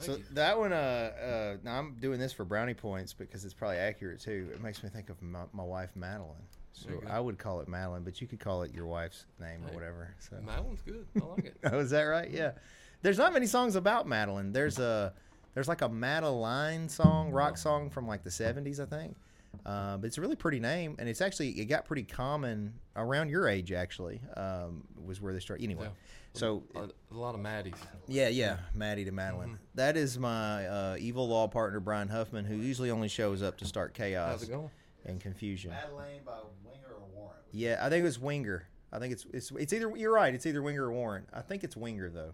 So 0.00 0.16
you. 0.16 0.24
that 0.32 0.58
one, 0.58 0.72
uh, 0.72 0.76
uh, 0.76 1.56
now 1.62 1.78
I'm 1.78 1.96
doing 2.00 2.18
this 2.18 2.32
for 2.32 2.44
brownie 2.44 2.74
points 2.74 3.12
because 3.12 3.44
it's 3.44 3.54
probably 3.54 3.78
accurate 3.78 4.20
too. 4.20 4.50
It 4.52 4.62
makes 4.62 4.82
me 4.82 4.88
think 4.88 5.10
of 5.10 5.20
my, 5.22 5.42
my 5.52 5.62
wife 5.62 5.90
Madeline. 5.94 6.36
So 6.72 6.88
There 6.88 6.96
you 6.96 7.02
go. 7.02 7.08
I 7.08 7.20
would 7.20 7.38
call 7.38 7.60
it 7.60 7.68
Madeline, 7.68 8.02
but 8.02 8.20
you 8.20 8.26
could 8.26 8.40
call 8.40 8.62
it 8.62 8.74
your 8.74 8.86
wife's 8.86 9.26
name 9.40 9.60
or 9.68 9.74
whatever. 9.74 10.14
So 10.18 10.36
Madeline's 10.44 10.82
good. 10.82 11.06
I 11.20 11.24
like 11.24 11.44
it. 11.46 11.56
oh, 11.72 11.78
is 11.78 11.90
that 11.90 12.02
right? 12.02 12.30
Yeah. 12.30 12.52
There's 13.02 13.18
not 13.18 13.32
many 13.32 13.46
songs 13.46 13.76
about 13.76 14.06
Madeline. 14.06 14.52
There's 14.52 14.78
a 14.78 15.12
there's 15.54 15.68
like 15.68 15.82
a 15.82 15.88
Madeline 15.88 16.88
song, 16.88 17.30
rock 17.30 17.56
song 17.56 17.90
from 17.90 18.06
like 18.06 18.22
the 18.22 18.30
70s, 18.30 18.80
I 18.80 18.86
think. 18.86 19.16
Uh, 19.66 19.96
but 19.98 20.06
it's 20.06 20.16
a 20.18 20.20
really 20.20 20.36
pretty 20.36 20.60
name, 20.60 20.96
and 20.98 21.08
it's 21.08 21.20
actually 21.20 21.50
it 21.50 21.66
got 21.66 21.84
pretty 21.84 22.02
common 22.04 22.72
around 22.96 23.28
your 23.28 23.48
age. 23.48 23.72
Actually, 23.72 24.20
um, 24.36 24.84
was 25.04 25.20
where 25.20 25.32
they 25.32 25.40
started. 25.40 25.62
Anyway, 25.64 25.84
Yeah. 25.84 25.90
so 26.34 26.62
A, 26.74 26.84
a 27.12 27.16
lot 27.16 27.34
of 27.34 27.40
Maddies. 27.40 27.74
yeah, 28.06 28.28
yeah, 28.28 28.58
Maddie 28.74 29.04
to 29.04 29.12
Madeline. 29.12 29.48
Mm-hmm. 29.48 29.56
That 29.74 29.96
is 29.96 30.18
my 30.18 30.66
uh, 30.66 30.96
evil 30.98 31.28
law 31.28 31.46
partner, 31.48 31.80
Brian 31.80 32.08
Huffman, 32.08 32.44
who 32.44 32.54
usually 32.56 32.90
only 32.90 33.08
shows 33.08 33.42
up 33.42 33.58
to 33.58 33.64
start 33.66 33.90
How's 33.92 33.96
chaos 33.96 34.42
it 34.44 34.50
going? 34.50 34.70
and 35.04 35.20
confusion. 35.20 35.70
Madeline 35.72 36.20
by 36.24 36.38
Winger 36.64 36.94
or 36.94 37.06
Warrant. 37.14 37.40
Yeah, 37.52 37.78
I 37.80 37.88
think 37.90 38.00
it 38.02 38.04
was 38.04 38.18
Winger. 38.18 38.66
I 38.92 38.98
think 38.98 39.12
it's 39.12 39.26
it's 39.32 39.50
it's 39.52 39.72
either 39.72 39.92
you're 39.96 40.12
right. 40.14 40.34
It's 40.34 40.46
either 40.46 40.62
Winger 40.62 40.84
or 40.86 40.92
Warrant. 40.92 41.28
I 41.32 41.42
think 41.42 41.64
it's 41.64 41.76
Winger 41.76 42.08
though. 42.10 42.32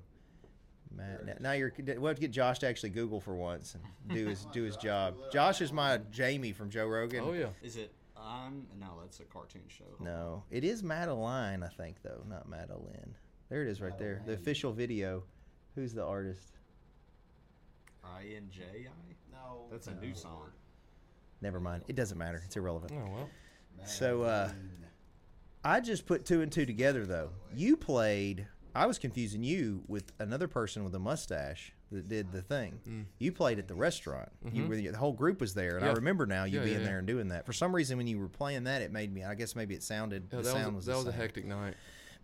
Matt, 0.96 1.26
now- 1.26 1.34
now 1.40 1.52
you're 1.52 1.72
we'll 1.78 2.06
have 2.06 2.16
to 2.16 2.20
get 2.20 2.30
Josh 2.30 2.58
to 2.60 2.66
actually 2.66 2.90
Google 2.90 3.20
for 3.20 3.34
once 3.34 3.74
and 3.74 3.84
do 4.16 4.26
his 4.26 4.46
do 4.52 4.62
his 4.62 4.76
job. 4.76 5.16
Josh 5.32 5.60
is 5.60 5.72
my 5.72 5.98
Jamie 6.10 6.52
from 6.52 6.70
Joe 6.70 6.86
Rogan. 6.86 7.22
Oh 7.24 7.32
yeah. 7.32 7.48
Is 7.62 7.76
it 7.76 7.92
on? 8.16 8.66
No, 8.80 8.98
that's 9.02 9.20
a 9.20 9.24
cartoon 9.24 9.62
show. 9.68 9.84
No, 10.00 10.42
it 10.50 10.64
is 10.64 10.82
Madeline, 10.82 11.62
I 11.62 11.68
think 11.68 11.96
though, 12.02 12.22
not 12.28 12.48
Madeline. 12.48 13.14
There 13.50 13.62
it 13.62 13.68
is 13.68 13.80
right 13.80 13.96
there. 13.98 14.22
The 14.26 14.32
official 14.32 14.72
video. 14.72 15.22
Who's 15.74 15.92
the 15.92 16.04
artist? 16.04 16.56
I 18.02 18.22
N 18.34 18.48
J 18.50 18.62
I. 18.86 19.14
No. 19.32 19.66
That's 19.70 19.86
a 19.88 19.94
new 19.94 20.14
song. 20.14 20.50
Never 21.42 21.60
mind. 21.60 21.84
It 21.86 21.96
doesn't 21.96 22.16
matter. 22.16 22.42
It's 22.44 22.56
irrelevant. 22.56 22.92
Oh 22.96 23.10
well. 23.12 23.28
So, 23.84 24.22
uh, 24.22 24.50
I 25.62 25.80
just 25.80 26.06
put 26.06 26.24
two 26.24 26.40
and 26.40 26.50
two 26.50 26.64
together 26.64 27.04
though. 27.04 27.30
You 27.54 27.76
played. 27.76 28.46
I 28.76 28.86
was 28.86 28.98
confusing 28.98 29.42
you 29.42 29.82
with 29.88 30.12
another 30.18 30.48
person 30.48 30.84
with 30.84 30.94
a 30.94 30.98
mustache 30.98 31.72
that 31.92 32.08
did 32.08 32.32
the 32.32 32.42
thing. 32.42 33.06
You 33.18 33.32
played 33.32 33.58
at 33.58 33.68
the 33.68 33.74
restaurant. 33.74 34.28
You 34.52 34.66
were, 34.66 34.76
the 34.76 34.90
whole 34.92 35.12
group 35.12 35.40
was 35.40 35.54
there, 35.54 35.76
and 35.76 35.84
I 35.84 35.88
Mm. 35.88 35.90
Mm-hmm. 35.90 35.94
Yeah. 35.94 35.98
remember 35.98 36.26
now 36.26 36.44
you 36.44 36.58
Yeah, 36.58 36.64
being 36.64 36.80
yeah, 36.80 36.86
there 36.86 36.98
and 36.98 37.06
doing 37.06 37.28
that. 37.28 37.46
For 37.46 37.52
some 37.52 37.74
reason, 37.74 37.96
when 37.96 38.06
you 38.06 38.18
were 38.18 38.28
playing 38.28 38.64
that, 38.64 38.82
it 38.82 38.90
made 38.92 39.12
me. 39.12 39.24
I 39.24 39.34
guess 39.34 39.54
maybe 39.56 39.74
it 39.74 39.82
sounded. 39.82 40.30
The 40.30 40.38
that 40.38 40.46
sound 40.46 40.76
was, 40.76 40.86
was, 40.86 40.86
that 40.86 40.96
was 40.96 41.06
a 41.06 41.12
hectic 41.12 41.44
night. 41.46 41.74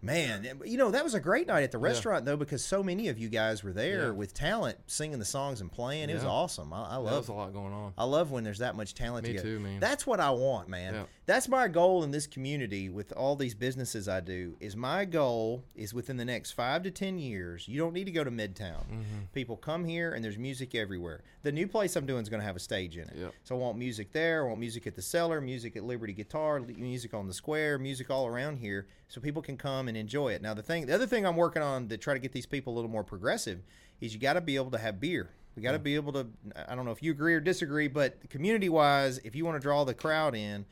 Man, 0.05 0.61
you 0.65 0.77
know 0.77 0.91
that 0.91 1.05
was 1.05 1.15
a 1.15 1.21
great 1.21 1.47
night 1.47 1.62
at 1.62 1.71
the 1.71 1.79
restaurant 1.79 2.25
though 2.25 2.37
because 2.37 2.65
so 2.65 2.83
many 2.83 3.07
of 3.09 3.19
you 3.19 3.29
guys 3.29 3.62
were 3.62 3.73
there 3.73 4.07
Yeah. 4.07 4.11
with 4.11 4.35
talent, 4.35 4.77
singing 4.88 5.21
the 5.21 5.25
songs 5.25 5.61
and 5.61 5.71
playing. 5.71 6.11
It 6.11 6.15
was 6.15 6.25
awesome. 6.25 6.73
I, 6.73 6.83
I 6.87 6.91
That 6.95 6.99
love. 7.01 7.17
was 7.19 7.29
a 7.29 7.33
lot 7.35 7.53
going 7.53 7.73
on. 7.73 7.93
I 7.97 8.05
love 8.05 8.33
when 8.33 8.43
there's 8.43 8.59
that 8.59 8.75
much 8.75 8.95
talent 8.95 9.25
Me 9.27 9.35
together. 9.35 9.49
too, 9.49 9.61
man. 9.61 9.79
That's 9.79 10.05
what 10.05 10.19
I 10.19 10.31
want, 10.31 10.69
man. 10.69 10.95
Yeah. 10.95 11.03
That's 11.27 11.49
my 11.49 11.69
goal 11.69 12.03
in 12.03 12.11
this 12.11 12.27
community 12.27 12.88
with 12.88 13.12
all 13.12 13.37
these 13.37 13.55
businesses 13.55 14.09
I 14.09 14.19
do. 14.19 14.57
Is 14.59 14.75
my 14.75 15.05
goal 15.05 15.62
is 15.77 15.95
within 15.95 16.17
the 16.17 16.25
next 16.25 16.51
five 16.51 16.83
to 16.83 16.91
ten 16.91 17.17
years. 17.21 17.69
You 17.69 17.79
don't 17.79 17.93
need 17.95 18.07
to 18.07 18.11
go 18.12 18.25
to 18.25 18.31
Midtown. 18.31 18.85
Mm-hmm. 18.91 19.19
People 19.33 19.57
come 19.57 19.85
here 19.85 20.12
and 20.12 20.25
there's 20.25 20.37
music 20.37 20.75
everywhere. 20.75 21.23
The 21.45 21.53
new 21.53 21.69
place 21.69 21.95
I'm 21.95 22.07
doing 22.07 22.23
is 22.23 22.29
going 22.29 22.41
to 22.41 22.47
have 22.47 22.57
a 22.57 22.61
stage 22.61 22.97
in 22.97 23.09
it. 23.09 23.15
Yep. 23.17 23.35
So 23.45 23.55
I 23.55 23.59
want 23.59 23.79
music 23.79 24.12
there. 24.12 24.45
I 24.45 24.49
want 24.49 24.59
music 24.59 24.87
at 24.88 24.97
the 24.97 25.03
cellar, 25.03 25.41
music 25.41 25.77
at 25.77 25.85
Liberty 25.85 26.12
Guitar, 26.12 26.59
music 26.61 27.15
on 27.15 27.29
the 27.29 27.35
square, 27.35 27.79
music 27.79 28.11
all 28.11 28.27
around 28.27 28.57
here, 28.57 28.88
so 29.09 29.21
people 29.21 29.43
can 29.43 29.57
come 29.57 29.87
and 29.88 29.91
enjoy 29.96 30.33
it. 30.33 30.42
Now 30.42 30.55
the 30.55 30.62
thing, 30.62 30.87
the 30.87 30.94
other 30.94 31.07
thing 31.07 31.26
I'm 31.26 31.37
working 31.37 31.62
on 31.62 31.88
to 31.88 31.96
try 31.96 32.14
to 32.14 32.20
get 32.20 32.33
these 32.33 32.46
people 32.46 32.72
a 32.72 32.76
little 32.76 32.90
more 32.90 33.05
progressive 33.05 33.61
is 34.00 34.14
you 34.14 34.20
got 34.20 34.35
to 34.35 34.40
be 34.40 34.57
able 34.57 34.70
to 34.72 34.78
have 34.78 35.00
beer. 35.00 35.31
We 35.57 35.62
got 35.62 35.72
to 35.72 35.78
be 35.78 35.94
able 35.96 36.12
to. 36.14 36.26
I 36.68 36.74
don't 36.74 36.85
know 36.85 36.92
if 36.92 37.02
you 37.02 37.11
agree 37.11 37.35
or 37.35 37.40
disagree, 37.40 37.88
but 37.88 38.31
community 38.31 38.68
wise, 38.68 39.18
if 39.18 39.35
you 39.35 39.44
want 39.44 39.57
to 39.57 39.61
draw 39.61 39.85
the 39.85 39.94
crowd 39.94 40.35
in, 40.35 40.64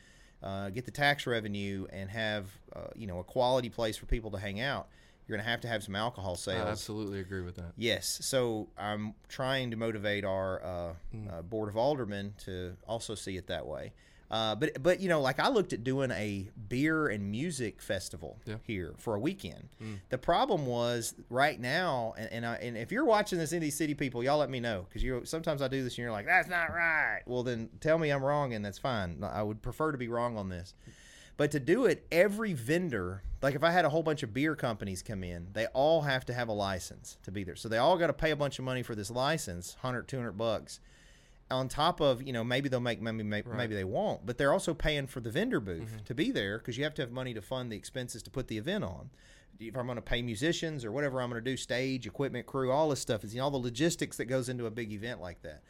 uh, 0.43 0.71
get 0.71 0.87
the 0.87 0.91
tax 0.91 1.27
revenue, 1.27 1.87
and 1.93 2.09
have 2.11 2.47
uh, 2.75 2.89
you 2.97 3.07
know 3.07 3.19
a 3.19 3.25
quality 3.25 3.69
place 3.69 3.99
for 3.99 4.07
people 4.07 4.31
to 4.31 4.39
hang 4.39 4.61
out, 4.61 4.89
you're 5.27 5.37
going 5.37 5.45
to 5.45 5.51
have 5.51 5.61
to 5.61 5.69
have 5.69 5.83
some 5.83 5.95
alcohol 5.95 6.35
sales. 6.35 6.67
I 6.67 6.71
absolutely 6.71 7.21
agree 7.21 7.43
with 7.43 7.57
that. 7.57 7.73
Yes. 7.77 8.21
So 8.23 8.69
I'm 8.79 9.15
trying 9.29 9.71
to 9.71 9.77
motivate 9.77 10.25
our 10.25 10.63
uh, 10.65 10.93
uh, 11.31 11.43
board 11.43 11.69
of 11.69 11.77
aldermen 11.77 12.35
to 12.45 12.75
also 12.89 13.15
see 13.15 13.37
it 13.37 13.47
that 13.49 13.67
way. 13.67 13.93
Uh, 14.31 14.55
but 14.55 14.81
but 14.81 15.01
you 15.01 15.09
know, 15.09 15.21
like 15.21 15.41
I 15.41 15.49
looked 15.49 15.73
at 15.73 15.83
doing 15.83 16.13
a 16.13 16.49
beer 16.69 17.09
and 17.09 17.31
music 17.33 17.83
festival 17.83 18.39
Yeah. 18.47 18.57
here 18.63 18.95
for 18.97 19.17
a 19.17 19.19
weekend. 19.19 19.69
Mm. 19.83 19.99
The 20.09 20.19
problem 20.19 20.67
was 20.67 21.15
right 21.29 21.59
now, 21.59 22.15
and 22.17 22.33
and, 22.33 22.47
I, 22.47 22.55
and 22.57 22.77
if 22.77 22.93
you're 22.93 23.05
watching 23.05 23.39
this, 23.41 23.53
Indy 23.53 23.71
City 23.71 23.95
people, 23.95 24.23
y'all 24.23 24.39
let 24.39 24.49
me 24.51 24.61
know 24.61 24.87
because 24.89 25.03
you 25.03 25.23
sometimes 25.25 25.63
I 25.63 25.69
do 25.69 25.83
this 25.83 25.95
and 25.95 25.99
you're 26.05 26.13
like, 26.13 26.27
that's 26.27 26.49
not 26.49 26.73
right. 26.73 27.23
Well, 27.27 27.43
then 27.43 27.71
tell 27.81 27.99
me 27.99 28.11
I'm 28.11 28.23
wrong, 28.25 28.55
and 28.55 28.65
that's 28.65 28.79
fine. 28.79 29.23
I 29.25 29.43
would 29.43 29.63
prefer 29.63 29.91
to 29.91 29.99
be 29.99 30.07
wrong 30.09 30.37
on 30.37 30.49
this. 30.49 30.75
But 31.37 31.51
to 31.53 31.59
do 31.59 31.87
it, 31.87 32.07
every 32.13 32.53
vendor, 32.53 33.23
like 33.43 33.55
if 33.55 33.65
I 33.65 33.71
had 33.71 33.85
a 33.87 33.89
whole 33.89 34.03
bunch 34.03 34.23
of 34.23 34.33
beer 34.35 34.55
companies 34.55 35.03
come 35.03 35.25
in, 35.25 35.49
they 35.55 35.67
all 35.69 36.03
have 36.03 36.25
to 36.27 36.35
have 36.35 36.49
a 36.49 36.53
license 36.53 37.17
to 37.23 37.33
be 37.33 37.43
there. 37.45 37.57
So 37.57 37.69
they 37.69 37.79
all 37.79 37.97
got 37.97 38.09
to 38.09 38.13
pay 38.13 38.31
a 38.31 38.37
bunch 38.37 38.59
of 38.59 38.65
money 38.65 38.83
for 38.83 38.95
this 38.95 39.11
license, 39.11 39.75
100, 39.81 40.07
200 40.07 40.33
bucks. 40.33 40.81
On 41.51 41.69
top 41.69 42.01
of, 42.01 42.23
you 42.23 42.33
know, 42.33 42.45
maybe 42.45 42.69
they'll 42.69 42.81
make, 42.81 43.01
maybe, 43.01 43.23
maybe, 43.23 43.49
Right. 43.49 43.57
maybe 43.57 43.75
they 43.75 43.85
won't, 43.85 44.25
but 44.25 44.39
they're 44.39 44.53
also 44.53 44.73
paying 44.75 45.07
for 45.07 45.21
the 45.21 45.31
vendor 45.31 45.61
booth 45.61 45.89
mm-hmm. 45.89 46.05
to 46.05 46.15
be 46.15 46.31
there 46.31 46.59
because 46.59 46.79
you 46.79 46.85
have 46.85 46.95
to 46.95 47.03
have 47.03 47.11
money 47.11 47.35
to 47.35 47.43
fund 47.43 47.73
the 47.73 47.77
expenses 47.77 48.23
to 48.23 48.31
put 48.31 48.49
the 48.49 48.59
event 48.59 48.85
on. 48.85 49.11
If 49.59 49.77
I'm 49.77 49.87
going 49.87 49.97
to 49.97 50.03
pay 50.03 50.23
musicians 50.23 50.85
or 50.85 50.93
whatever 50.93 51.21
I'm 51.21 51.29
going 51.29 51.43
to 51.43 51.51
do, 51.51 51.57
stage, 51.57 52.07
equipment, 52.07 52.47
crew, 52.47 52.71
all 52.71 52.89
this 52.89 53.01
stuff 53.01 53.25
is, 53.25 53.35
you 53.35 53.41
know, 53.41 53.45
all 53.45 53.51
the 53.51 53.59
logistics 53.59 54.17
that 54.17 54.25
goes 54.27 54.49
into 54.49 54.67
a 54.67 54.71
big 54.71 54.93
event 54.93 55.21
like 55.21 55.43
that. 55.43 55.63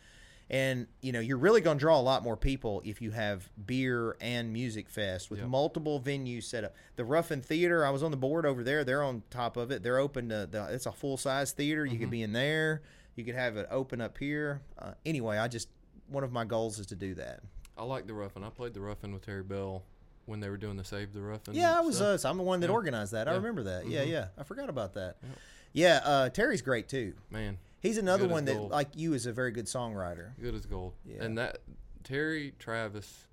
And 0.51 0.89
you 1.01 1.13
know, 1.13 1.21
you're 1.21 1.39
really 1.39 1.61
going 1.61 1.79
to 1.79 1.81
draw 1.81 1.99
a 1.99 2.03
lot 2.03 2.25
more 2.25 2.37
people 2.37 2.83
if 2.85 3.01
you 3.01 3.13
have 3.13 3.49
beer 3.67 4.17
and 4.21 4.53
music 4.53 4.91
fest 4.91 5.31
with 5.31 5.39
Yep. 5.39 5.49
multiple 5.49 6.01
venues 6.01 6.43
set 6.43 6.65
up. 6.65 6.75
The 6.97 7.05
Ruffin 7.05 7.41
Theater, 7.41 7.87
I 7.87 7.91
was 7.91 8.03
on 8.03 8.11
the 8.11 8.17
board 8.17 8.45
over 8.45 8.65
there. 8.65 8.83
They're 8.83 9.05
on 9.05 9.23
top 9.31 9.57
of 9.57 9.71
it. 9.71 9.85
They're 9.85 9.99
open 9.99 10.29
to 10.31 10.49
the. 10.51 10.67
It's 10.73 10.87
a 10.87 10.93
full 10.93 11.17
size 11.17 11.53
theater. 11.53 11.87
You 11.87 11.93
could 11.93 12.07
mm-hmm. 12.07 12.11
be 12.11 12.23
in 12.23 12.33
there. 12.33 12.83
You 13.17 13.25
could 13.25 13.35
have 13.35 13.57
it 13.57 13.67
open 13.71 14.01
up 14.01 14.17
here. 14.19 14.63
Uh, 14.79 14.93
anyway, 15.05 15.39
I 15.39 15.49
just 15.49 15.69
one 16.09 16.25
of 16.25 16.33
my 16.33 16.45
goals 16.45 16.79
is 16.79 16.87
to 16.89 16.95
do 16.97 17.15
that. 17.15 17.41
I 17.77 17.85
like 17.85 18.07
the 18.07 18.15
Ruffin. 18.15 18.45
I 18.45 18.51
played 18.51 18.75
the 18.75 18.81
Ruffin 18.81 19.13
with 19.13 19.25
Terry 19.25 19.43
Bell 19.43 19.83
when 20.27 20.41
they 20.41 20.49
were 20.49 20.57
doing 20.57 20.77
the 20.77 20.85
Save 20.85 21.13
the 21.13 21.23
Ruffin. 21.23 21.55
Yeah, 21.55 21.77
I 21.77 21.81
was 21.81 21.97
stuff. 21.97 22.09
us. 22.15 22.25
I'm 22.25 22.37
the 22.37 22.43
one 22.43 22.61
that 22.61 22.69
Yeah. 22.69 22.75
organized 22.75 23.13
that. 23.13 23.27
I 23.29 23.33
Yeah. 23.33 23.37
remember 23.39 23.63
that. 23.65 23.87
Yeah, 23.89 24.05
Mhm. 24.05 24.09
yeah. 24.09 24.29
I 24.39 24.43
forgot 24.45 24.69
about 24.69 24.95
that. 24.95 25.17
Yep. 25.23 25.39
Yeah, 25.73 26.01
uh, 26.05 26.29
Terry's 26.31 26.63
great 26.63 26.89
too. 26.89 27.15
man, 27.31 27.59
He's 27.81 27.97
another 27.97 28.29
one 28.29 28.45
that, 28.47 28.55
gold. 28.57 28.71
like 28.73 28.97
you, 28.97 29.15
is 29.15 29.25
a 29.27 29.33
very 29.33 29.51
good 29.53 29.67
songwriter. 29.67 30.33
good 30.41 30.55
as 30.55 30.67
gold. 30.67 30.95
Yeah. 31.05 31.23
And 31.23 31.39
that 31.39 31.59
Terry, 32.05 32.55
Travis, 32.59 33.27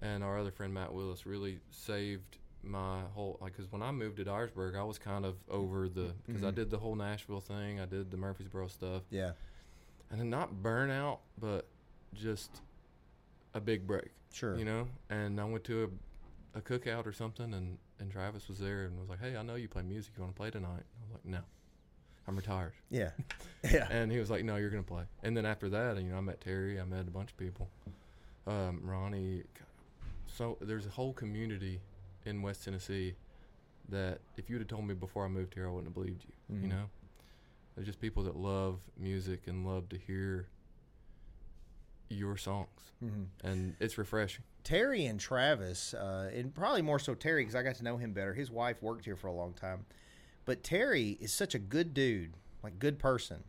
and 0.00 0.24
our 0.24 0.38
other 0.38 0.50
friend 0.50 0.72
Matt 0.74 0.92
Willis 0.94 1.26
really 1.26 1.60
saved 1.70 2.38
my 2.66 3.00
whole 3.14 3.38
like 3.40 3.52
because 3.52 3.70
when 3.70 3.82
I 3.82 3.90
moved 3.92 4.16
to 4.18 4.24
Dyersburg, 4.24 4.76
I 4.78 4.82
was 4.84 4.98
kind 4.98 5.24
of 5.24 5.36
over 5.48 5.88
the 5.88 6.12
because 6.26 6.42
I 6.44 6.50
Mhm. 6.50 6.54
did 6.54 6.70
the 6.70 6.78
whole 6.78 6.94
Nashville 6.96 7.40
thing, 7.40 7.80
I 7.80 7.86
did 7.86 8.10
the 8.10 8.16
Murfreesboro 8.16 8.68
stuff, 8.68 9.02
Yeah, 9.10 9.32
and 10.10 10.20
then 10.20 10.30
not 10.30 10.54
burnout, 10.62 11.18
but 11.38 11.66
just 12.14 12.60
a 13.54 13.60
big 13.60 13.86
break, 13.86 14.10
sure. 14.32 14.56
you 14.56 14.64
know. 14.64 14.88
And 15.10 15.40
I 15.40 15.44
went 15.44 15.64
to 15.64 15.84
a, 16.54 16.58
a 16.58 16.60
cookout 16.62 17.06
or 17.06 17.12
something, 17.12 17.52
and 17.54 17.78
and 18.00 18.10
Travis 18.10 18.48
was 18.48 18.58
there 18.58 18.84
and 18.86 18.98
was 18.98 19.08
like, 19.08 19.20
"Hey, 19.20 19.36
I 19.36 19.42
know 19.42 19.54
you 19.54 19.68
play 19.68 19.82
music. 19.82 20.14
You 20.16 20.22
want 20.22 20.34
to 20.34 20.38
play 20.38 20.50
tonight?" 20.50 20.82
I 20.98 21.02
was 21.04 21.12
like, 21.12 21.24
"No, 21.24 21.40
I'm 22.26 22.36
retired." 22.36 22.72
Yeah, 22.90 23.10
yeah. 23.64 23.86
And 23.90 24.10
he 24.10 24.18
was 24.18 24.30
like, 24.30 24.44
"No, 24.44 24.56
you're 24.56 24.70
gonna 24.70 24.82
play." 24.82 25.04
And 25.22 25.36
then 25.36 25.46
after 25.46 25.68
that, 25.70 25.96
you 25.96 26.10
know, 26.10 26.16
I 26.18 26.20
met 26.20 26.40
Terry. 26.40 26.80
I 26.80 26.84
met 26.84 27.06
a 27.06 27.10
bunch 27.10 27.30
of 27.30 27.36
people. 27.36 27.68
Um, 28.46 28.80
Ronnie. 28.84 29.44
So 30.26 30.58
there's 30.60 30.84
a 30.86 30.90
whole 30.90 31.12
community 31.12 31.80
in 32.26 32.42
West 32.42 32.64
Tennessee 32.64 33.14
that 33.88 34.20
if 34.36 34.48
you'd 34.48 34.60
have 34.60 34.68
told 34.68 34.86
me 34.86 34.94
before 34.94 35.24
I 35.24 35.28
moved 35.28 35.54
here, 35.54 35.66
I 35.66 35.70
wouldn't 35.70 35.86
have 35.88 35.94
believed 35.94 36.24
you. 36.24 36.56
Mhm. 36.56 36.62
You 36.62 36.68
know, 36.68 36.90
there's 37.74 37.86
just 37.86 38.00
people 38.00 38.22
that 38.24 38.36
love 38.36 38.80
music 38.96 39.46
and 39.46 39.66
love 39.66 39.88
to 39.90 39.98
hear 39.98 40.48
your 42.08 42.36
songs, 42.36 42.92
Mhm. 43.02 43.26
and 43.42 43.76
it's 43.80 43.98
refreshing. 43.98 44.44
Terry 44.62 45.04
and 45.06 45.18
Travis, 45.20 45.92
uh, 45.94 46.30
and 46.32 46.54
probably 46.54 46.82
more 46.82 46.98
so 46.98 47.14
Terry 47.14 47.42
because 47.42 47.54
I 47.54 47.62
got 47.62 47.74
to 47.76 47.84
know 47.84 47.96
him 47.96 48.12
better. 48.12 48.34
His 48.34 48.50
wife 48.50 48.82
worked 48.82 49.04
here 49.04 49.16
for 49.16 49.26
a 49.26 49.32
long 49.32 49.52
time, 49.54 49.84
but 50.44 50.62
Terry 50.62 51.12
is 51.20 51.32
such 51.32 51.54
a 51.54 51.58
good 51.58 51.92
dude, 51.92 52.34
like 52.62 52.78
good 52.78 52.98
person, 52.98 53.44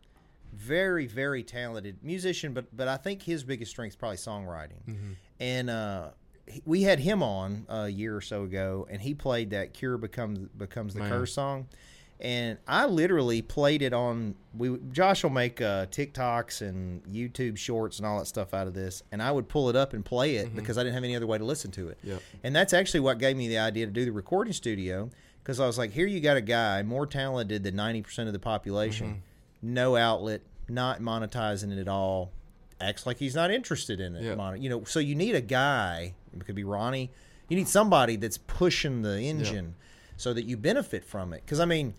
very 0.51 1.05
very 1.05 1.43
talented 1.43 2.03
musician. 2.03 2.53
But 2.53 2.75
but 2.75 2.87
I 2.87 2.97
think 2.97 3.21
his 3.23 3.43
biggest 3.43 3.71
strength 3.71 3.93
is 3.93 3.95
probably 3.97 4.17
songwriting. 4.17 4.83
Mm-hmm. 4.85 5.13
And 5.39 5.69
uh, 5.69 6.11
we 6.65 6.83
had 6.83 6.99
him 6.99 7.23
on 7.23 7.65
a 7.69 7.87
year 7.89 8.15
or 8.15 8.21
so 8.21 8.43
ago, 8.43 8.87
and 8.89 9.01
he 9.01 9.13
played 9.13 9.49
that 9.51 9.73
"Cure 9.73 9.97
Becomes 9.97 10.39
Becomes 10.57 10.93
the 10.93 10.99
Man. 11.01 11.09
Curse" 11.09 11.33
song. 11.33 11.67
And 12.21 12.57
I 12.65 12.85
literally 12.85 13.41
played 13.41 13.81
it 13.81 13.91
on. 13.91 14.35
We 14.57 14.77
Josh 14.93 15.23
will 15.23 15.31
make 15.31 15.59
uh, 15.59 15.87
TikToks 15.87 16.61
and 16.61 17.03
YouTube 17.03 17.57
shorts 17.57 17.97
and 17.99 18.05
all 18.07 18.19
that 18.19 18.25
stuff 18.27 18.53
out 18.53 18.67
of 18.67 18.73
this, 18.73 19.03
and 19.11 19.21
I 19.21 19.31
would 19.33 19.49
pull 19.49 19.69
it 19.69 19.75
up 19.75 19.91
and 19.93 20.05
play 20.05 20.37
it 20.37 20.47
Mhm. 20.51 20.55
because 20.55 20.77
I 20.77 20.83
didn't 20.83 20.93
have 20.93 21.03
any 21.03 21.15
other 21.15 21.27
way 21.27 21.37
to 21.37 21.43
listen 21.43 21.71
to 21.71 21.89
it. 21.89 21.97
Yep. 22.03 22.21
And 22.43 22.55
that's 22.55 22.71
actually 22.73 23.01
what 23.01 23.17
gave 23.17 23.35
me 23.35 23.49
the 23.49 23.57
idea 23.57 23.85
to 23.85 23.91
do 23.91 24.05
the 24.05 24.11
recording 24.13 24.53
studio 24.53 25.09
because 25.43 25.59
I 25.59 25.67
was 25.67 25.77
like, 25.77 25.91
here 25.91 26.07
you 26.07 26.21
got 26.21 26.37
a 26.37 26.41
guy 26.41 26.83
more 26.83 27.05
talented 27.05 27.63
than 27.63 27.75
90% 27.75 28.27
of 28.27 28.33
the 28.33 28.39
population, 28.39 29.21
no 29.61 29.97
outlet, 29.97 30.39
not 30.69 31.01
monetizing 31.01 31.71
it 31.73 31.79
at 31.79 31.87
all, 31.89 32.31
acts 32.79 33.05
like 33.05 33.17
he's 33.17 33.35
not 33.35 33.51
interested 33.51 33.99
in 33.99 34.15
it. 34.15 34.37
Mon- 34.37 34.61
you 34.61 34.69
know, 34.69 34.85
so 34.85 34.99
you 34.99 35.15
need 35.15 35.35
a 35.35 35.41
guy, 35.41 36.13
it 36.41 36.45
could 36.45 36.55
be 36.55 36.63
Ronnie, 36.63 37.11
you 37.49 37.55
need 37.57 37.67
somebody 37.67 38.15
that's 38.15 38.37
pushing 38.37 39.01
the 39.01 39.19
engine 39.21 39.75
so 40.17 40.33
that 40.33 40.45
you 40.45 40.57
benefit 40.57 41.03
from 41.03 41.33
it. 41.33 41.41
Because, 41.45 41.59
I 41.59 41.65
mean, 41.65 41.93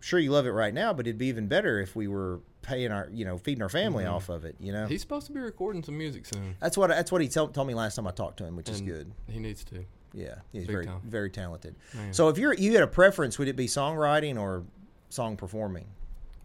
sure 0.00 0.18
you 0.18 0.30
love 0.30 0.46
it 0.46 0.50
right 0.52 0.72
now, 0.74 0.92
but 0.92 1.06
it'd 1.06 1.18
be 1.18 1.26
even 1.26 1.46
better 1.48 1.80
if 1.80 1.96
we 1.96 2.06
were 2.08 2.40
paying 2.62 2.92
our, 2.92 3.08
you 3.12 3.24
know, 3.24 3.36
feeding 3.38 3.62
our 3.62 3.68
family 3.68 4.04
Mhm. 4.04 4.12
off 4.12 4.28
of 4.28 4.44
it, 4.44 4.56
you 4.58 4.72
know? 4.72 4.86
He's 4.86 5.00
supposed 5.00 5.26
to 5.26 5.32
be 5.32 5.40
recording 5.40 5.82
some 5.82 5.98
music 5.98 6.26
soon. 6.26 6.56
that's 6.60 6.76
what 6.76 6.88
that's 6.88 7.10
what 7.12 7.20
he 7.20 7.28
tell, 7.28 7.48
told 7.48 7.66
me 7.66 7.74
last 7.74 7.96
time 7.96 8.06
I 8.06 8.10
talked 8.10 8.36
to 8.38 8.44
him, 8.44 8.56
which 8.56 8.68
is 8.68 8.80
good. 8.80 9.12
He 9.28 9.38
needs 9.38 9.64
to. 9.64 9.84
Yeah, 10.12 10.36
he's 10.52 10.66
Big 10.66 10.72
very 10.72 10.86
time. 10.86 11.00
very 11.04 11.28
talented. 11.30 11.74
Man. 11.92 12.12
So 12.14 12.28
if 12.28 12.38
you're 12.38 12.54
you 12.54 12.72
had 12.74 12.82
a 12.82 12.86
preference, 12.86 13.38
would 13.38 13.48
it 13.48 13.56
be 13.56 13.66
songwriting 13.66 14.38
or 14.38 14.64
song 15.10 15.36
performing? 15.36 15.86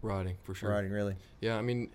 writing 0.02 0.36
for 0.44 0.54
sure. 0.54 0.70
Writing, 0.70 0.90
really? 0.90 1.14
Yeah, 1.42 1.58
I 1.58 1.62
mean, 1.62 1.90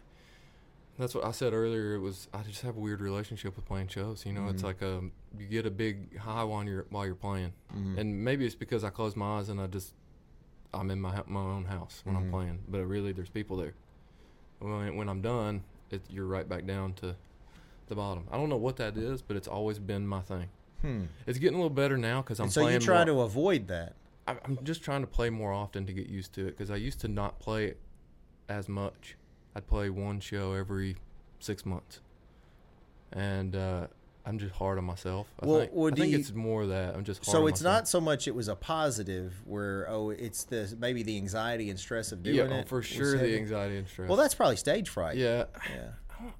that's 0.97 1.13
what 1.15 1.25
I 1.25 1.31
said 1.31 1.53
earlier. 1.53 1.95
It 1.95 1.99
was 1.99 2.27
I 2.33 2.41
just 2.43 2.61
have 2.61 2.77
a 2.77 2.79
weird 2.79 3.01
relationship 3.01 3.55
with 3.55 3.65
playing 3.65 3.87
shows. 3.89 4.25
You 4.25 4.33
know, 4.33 4.47
it's 4.49 4.61
Mhm. 4.61 4.65
like 4.65 4.81
um 4.83 5.11
you 5.37 5.45
get 5.47 5.65
a 5.65 5.71
big 5.71 6.17
high 6.17 6.43
while 6.43 6.63
you're 6.63 6.85
while 6.89 7.05
you're 7.05 7.15
playing, 7.15 7.53
Mhm. 7.75 7.97
and 7.97 8.23
maybe 8.23 8.45
it's 8.45 8.55
because 8.55 8.83
I 8.83 8.89
close 8.89 9.15
my 9.15 9.37
eyes 9.39 9.49
and 9.49 9.59
I 9.61 9.67
just 9.67 9.93
I'm 10.73 10.89
in 10.91 10.99
my 11.01 11.21
my 11.27 11.39
own 11.41 11.65
house 11.65 12.01
when 12.03 12.15
Mhm. 12.15 12.19
I'm 12.19 12.29
playing, 12.31 12.59
but 12.67 12.85
really 12.85 13.11
there's 13.11 13.29
people 13.29 13.57
there. 13.57 13.73
When 14.59 14.95
when 14.95 15.09
I'm 15.09 15.21
done, 15.21 15.63
it, 15.91 16.01
you're 16.09 16.25
right 16.27 16.47
back 16.47 16.65
down 16.65 16.93
to 16.95 17.15
the 17.87 17.95
bottom. 17.95 18.27
I 18.31 18.37
don't 18.37 18.49
know 18.49 18.57
what 18.57 18.77
that 18.77 18.97
is, 18.97 19.21
but 19.21 19.37
it's 19.37 19.47
always 19.47 19.79
been 19.79 20.07
my 20.07 20.21
thing. 20.21 20.49
Hmm. 20.81 21.03
It's 21.27 21.37
getting 21.39 21.55
a 21.55 21.57
little 21.61 21.69
better 21.75 21.97
now 21.97 22.21
because 22.21 22.39
I'm 22.39 22.45
And 22.45 22.53
so 22.53 22.61
playing. 22.61 22.81
you 22.81 22.85
try 22.85 22.97
more, 23.05 23.05
to 23.05 23.21
avoid 23.21 23.67
that. 23.67 23.95
I- 24.27 24.37
I'm 24.43 24.57
just 24.63 24.81
trying 24.83 25.01
to 25.01 25.07
play 25.07 25.29
more 25.29 25.51
often 25.53 25.85
to 25.85 25.93
get 25.93 26.07
used 26.07 26.33
to 26.33 26.41
it 26.47 26.51
because 26.51 26.71
I 26.71 26.77
used 26.77 26.99
to 27.01 27.07
not 27.07 27.39
play 27.39 27.65
it 27.67 27.79
as 28.49 28.67
much. 28.67 29.15
I'd 29.55 29.67
play 29.67 29.89
one 29.89 30.19
show 30.19 30.53
every 30.53 30.97
six 31.39 31.65
months, 31.65 32.01
and 33.13 33.55
uh, 33.55 33.87
I'm 34.25 34.37
just 34.37 34.53
hard 34.55 34.77
on 34.77 34.83
myself. 34.83 35.27
I 35.39 35.45
Well, 35.45 35.59
think, 35.61 35.71
well, 35.73 35.93
I 35.93 35.95
think 35.95 36.11
you- 36.11 36.17
it's 36.19 36.33
more 36.33 36.65
that 36.67 36.95
I'm 36.95 37.03
just 37.03 37.23
hard 37.25 37.31
So 37.31 37.47
it's 37.47 37.61
myself. 37.61 37.73
not 37.77 37.87
so 37.87 38.01
much 38.01 38.27
it 38.27 38.35
was 38.35 38.47
a 38.47 38.55
positive 38.55 39.33
where 39.45 39.87
oh 39.89 40.09
it's 40.09 40.43
the 40.43 40.75
maybe 40.79 41.03
the 41.03 41.15
anxiety 41.17 41.69
and 41.69 41.79
stress 41.79 42.11
of 42.11 42.21
doing 42.23 42.35
yeah, 42.37 42.43
it. 42.55 42.67
for 42.67 42.81
sure 42.81 43.17
the 43.17 43.35
anxiety 43.37 43.77
and 43.77 43.87
stress. 43.87 44.09
Well, 44.09 44.17
that's 44.17 44.33
probably 44.35 44.57
stage 44.57 44.89
fright. 44.89 45.15
yeah, 45.17 45.45
Yeah. 45.69 45.91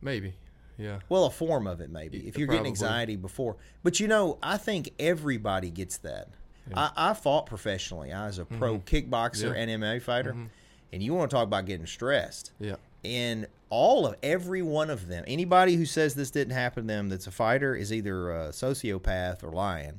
maybe, 0.00 0.34
yeah, 0.78 1.00
Well, 1.08 1.24
a 1.26 1.30
form 1.30 1.66
of 1.66 1.80
it 1.80 1.90
maybe. 1.90 2.18
Yeah, 2.18 2.28
If 2.28 2.38
you're 2.38 2.48
getting 2.48 2.66
anxiety 2.66 3.16
before, 3.16 3.56
but 3.82 4.00
you 4.00 4.08
know, 4.08 4.38
I 4.42 4.56
think 4.56 4.90
everybody 4.98 5.70
gets 5.70 5.98
that. 5.98 6.28
Yeah. 6.70 6.90
I, 6.96 7.10
I 7.10 7.14
fought 7.14 7.46
professionally. 7.46 8.12
I 8.12 8.26
was 8.26 8.38
a 8.38 8.44
pro 8.44 8.78
Mhm. 8.78 8.84
kickboxer 8.84 9.52
Yeah. 9.54 9.60
and 9.60 9.82
MMA 9.82 10.00
fighter, 10.00 10.32
Mhm. 10.32 10.48
And 10.92 11.02
you 11.02 11.14
want 11.14 11.30
to 11.30 11.34
talk 11.36 11.44
about 11.44 11.64
getting 11.66 11.86
stressed. 11.86 12.52
yeah, 12.60 12.76
and 13.04 13.46
all 13.70 14.06
of 14.06 14.14
every 14.22 14.60
one 14.60 14.90
of 14.90 15.08
them 15.08 15.24
anybody 15.26 15.76
who 15.76 15.86
says 15.86 16.14
this 16.14 16.30
didn't 16.30 16.52
happen 16.52 16.82
to 16.84 16.86
them 16.86 17.08
that's 17.08 17.26
a 17.26 17.30
fighter 17.30 17.74
is 17.74 17.90
either 17.90 18.30
a 18.30 18.48
sociopath 18.50 19.42
or 19.42 19.48
lying 19.50 19.98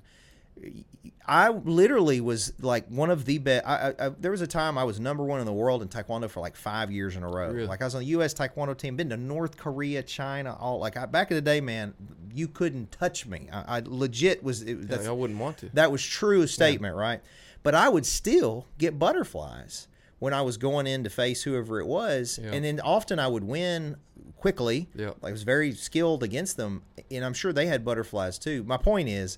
i 1.28 1.49
literally 1.49 2.22
was 2.22 2.53
like 2.61 2.86
one 2.88 3.09
of 3.09 3.26
the 3.26 3.39
best 3.39 3.65
I, 3.65 3.93
I, 3.99 4.09
there 4.09 4.30
was 4.32 4.41
a 4.41 4.47
time 4.47 4.78
i 4.78 4.84
was 4.84 4.99
number 4.99 5.24
one 5.24 5.39
in 5.39 5.45
the 5.47 5.53
world 5.53 5.82
in 5.82 5.88
taekwondo 5.88 6.30
for 6.30 6.39
like 6.39 6.55
five 6.55 6.91
years 6.91 7.15
in 7.15 7.24
a 7.24 7.28
row 7.28 7.49
Really? 7.51 7.67
like 7.67 7.82
i 7.82 7.86
was 7.86 7.95
on 7.95 8.01
the 8.01 8.07
us 8.07 8.34
taekwondo 8.34 8.78
team 8.78 8.95
been 8.95 9.09
to 9.09 9.17
north 9.17 9.57
korea 9.57 10.03
china 10.03 10.55
all 10.59 10.78
like 10.80 10.95
I, 10.95 11.05
back 11.07 11.32
in 11.32 11.36
the 11.36 11.41
day 11.41 11.59
man 11.59 11.93
you 12.32 12.47
couldn't 12.47 12.91
touch 12.91 13.26
me 13.26 13.49
i, 13.51 13.78
I 13.78 13.82
legit 13.86 14.43
was 14.43 14.61
it, 14.61 14.78
yeah 14.89 15.09
I 15.09 15.11
wouldn't 15.11 15.39
want 15.39 15.57
to. 15.59 15.70
that 15.74 15.91
was 15.91 16.03
true 16.05 16.45
statement, 16.45 16.95
right? 16.95 17.22
But 17.63 17.74
I 17.76 17.88
would 17.89 18.05
still 18.05 18.67
get 18.78 18.99
butterflies 18.99 19.88
when 20.20 20.34
I 20.34 20.41
was 20.41 20.57
going 20.57 20.88
in 20.88 21.03
to 21.03 21.09
face 21.09 21.43
whoever 21.43 21.80
it 21.80 21.88
was, 21.88 22.39
Yeah. 22.41 22.51
and 22.51 22.64
then 22.64 22.80
often 22.80 23.20
I 23.20 23.28
would 23.28 23.43
win 23.43 23.97
quickly. 24.38 24.89
Yeah. 24.95 25.11
I 25.24 25.32
was 25.32 25.43
very 25.43 25.74
skilled 25.74 26.24
against 26.24 26.57
them, 26.57 26.84
and 27.11 27.24
I'm 27.26 27.34
sure 27.34 27.51
they 27.53 27.66
had 27.68 27.84
butterflies 27.86 28.38
too. 28.39 28.64
My 28.64 28.78
point 28.78 29.09
is, 29.09 29.38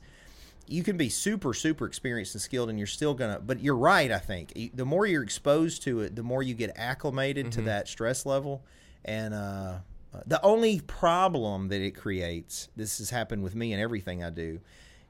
you 0.67 0.81
can 0.83 0.97
be 0.97 1.09
super 1.09 1.53
super 1.53 1.85
experienced 1.85 2.33
and 2.35 2.41
skilled, 2.41 2.69
and 2.69 2.79
you're 2.79 2.87
still 2.87 3.13
gonna. 3.13 3.39
But 3.39 3.59
you're 3.61 3.75
right. 3.75 4.11
I 4.11 4.17
think 4.19 4.71
the 4.73 4.85
more 4.85 5.05
you're 5.05 5.21
exposed 5.23 5.83
to 5.83 6.01
it, 6.01 6.15
the 6.15 6.23
more 6.23 6.41
you 6.41 6.53
get 6.55 6.71
acclimated 6.75 7.51
to 7.53 7.61
Mhm. 7.61 7.65
that 7.65 7.87
stress 7.87 8.25
level, 8.25 8.63
and 9.03 9.33
Uh, 9.33 9.79
the 10.25 10.41
only 10.43 10.79
problem 10.79 11.67
that 11.67 11.81
it 11.81 11.91
creates, 11.91 12.69
this 12.77 12.99
has 12.99 13.09
happened 13.09 13.43
with 13.43 13.53
me 13.53 13.73
and 13.73 13.81
everything 13.81 14.23
I 14.23 14.29
do, 14.29 14.61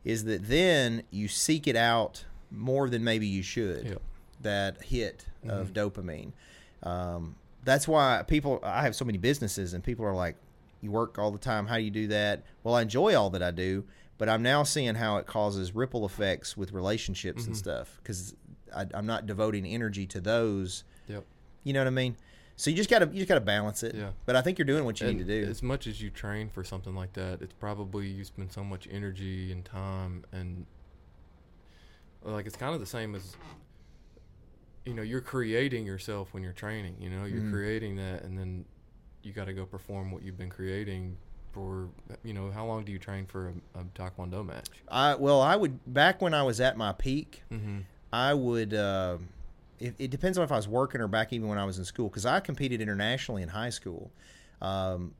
is 0.03 0.23
that 0.23 0.47
then 0.47 1.03
you 1.11 1.27
seek 1.27 1.67
it 1.67 1.75
out 1.75 2.25
more 2.49 2.89
than 2.89 3.03
maybe 3.03 3.27
you 3.27 3.43
should. 3.43 3.85
Yep. 3.85 4.01
That 4.41 4.83
hit 4.85 5.25
of 5.49 5.73
dopamine. 5.73 6.31
Um, 6.83 7.35
that's 7.63 7.87
why 7.87 8.23
people. 8.27 8.59
I 8.63 8.83
have 8.83 8.95
so 8.95 9.05
many 9.05 9.17
businesses, 9.17 9.73
and 9.73 9.83
people 9.83 10.05
are 10.05 10.13
like, 10.13 10.35
"You 10.81 10.91
work 10.91 11.17
all 11.17 11.31
the 11.31 11.39
time. 11.39 11.67
How 11.67 11.77
do 11.77 11.83
you 11.83 11.91
do 11.91 12.07
that?" 12.07 12.43
Well, 12.63 12.75
I 12.75 12.81
enjoy 12.81 13.15
all 13.15 13.29
that 13.31 13.41
I 13.41 13.51
do, 13.51 13.83
but 14.17 14.29
I'm 14.29 14.43
now 14.43 14.63
seeing 14.63 14.95
how 14.95 15.17
it 15.17 15.25
causes 15.25 15.73
ripple 15.73 16.05
effects 16.05 16.55
with 16.55 16.71
relationships 16.71 17.47
and 17.47 17.57
stuff 17.57 17.99
because 18.01 18.35
I'm 18.73 19.05
not 19.05 19.25
devoting 19.25 19.65
energy 19.65 20.05
to 20.07 20.21
those. 20.21 20.83
Yep. 21.07 21.23
You 21.63 21.73
know 21.73 21.79
what 21.79 21.87
I 21.87 21.91
mean? 21.91 22.15
So 22.57 22.69
you 22.69 22.77
just 22.77 22.89
gotta 22.89 23.07
you 23.07 23.17
just 23.17 23.27
gotta 23.27 23.41
balance 23.41 23.83
it. 23.83 23.95
Yeah. 23.95 24.11
But 24.25 24.35
I 24.35 24.41
think 24.41 24.57
you're 24.57 24.65
doing 24.65 24.85
what 24.85 25.01
you 25.01 25.07
And 25.07 25.17
need 25.17 25.27
to 25.27 25.41
do. 25.43 25.49
As 25.49 25.61
much 25.61 25.87
as 25.87 26.01
you 26.01 26.09
train 26.09 26.49
for 26.49 26.63
something 26.63 26.95
like 26.95 27.13
that, 27.13 27.41
it's 27.41 27.53
probably 27.53 28.07
you 28.07 28.23
spend 28.23 28.51
so 28.51 28.63
much 28.63 28.87
energy 28.89 29.51
and 29.51 29.65
time 29.65 30.23
and 30.31 30.65
like 32.23 32.45
it's 32.45 32.55
kind 32.55 32.73
of 32.73 32.79
the 32.79 32.85
same 32.85 33.13
as 33.13 33.35
you 34.85 34.93
know 34.93 35.01
you're 35.01 35.21
creating 35.21 35.85
yourself 35.85 36.33
when 36.33 36.43
you're 36.43 36.53
training. 36.53 36.95
You 36.99 37.09
know 37.09 37.25
you're 37.25 37.41
Mhm. 37.41 37.51
creating 37.51 37.95
that, 37.97 38.23
and 38.23 38.37
then 38.37 38.65
you 39.23 39.33
got 39.33 39.45
to 39.45 39.53
go 39.53 39.65
perform 39.65 40.11
what 40.11 40.21
you've 40.23 40.37
been 40.37 40.49
creating 40.49 41.17
for. 41.51 41.89
You 42.23 42.33
know 42.33 42.51
how 42.51 42.65
long 42.65 42.85
do 42.85 42.91
you 42.91 42.99
train 42.99 43.25
for 43.25 43.47
a, 43.75 43.79
a 43.79 43.83
taekwondo 43.95 44.45
match? 44.45 44.67
I 44.87 45.15
well, 45.15 45.41
I 45.41 45.55
would 45.55 45.79
back 45.93 46.21
when 46.21 46.33
I 46.33 46.43
was 46.43 46.59
at 46.61 46.77
my 46.77 46.91
peak, 46.93 47.43
Mm-hmm. 47.51 47.79
I 48.13 48.33
would. 48.33 48.73
Uh, 48.73 49.17
it, 49.79 49.93
it 49.99 50.09
depends 50.11 50.37
on 50.37 50.43
if 50.45 50.51
I 50.53 50.55
was 50.55 50.67
working 50.69 51.01
or 51.01 51.07
back 51.09 51.33
even 51.33 51.49
when 51.49 51.57
I 51.57 51.65
was 51.65 51.77
in 51.79 51.83
school 51.85 52.07
because 52.07 52.25
I 52.25 52.39
competed 52.39 52.79
internationally 52.79 53.41
in 53.43 53.49
high 53.49 53.71
school. 53.71 54.09
Um, 54.61 55.13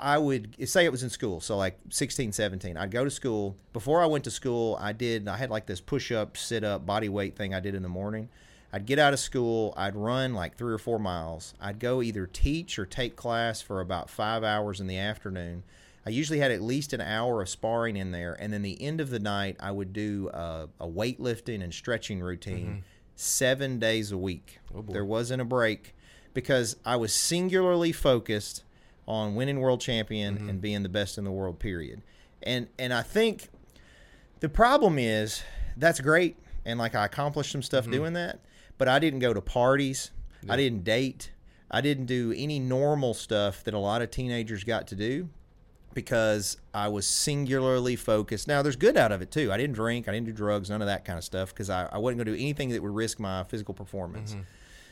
I 0.00 0.18
would 0.18 0.68
say 0.68 0.84
it 0.84 0.90
was 0.90 1.04
in 1.04 1.10
school, 1.10 1.40
so 1.40 1.56
like 1.56 1.78
16, 1.90 2.32
17. 2.32 2.76
I'd 2.76 2.90
go 2.90 3.04
to 3.04 3.10
school. 3.10 3.56
Before 3.72 4.02
I 4.02 4.06
went 4.06 4.24
to 4.24 4.32
school, 4.32 4.76
I 4.80 4.92
did. 4.92 5.28
I 5.28 5.36
had 5.36 5.48
like 5.48 5.66
this 5.66 5.80
push 5.80 6.10
up, 6.10 6.36
sit 6.36 6.64
up, 6.64 6.84
body 6.84 7.08
weight 7.08 7.36
thing 7.36 7.54
I 7.54 7.60
did 7.60 7.76
in 7.76 7.82
the 7.84 7.88
morning. 7.88 8.28
I'd 8.72 8.86
get 8.86 8.98
out 8.98 9.12
of 9.12 9.18
school. 9.18 9.74
I'd 9.76 9.96
run 9.96 10.34
like 10.34 10.56
three 10.56 10.72
or 10.72 10.78
four 10.78 10.98
miles. 10.98 11.54
I'd 11.60 11.78
go 11.78 12.02
either 12.02 12.26
teach 12.26 12.78
or 12.78 12.86
take 12.86 13.16
class 13.16 13.60
for 13.60 13.80
about 13.80 14.08
five 14.08 14.44
hours 14.44 14.80
in 14.80 14.86
the 14.86 14.98
afternoon. 14.98 15.64
I 16.06 16.10
usually 16.10 16.38
had 16.38 16.50
at 16.50 16.62
least 16.62 16.92
an 16.92 17.00
hour 17.00 17.42
of 17.42 17.48
sparring 17.48 17.96
in 17.96 18.10
there, 18.10 18.34
and 18.40 18.52
then 18.52 18.62
the 18.62 18.80
end 18.80 19.00
of 19.00 19.10
the 19.10 19.18
night, 19.18 19.56
I 19.60 19.70
would 19.70 19.92
do 19.92 20.30
uh, 20.32 20.66
a 20.80 20.86
weightlifting 20.86 21.62
and 21.62 21.74
stretching 21.74 22.20
routine 22.20 22.84
seven 23.16 23.78
days 23.78 24.10
a 24.12 24.16
week. 24.16 24.60
Oh, 24.74 24.82
there 24.82 25.04
wasn't 25.04 25.42
a 25.42 25.44
break 25.44 25.94
because 26.32 26.76
I 26.86 26.96
was 26.96 27.12
singularly 27.12 27.92
focused 27.92 28.62
on 29.06 29.34
winning 29.34 29.60
world 29.60 29.80
champion 29.80 30.48
and 30.48 30.60
being 30.60 30.82
the 30.82 30.88
best 30.88 31.18
in 31.18 31.24
the 31.24 31.30
world. 31.30 31.58
Period. 31.58 32.02
And 32.42 32.68
and 32.78 32.94
I 32.94 33.02
think 33.02 33.48
the 34.40 34.48
problem 34.48 34.98
is 34.98 35.42
that's 35.76 36.00
great, 36.00 36.36
and 36.64 36.78
like 36.78 36.94
I 36.94 37.04
accomplished 37.04 37.52
some 37.52 37.62
stuff 37.62 37.90
doing 37.90 38.14
that, 38.14 38.40
but 38.80 38.88
I 38.88 38.98
didn't 38.98 39.18
go 39.18 39.34
to 39.34 39.42
parties. 39.42 40.10
I 40.48 40.56
didn't 40.56 40.84
date. 40.84 41.32
I 41.70 41.82
didn't 41.82 42.06
do 42.06 42.32
any 42.34 42.58
normal 42.58 43.12
stuff 43.12 43.62
that 43.64 43.74
a 43.74 43.78
lot 43.78 44.00
of 44.00 44.10
teenagers 44.10 44.64
got 44.64 44.86
to 44.86 44.96
do 44.96 45.28
because 45.92 46.56
I 46.72 46.88
was 46.88 47.06
singularly 47.06 47.94
focused. 47.94 48.48
Now, 48.48 48.62
there's 48.62 48.76
good 48.76 48.96
out 48.96 49.12
of 49.12 49.20
it 49.20 49.30
too. 49.30 49.52
I 49.52 49.58
didn't 49.58 49.74
drink, 49.74 50.08
I 50.08 50.12
didn't 50.12 50.28
do 50.28 50.32
drugs, 50.32 50.70
none 50.70 50.80
of 50.80 50.86
that 50.86 51.04
kind 51.04 51.18
of 51.18 51.24
stuff 51.24 51.50
because 51.50 51.68
I, 51.68 51.90
I 51.92 51.98
wasn't 51.98 52.24
going 52.24 52.26
to 52.26 52.32
do 52.32 52.42
anything 52.42 52.70
that 52.70 52.82
would 52.82 52.94
risk 52.94 53.20
my 53.20 53.44
physical 53.44 53.74
performance. 53.74 54.32
Mm-hmm. 54.32 54.44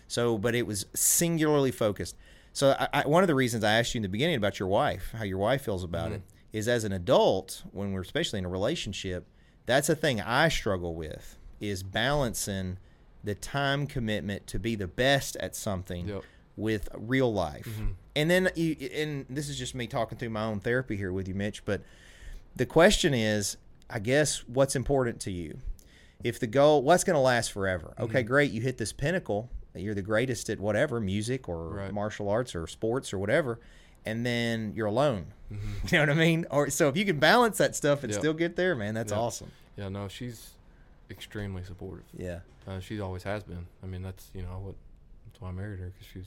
So, 0.07 0.37
but 0.37 0.55
it 0.55 0.67
was 0.67 0.85
singularly 0.95 1.71
focused. 1.71 2.15
So, 2.53 2.77
I, 2.79 2.89
I, 2.93 3.09
one 3.09 3.25
of 3.25 3.27
the 3.27 3.35
reasons 3.35 3.65
I 3.65 3.79
asked 3.79 3.95
you 3.95 4.01
in 4.01 4.03
the 4.03 4.11
beginning 4.11 4.37
about 4.37 4.59
your 4.59 4.69
wife, 4.69 5.15
how 5.17 5.25
your 5.25 5.39
wife 5.39 5.63
feels 5.63 5.83
about 5.83 6.13
it, 6.13 6.21
mm-hmm. 6.21 6.59
is 6.59 6.69
as 6.69 6.85
an 6.85 6.93
adult, 6.93 7.63
when 7.73 7.93
we're 7.93 8.03
especially 8.03 8.39
in 8.39 8.45
a 8.45 8.51
relationship, 8.51 9.27
that's 9.65 9.89
a 9.89 9.97
thing 9.97 10.21
I 10.21 10.51
struggle 10.51 10.95
with 10.95 11.39
is 11.59 11.83
balancing 11.83 12.77
the 13.25 13.35
time 13.35 13.87
commitment 13.87 14.47
to 14.49 14.59
be 14.59 14.75
the 14.75 14.87
best 14.87 15.37
at 15.37 15.55
something 15.57 16.09
Yep. 16.09 16.23
with 16.57 16.89
real 16.97 17.33
life. 17.33 17.67
Mm-hmm. 17.67 17.87
And 18.17 18.31
then 18.31 18.51
you 18.55 18.77
and 18.95 19.27
this 19.31 19.49
is 19.49 19.59
just 19.59 19.75
me 19.75 19.87
talking 19.87 20.19
through 20.19 20.31
my 20.31 20.45
own 20.45 20.61
therapy 20.61 20.97
here 20.97 21.13
with 21.13 21.29
you, 21.29 21.35
Mitch, 21.35 21.65
but 21.65 21.83
the 22.57 22.67
question 22.67 23.15
is, 23.15 23.57
I 23.91 23.99
guess 24.01 24.45
what's 24.49 24.75
important 24.77 25.21
to 25.21 25.31
you? 25.31 25.59
If 26.25 26.41
the 26.41 26.47
goal 26.49 26.83
what's 26.83 27.05
going 27.05 27.15
to 27.15 27.21
last 27.21 27.53
forever? 27.53 27.89
Mm-hmm. 27.95 28.03
Okay, 28.05 28.23
great, 28.23 28.51
you 28.51 28.61
hit 28.61 28.79
this 28.79 28.93
pinnacle, 28.93 29.51
you're 29.75 29.95
the 29.95 30.03
greatest 30.03 30.51
at 30.51 30.59
whatever, 30.59 30.99
music 31.01 31.49
or 31.49 31.69
Right. 31.69 31.93
martial 31.93 32.29
arts 32.29 32.55
or 32.57 32.67
sports 32.67 33.13
or 33.13 33.19
whatever, 33.19 33.61
and 34.05 34.27
then 34.27 34.73
you're 34.75 34.87
alone. 34.87 35.27
Mm-hmm. 35.53 35.69
You 35.93 35.99
know 35.99 36.01
what 36.01 36.11
I 36.11 36.15
mean? 36.15 36.47
Or 36.51 36.71
so 36.71 36.89
if 36.89 36.97
you 36.97 37.05
can 37.05 37.19
balance 37.21 37.59
that 37.59 37.77
stuff 37.77 38.03
and 38.03 38.13
Yep. 38.13 38.21
still 38.21 38.35
get 38.35 38.57
there, 38.57 38.75
man, 38.75 38.95
that's 38.95 39.13
Yep. 39.13 39.21
awesome. 39.21 39.51
Yeah, 39.77 39.89
no, 39.91 40.09
she's 40.09 40.51
extremely 41.11 41.65
supportive. 41.65 42.07
Yeah. 42.17 42.41
Uh, 42.67 42.81
she 42.81 43.01
always 43.01 43.23
has 43.23 43.43
been. 43.45 43.67
I 43.83 43.87
mean, 43.87 44.03
that's 44.03 44.31
you 44.35 44.43
know 44.43 44.61
what. 44.63 44.75
That's 45.27 45.41
why 45.41 45.49
I 45.49 45.53
married 45.53 45.81
her 45.81 45.87
because 45.87 46.07
she's. 46.13 46.27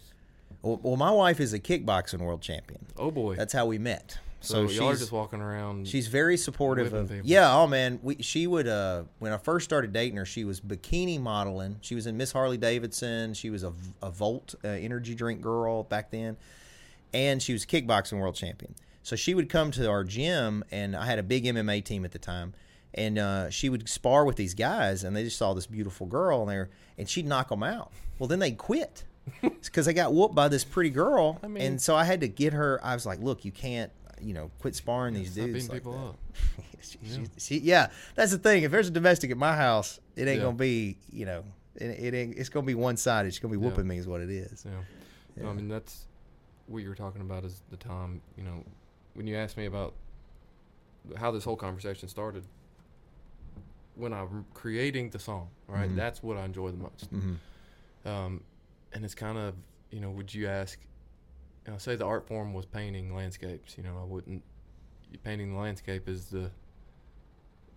Well, 0.61 0.79
well, 0.83 0.97
my 0.97 1.11
wife 1.11 1.39
is 1.39 1.53
a 1.53 1.59
kickboxing 1.59 2.19
world 2.19 2.41
champion. 2.41 2.85
Oh 2.97 3.09
boy. 3.11 3.35
That's 3.35 3.53
how 3.53 3.65
we 3.65 3.77
met. 3.77 4.19
so, 4.41 4.67
So, 4.67 4.73
y'all 4.73 4.89
are 4.89 4.91
she's 4.93 4.99
just 4.99 5.11
walking 5.11 5.39
around. 5.39 5.87
she's 5.87 6.07
very 6.07 6.35
supportive 6.35 6.93
of. 6.93 7.09
people. 7.09 7.25
Yeah, 7.27 7.55
oh 7.55 7.67
man, 7.67 7.99
we 8.03 8.17
she 8.21 8.47
would 8.47 8.67
uh 8.67 9.03
when 9.19 9.31
I 9.31 9.37
first 9.37 9.63
started 9.63 9.93
dating 9.93 10.17
her, 10.17 10.25
she 10.25 10.43
was 10.43 10.59
bikini 10.59 11.19
modeling. 11.19 11.77
She 11.81 11.95
was 11.95 12.05
in 12.05 12.17
Miss 12.17 12.31
Harley 12.31 12.57
Davidson. 12.57 13.33
She 13.33 13.49
was 13.49 13.63
a, 13.63 13.71
a 14.01 14.11
Volt 14.11 14.55
uh, 14.63 14.67
energy 14.67 15.15
drink 15.15 15.41
girl 15.41 15.83
back 15.83 16.11
then, 16.11 16.35
and 17.13 17.41
she 17.41 17.53
was 17.53 17.65
kickboxing 17.65 18.19
world 18.19 18.35
champion. 18.35 18.75
So 19.03 19.15
she 19.15 19.33
would 19.33 19.49
come 19.49 19.71
to 19.71 19.89
our 19.89 20.03
gym, 20.03 20.63
and 20.69 20.95
I 20.95 21.05
had 21.05 21.17
a 21.17 21.23
big 21.23 21.45
MMA 21.45 21.83
team 21.85 22.05
at 22.05 22.11
the 22.11 22.19
time. 22.19 22.53
And 22.93 23.17
uh, 23.17 23.49
she 23.49 23.69
would 23.69 23.87
spar 23.87 24.25
with 24.25 24.35
these 24.35 24.53
guys, 24.53 25.03
and 25.05 25.15
they 25.15 25.23
just 25.23 25.37
saw 25.37 25.53
this 25.53 25.65
beautiful 25.67 26.07
girl, 26.07 26.41
and 26.41 26.49
they 26.51 26.57
were, 26.57 26.69
and 26.97 27.07
she'd 27.09 27.25
knock 27.25 27.47
them 27.49 27.63
out. 27.63 27.91
Well, 28.19 28.27
then 28.27 28.39
they'd 28.39 28.57
quit 28.57 29.05
because 29.41 29.85
they 29.85 29.93
got 29.93 30.13
whooped 30.13 30.35
by 30.35 30.47
this 30.49 30.63
pretty 30.65 30.89
girl. 30.89 31.39
I 31.41 31.47
mean- 31.47 31.63
and 31.63 31.81
so 31.81 31.95
I 31.95 32.03
had 32.03 32.19
to 32.21 32.27
get 32.27 32.51
her. 32.53 32.79
I 32.83 32.93
was 32.93 33.05
like, 33.05 33.19
"Look, 33.21 33.45
you 33.45 33.51
can't, 33.51 33.91
you 34.21 34.33
know, 34.33 34.51
quit 34.59 34.75
sparring 34.75 35.13
these 35.13 35.31
Stop 35.31 35.45
dudes." 35.45 35.53
beating 35.53 35.69
like 35.69 35.77
people 35.77 35.91
that. 35.93 36.59
up. 36.59 36.65
she, 36.81 36.97
she, 37.07 37.27
she, 37.37 37.57
yeah, 37.59 37.87
that's 38.15 38.31
the 38.31 38.37
thing. 38.37 38.63
If 38.63 38.71
there's 38.71 38.89
a 38.89 38.91
domestic 38.91 39.31
at 39.31 39.37
my 39.37 39.55
house, 39.55 39.99
it 40.17 40.27
ain't 40.27 40.39
Yeah. 40.39 40.45
gonna 40.47 40.57
be, 40.57 40.97
you 41.13 41.25
know, 41.25 41.43
it, 41.75 41.85
it 41.85 42.13
ain't. 42.13 42.37
It's 42.37 42.49
gonna 42.49 42.65
be 42.65 42.75
one 42.75 42.97
sided. 42.97 43.29
It's 43.29 43.39
gonna 43.39 43.53
be 43.55 43.57
Yeah. 43.61 43.69
whooping 43.69 43.87
me, 43.87 43.97
is 43.99 44.07
what 44.07 44.19
it 44.19 44.29
is. 44.29 44.63
Yeah. 44.65 44.71
No, 45.37 45.43
Yeah. 45.43 45.49
I 45.49 45.53
mean, 45.53 45.69
that's 45.69 46.07
what 46.67 46.79
you 46.83 46.89
were 46.89 46.95
talking 46.95 47.21
about 47.21 47.45
is 47.45 47.61
the 47.69 47.77
time, 47.77 48.21
you 48.37 48.43
know, 48.43 48.65
when 49.13 49.27
you 49.27 49.37
asked 49.37 49.55
me 49.55 49.65
about 49.65 49.93
how 51.17 51.31
this 51.31 51.43
whole 51.45 51.55
conversation 51.55 52.07
started, 52.09 52.43
when 54.01 54.11
I'm 54.13 54.45
creating 54.53 55.11
the 55.11 55.19
song, 55.19 55.49
right? 55.67 55.89
Mhm. 55.89 55.95
That's 55.95 56.21
what 56.23 56.35
I 56.37 56.43
enjoy 56.45 56.71
the 56.71 56.77
most. 56.77 57.05
hmm 57.11 57.35
Um, 58.03 58.43
and 58.93 59.05
it's 59.05 59.13
kind 59.15 59.37
of, 59.37 59.53
you 59.91 59.99
know, 60.01 60.09
would 60.09 60.33
you 60.33 60.47
ask, 60.47 60.79
you 61.65 61.71
know, 61.71 61.77
say 61.77 61.95
the 61.95 62.05
art 62.05 62.27
form 62.27 62.51
was 62.53 62.65
painting 62.65 63.15
landscapes, 63.15 63.77
you 63.77 63.83
know, 63.83 63.97
I 64.01 64.03
wouldn't, 64.03 64.43
painting 65.23 65.53
the 65.53 65.59
landscape 65.59 66.09
is 66.09 66.25
the, 66.25 66.49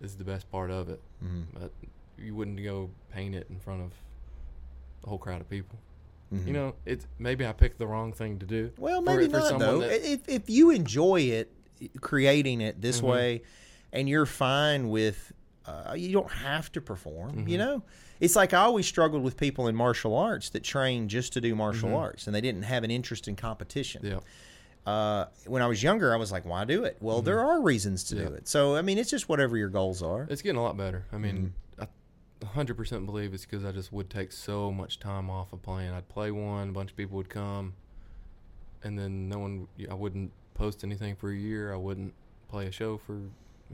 is 0.01 0.15
the 0.17 0.23
best 0.23 0.49
part 0.51 0.71
of 0.71 0.89
it, 0.89 0.99
hmm 1.21 1.43
but 1.53 1.71
you 2.17 2.33
wouldn't 2.35 2.61
go 2.63 2.89
paint 3.11 3.35
it 3.35 3.45
in 3.49 3.59
front 3.59 3.81
of 3.83 3.91
a 5.03 5.09
whole 5.09 5.19
crowd 5.19 5.41
of 5.41 5.49
people. 5.49 5.77
hmm 6.31 6.47
You 6.47 6.53
know, 6.53 6.75
it's 6.85 7.05
maybe 7.19 7.45
I 7.45 7.53
picked 7.53 7.77
the 7.77 7.85
wrong 7.87 8.11
thing 8.13 8.39
to 8.39 8.45
do. 8.47 8.71
Well, 8.77 9.01
maybe 9.01 9.27
for 9.27 9.37
not 9.39 9.59
though. 9.59 9.79
that- 9.81 10.03
if 10.03 10.27
if 10.27 10.49
you 10.49 10.71
enjoy 10.71 11.21
it, 11.21 11.51
creating 12.01 12.61
it 12.61 12.81
this 12.81 13.01
Mhm. 13.01 13.03
way, 13.03 13.41
and 13.93 14.09
you're 14.09 14.25
fine 14.25 14.89
with, 14.89 15.33
uh, 15.67 15.93
you 15.95 16.11
don't 16.13 16.31
have 16.31 16.71
to 16.73 16.81
perform. 16.81 17.47
You 17.47 17.55
Mhm. 17.55 17.59
know, 17.59 17.83
it's 18.19 18.35
like 18.35 18.53
I 18.53 18.59
always 18.61 18.85
struggled 18.85 19.23
with 19.23 19.35
people 19.37 19.67
in 19.67 19.75
martial 19.75 20.15
arts 20.15 20.49
that 20.49 20.63
train 20.63 21.07
just 21.09 21.33
to 21.33 21.41
do 21.41 21.55
martial 21.55 21.89
Mhm. 21.89 21.97
arts, 21.97 22.27
and 22.27 22.35
they 22.35 22.41
didn't 22.41 22.63
have 22.63 22.83
an 22.83 22.91
interest 22.91 23.27
in 23.27 23.35
competition. 23.35 24.01
Yeah. 24.05 24.19
uh, 24.87 25.25
when 25.47 25.63
I 25.63 25.67
was 25.67 25.81
younger, 25.81 26.13
I 26.13 26.17
was 26.17 26.31
like, 26.31 26.45
why 26.45 26.63
do 26.63 26.83
it? 26.83 26.97
Well, 27.01 27.23
there 27.23 27.39
are 27.39 27.59
reasons 27.59 28.03
to 28.03 28.13
do 28.15 28.25
Mm-hmm. 28.25 28.35
It. 28.35 28.47
So, 28.47 28.75
I 28.75 28.83
mean, 28.83 28.99
it's 28.99 29.09
just 29.09 29.27
whatever 29.27 29.57
your 29.57 29.69
goals 29.69 30.03
are. 30.03 30.27
It's 30.29 30.43
getting 30.43 30.59
a 30.59 30.61
lot 30.61 30.77
better. 30.77 31.05
I 31.11 31.17
mean, 31.17 31.53
Mm-hmm. 31.79 31.81
I 31.81 32.45
100% 32.45 33.07
believe 33.07 33.33
it's 33.33 33.45
because 33.45 33.65
I 33.65 33.71
just 33.71 33.91
would 33.91 34.11
take 34.11 34.31
so 34.31 34.71
much 34.71 34.99
time 34.99 35.27
off 35.27 35.51
of 35.53 35.63
playing. 35.63 35.89
I'd 35.91 36.07
play 36.07 36.29
one, 36.29 36.69
a 36.69 36.71
bunch 36.71 36.91
of 36.91 36.97
people 36.97 37.17
would 37.17 37.29
come, 37.29 37.73
and 38.83 38.99
then 38.99 39.27
no 39.27 39.39
one, 39.39 39.67
I 39.89 39.95
wouldn't 39.95 40.31
post 40.53 40.83
anything 40.83 41.15
for 41.15 41.31
a 41.31 41.35
year. 41.35 41.73
I 41.73 41.77
wouldn't 41.77 42.13
play 42.47 42.67
a 42.67 42.71
show 42.71 42.97
for 42.99 43.19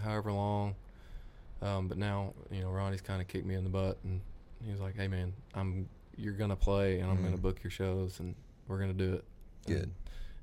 however 0.01 0.31
long. 0.31 0.75
Um, 1.61 1.87
but 1.87 1.97
now, 1.97 2.33
you 2.51 2.61
know, 2.61 2.69
Ronnie's 2.69 3.01
kind 3.01 3.21
of 3.21 3.27
kicked 3.27 3.45
me 3.45 3.55
in 3.55 3.63
the 3.63 3.69
butt, 3.69 3.97
and 4.03 4.21
he 4.65 4.71
was 4.71 4.81
like, 4.81 4.95
"Hey, 4.95 5.07
man, 5.07 5.33
I'm 5.53 5.87
you're 6.17 6.33
gonna 6.33 6.55
play, 6.55 6.99
and 6.99 7.09
I'm 7.09 7.23
gonna 7.23 7.37
Mhm. 7.37 7.41
book 7.41 7.63
your 7.63 7.71
shows, 7.71 8.19
and 8.19 8.35
we're 8.67 8.79
gonna 8.79 8.93
do 8.93 9.13
it." 9.13 9.23
Good. 9.67 9.83
And, 9.83 9.91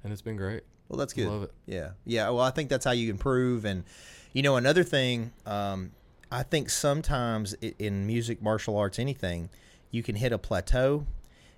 and 0.05 0.13
it's 0.13 0.23
been 0.23 0.37
great. 0.37 0.63
Well, 0.89 0.99
that's 0.99 1.13
good. 1.13 1.29
Love 1.29 1.43
it. 1.43 1.53
Yeah. 1.67 1.91
Yeah. 2.07 2.31
Well, 2.31 2.41
I 2.43 2.51
think 2.51 2.71
that's 2.71 2.85
how 2.85 2.93
you 2.93 3.11
improve. 3.11 3.65
And, 3.65 3.85
you 4.33 4.43
know, 4.43 4.57
another 4.57 4.85
thing, 4.85 5.33
um, 5.45 5.93
I 6.31 6.43
think 6.45 6.71
sometimes 6.71 7.53
in 7.55 8.07
music, 8.07 8.41
martial 8.41 8.77
arts, 8.77 8.99
anything, 8.99 9.51
you 9.91 10.03
can 10.03 10.15
hit 10.17 10.33
a 10.33 10.39
plateau. 10.39 11.07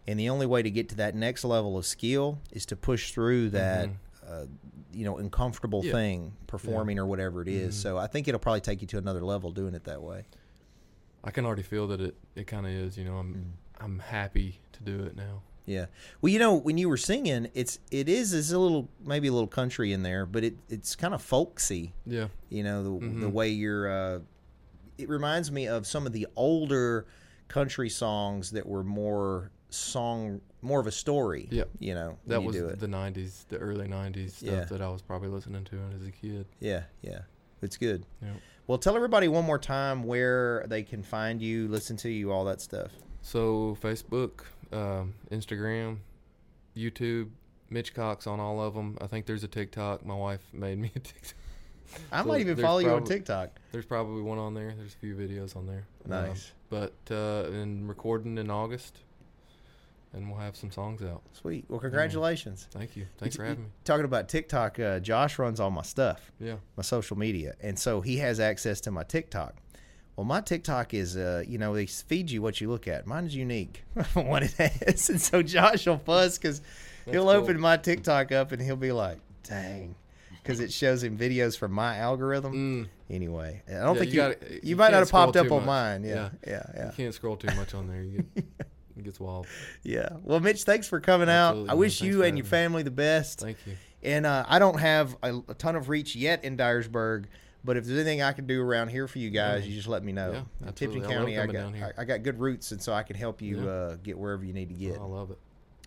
And 0.06 0.18
the 0.18 0.28
only 0.30 0.46
way 0.46 0.62
to 0.62 0.70
get 0.70 0.88
to 0.88 0.94
that 0.96 1.14
next 1.14 1.44
level 1.44 1.78
of 1.78 1.86
skill 1.86 2.38
is 2.50 2.66
to 2.66 2.76
push 2.76 3.12
through 3.12 3.50
that 3.50 3.88
Mhm. 3.90 3.94
a 4.26 4.48
you 4.92 5.04
know 5.04 5.18
uncomfortable 5.18 5.84
Yeah. 5.84 5.92
thing 5.92 6.32
performing 6.46 6.98
or 6.98 7.06
whatever 7.06 7.42
it 7.42 7.48
is. 7.48 7.74
Mhm. 7.76 7.82
So 7.82 7.98
I 7.98 8.06
think 8.06 8.28
it'll 8.28 8.40
probably 8.40 8.60
take 8.60 8.80
you 8.80 8.86
to 8.88 8.98
another 8.98 9.22
level 9.24 9.50
doing 9.52 9.74
it 9.74 9.84
that 9.84 10.02
way. 10.02 10.24
I 11.22 11.30
can 11.30 11.44
already 11.44 11.62
feel 11.62 11.86
that 11.88 12.00
it, 12.00 12.14
it 12.34 12.46
kind 12.46 12.66
of 12.66 12.72
is. 12.72 12.96
You 12.96 13.04
know, 13.04 13.16
I'm 13.16 13.34
Mm. 13.34 13.82
I'm 13.82 13.98
happy 14.00 14.60
to 14.72 14.82
do 14.82 15.00
it 15.04 15.16
now. 15.16 15.42
Yeah. 15.66 15.86
Well, 16.20 16.32
you 16.32 16.38
know, 16.38 16.54
when 16.54 16.76
you 16.78 16.88
were 16.88 16.96
singing, 16.96 17.48
it's 17.54 17.78
it 17.90 18.08
is 18.08 18.32
is 18.32 18.50
a 18.52 18.58
little 18.58 18.88
maybe 19.04 19.28
a 19.28 19.32
little 19.32 19.46
country 19.48 19.92
in 19.92 20.02
there, 20.02 20.26
but 20.26 20.42
it 20.44 20.56
it's 20.68 20.96
kind 20.96 21.14
of 21.14 21.22
folksy. 21.22 21.92
Yeah, 22.06 22.28
You 22.48 22.62
know, 22.64 22.82
the 22.82 22.90
the 23.06 23.26
Mhm. 23.26 23.32
way 23.32 23.48
you're. 23.50 23.88
Uh, 23.90 24.20
it 24.98 25.08
reminds 25.08 25.50
me 25.50 25.66
of 25.66 25.86
some 25.86 26.06
of 26.06 26.12
the 26.12 26.26
older 26.36 27.06
country 27.48 27.88
songs 27.88 28.50
that 28.50 28.66
were 28.66 28.84
more 28.84 29.50
song, 29.70 30.40
more 30.62 30.80
of 30.80 30.86
a 30.86 30.92
story. 30.92 31.48
Yeah. 31.50 31.64
You 31.78 31.94
know, 31.94 32.18
that 32.26 32.42
was 32.42 32.56
the 32.56 32.86
'90s, 32.86 33.46
the 33.48 33.58
early 33.58 33.88
'90s 33.88 34.32
stuff 34.36 34.50
Yeah. 34.50 34.64
that 34.64 34.80
I 34.82 34.88
was 34.88 35.02
probably 35.02 35.28
listening 35.28 35.64
to 35.64 35.76
as 35.94 36.06
a 36.06 36.10
kid. 36.10 36.46
Yeah, 36.60 36.82
yeah. 37.02 37.20
It's 37.62 37.76
good. 37.76 38.04
Yep. 38.22 38.36
Well, 38.66 38.78
tell 38.78 38.96
everybody 38.96 39.28
one 39.28 39.44
more 39.44 39.58
time 39.58 40.04
where 40.04 40.64
they 40.68 40.82
can 40.82 41.02
find 41.02 41.42
you, 41.42 41.68
listen 41.68 41.96
to 41.98 42.08
you, 42.08 42.30
all 42.32 42.44
that 42.44 42.60
stuff. 42.60 42.90
So 43.22 43.76
Facebook, 43.82 44.42
um, 44.72 45.14
Instagram, 45.30 45.98
YouTube, 46.76 47.28
Mitch 47.68 47.94
Cox 47.94 48.26
on 48.26 48.40
all 48.40 48.60
of 48.62 48.74
them. 48.74 48.96
I 49.00 49.06
think 49.06 49.26
there's 49.26 49.44
a 49.44 49.48
TikTok. 49.48 50.04
My 50.06 50.14
wife 50.14 50.40
made 50.52 50.78
me 50.78 50.90
a 50.94 50.98
TikTok. 51.00 51.34
I 52.12 52.22
So 52.22 52.28
might 52.28 52.40
even 52.40 52.56
follow 52.56 52.78
you 52.78 52.90
on 52.90 53.04
TikTok. 53.04 53.50
There's 53.72 53.84
probably 53.84 54.22
one 54.22 54.38
on 54.38 54.54
there. 54.54 54.72
There's 54.76 54.94
a 54.94 54.98
few 54.98 55.14
videos 55.16 55.56
on 55.56 55.66
there. 55.66 55.84
Um, 56.04 56.10
Nice. 56.28 56.52
but 56.68 56.94
uh, 57.10 57.50
and 57.50 57.88
recording 57.88 58.38
in 58.38 58.48
August, 58.50 58.98
and 60.12 60.30
we'll 60.30 60.40
have 60.40 60.56
some 60.56 60.70
songs 60.70 61.02
out. 61.02 61.22
Sweet. 61.32 61.64
Well, 61.68 61.80
congratulations. 61.80 62.66
Thank 62.70 62.96
you. 62.96 63.06
Thanks 63.18 63.36
for 63.36 63.44
having 63.44 63.64
me. 63.64 63.70
Talking 63.84 64.04
about 64.04 64.28
TikTok, 64.28 64.78
uh, 64.80 64.98
Josh 65.00 65.38
runs 65.38 65.60
all 65.60 65.70
my 65.70 65.82
stuff. 65.82 66.32
Yeah. 66.40 66.56
my 66.76 66.82
social 66.82 67.16
media, 67.18 67.54
and 67.60 67.78
so 67.78 68.00
he 68.00 68.16
has 68.18 68.40
access 68.40 68.80
to 68.82 68.90
my 68.90 69.04
TikTok. 69.04 69.54
Well, 70.16 70.24
my 70.26 70.40
TikTok 70.42 70.92
is, 70.92 71.16
uh, 71.16 71.44
you 71.46 71.56
know, 71.56 71.74
they 71.74 71.86
feed 71.86 72.30
you 72.30 72.42
what 72.42 72.60
you 72.60 72.68
look 72.68 72.86
at. 72.88 73.06
Mine 73.06 73.24
is 73.24 73.34
unique 73.34 73.84
what 74.14 74.42
it 74.42 74.52
has, 74.54 75.08
and 75.10 75.20
so 75.20 75.42
Josh 75.42 75.86
will 75.86 75.98
fuss 75.98 76.36
because 76.38 76.60
he'll 77.06 77.22
cool. 77.22 77.30
open 77.30 77.58
my 77.58 77.76
TikTok 77.78 78.30
up 78.32 78.52
and 78.52 78.60
he'll 78.60 78.76
be 78.76 78.92
like, 78.92 79.18
"Dang," 79.44 79.94
because 80.42 80.60
it 80.60 80.72
shows 80.72 81.02
him 81.02 81.16
videos 81.16 81.56
from 81.56 81.72
my 81.72 81.96
algorithm. 81.98 82.52
Mm, 82.52 82.88
Anyway, 83.08 83.60
I 83.68 83.72
don't 83.72 83.94
Yeah, 83.96 84.00
think 84.00 84.12
you 84.14 84.22
you 84.22 84.28
gotta- 84.34 84.52
you, 84.54 84.60
you 84.62 84.76
might 84.76 84.90
not 84.92 84.98
have 84.98 85.10
popped 85.10 85.36
up 85.36 85.50
on 85.50 85.60
much. 85.60 85.66
mine. 85.66 86.04
Yeah, 86.04 86.30
yeah, 86.46 86.62
yeah, 86.74 86.86
You 86.86 86.92
can't 86.96 87.14
scroll 87.14 87.36
too 87.36 87.52
much 87.56 87.74
on 87.74 87.88
there. 87.88 88.04
It 89.00 89.04
gets 89.04 89.18
wild. 89.20 89.46
yeah. 89.82 90.10
Well, 90.22 90.40
Mitch, 90.40 90.64
thanks 90.64 90.86
for 90.86 91.00
coming 91.00 91.28
out. 91.28 91.68
I 91.68 91.74
wish 91.74 91.98
Thanks 92.00 92.14
you 92.14 92.22
and 92.22 92.36
your 92.36 92.44
me. 92.44 92.50
family 92.50 92.82
the 92.82 92.90
best. 92.90 93.40
Thank 93.40 93.56
you. 93.66 93.76
And 94.02 94.24
uh, 94.26 94.44
I 94.48 94.58
don't 94.58 94.78
have 94.78 95.16
a, 95.22 95.36
a 95.48 95.54
ton 95.54 95.76
of 95.76 95.88
reach 95.88 96.14
yet 96.16 96.44
in 96.44 96.56
Dyersburg, 96.56 97.24
but 97.64 97.76
if 97.76 97.84
there's 97.84 97.98
anything 97.98 98.22
I 98.22 98.32
can 98.32 98.46
do 98.46 98.62
around 98.62 98.88
here 98.88 99.06
for 99.08 99.18
you 99.18 99.30
guys, 99.30 99.62
Yeah. 99.64 99.70
you 99.70 99.76
just 99.76 99.88
let 99.88 100.02
me 100.04 100.12
know. 100.12 100.32
Yeah, 100.32 100.68
absolutely. 100.68 101.00
Tipton 101.00 101.04
I 101.04 101.14
County, 101.18 101.38
I 101.38 101.46
got. 101.46 101.74
I, 101.74 101.92
I 102.02 102.04
got 102.04 102.22
good 102.22 102.38
roots, 102.40 102.72
and 102.72 102.80
so 102.80 102.92
I 102.92 103.02
can 103.02 103.16
help 103.16 103.42
you 103.42 103.62
Yeah. 103.64 103.70
uh, 103.70 103.96
get 104.02 104.18
wherever 104.18 104.44
you 104.44 104.52
need 104.52 104.68
to 104.68 104.74
get. 104.74 104.98
I 104.98 105.02
love 105.04 105.30
it. 105.30 105.38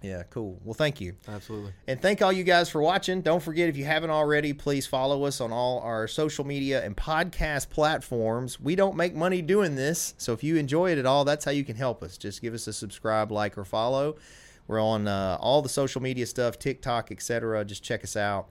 Yeah, 0.03 0.23
cool. 0.29 0.59
Well, 0.65 0.73
thank 0.73 0.99
you. 0.99 1.15
Absolutely. 1.29 1.71
And 1.87 2.01
thank 2.01 2.21
all 2.21 2.31
you 2.33 2.43
guys 2.43 2.69
for 2.69 2.81
watching. 2.81 3.21
Don't 3.21 3.41
forget, 3.41 3.69
if 3.69 3.77
you 3.77 3.85
haven't 3.85 4.09
already, 4.09 4.51
please 4.51 4.85
follow 4.85 5.23
us 5.23 5.39
on 5.39 5.53
all 5.53 5.79
our 5.79 6.09
social 6.09 6.45
media 6.45 6.83
and 6.83 6.95
podcast 6.95 7.69
platforms. 7.69 8.59
We 8.59 8.75
don't 8.75 8.97
make 8.97 9.15
money 9.15 9.41
doing 9.41 9.75
this, 9.75 10.13
so 10.17 10.33
if 10.33 10.43
you 10.43 10.57
enjoy 10.57 10.91
it 10.91 10.97
at 10.97 11.05
all, 11.05 11.23
that's 11.23 11.45
how 11.45 11.51
you 11.51 11.63
can 11.63 11.77
help 11.77 12.03
us. 12.03 12.17
Just 12.17 12.41
give 12.41 12.53
us 12.53 12.67
a 12.67 12.73
subscribe, 12.73 13.31
like, 13.31 13.57
or 13.57 13.63
follow. 13.63 14.17
We're 14.67 14.81
on 14.81 15.07
uh, 15.07 15.37
all 15.39 15.61
the 15.61 15.69
social 15.69 16.01
media 16.01 16.25
stuff, 16.25 16.59
TikTok, 16.59 17.09
etc. 17.09 17.63
Just 17.63 17.81
check 17.81 18.03
us 18.03 18.17
out. 18.17 18.49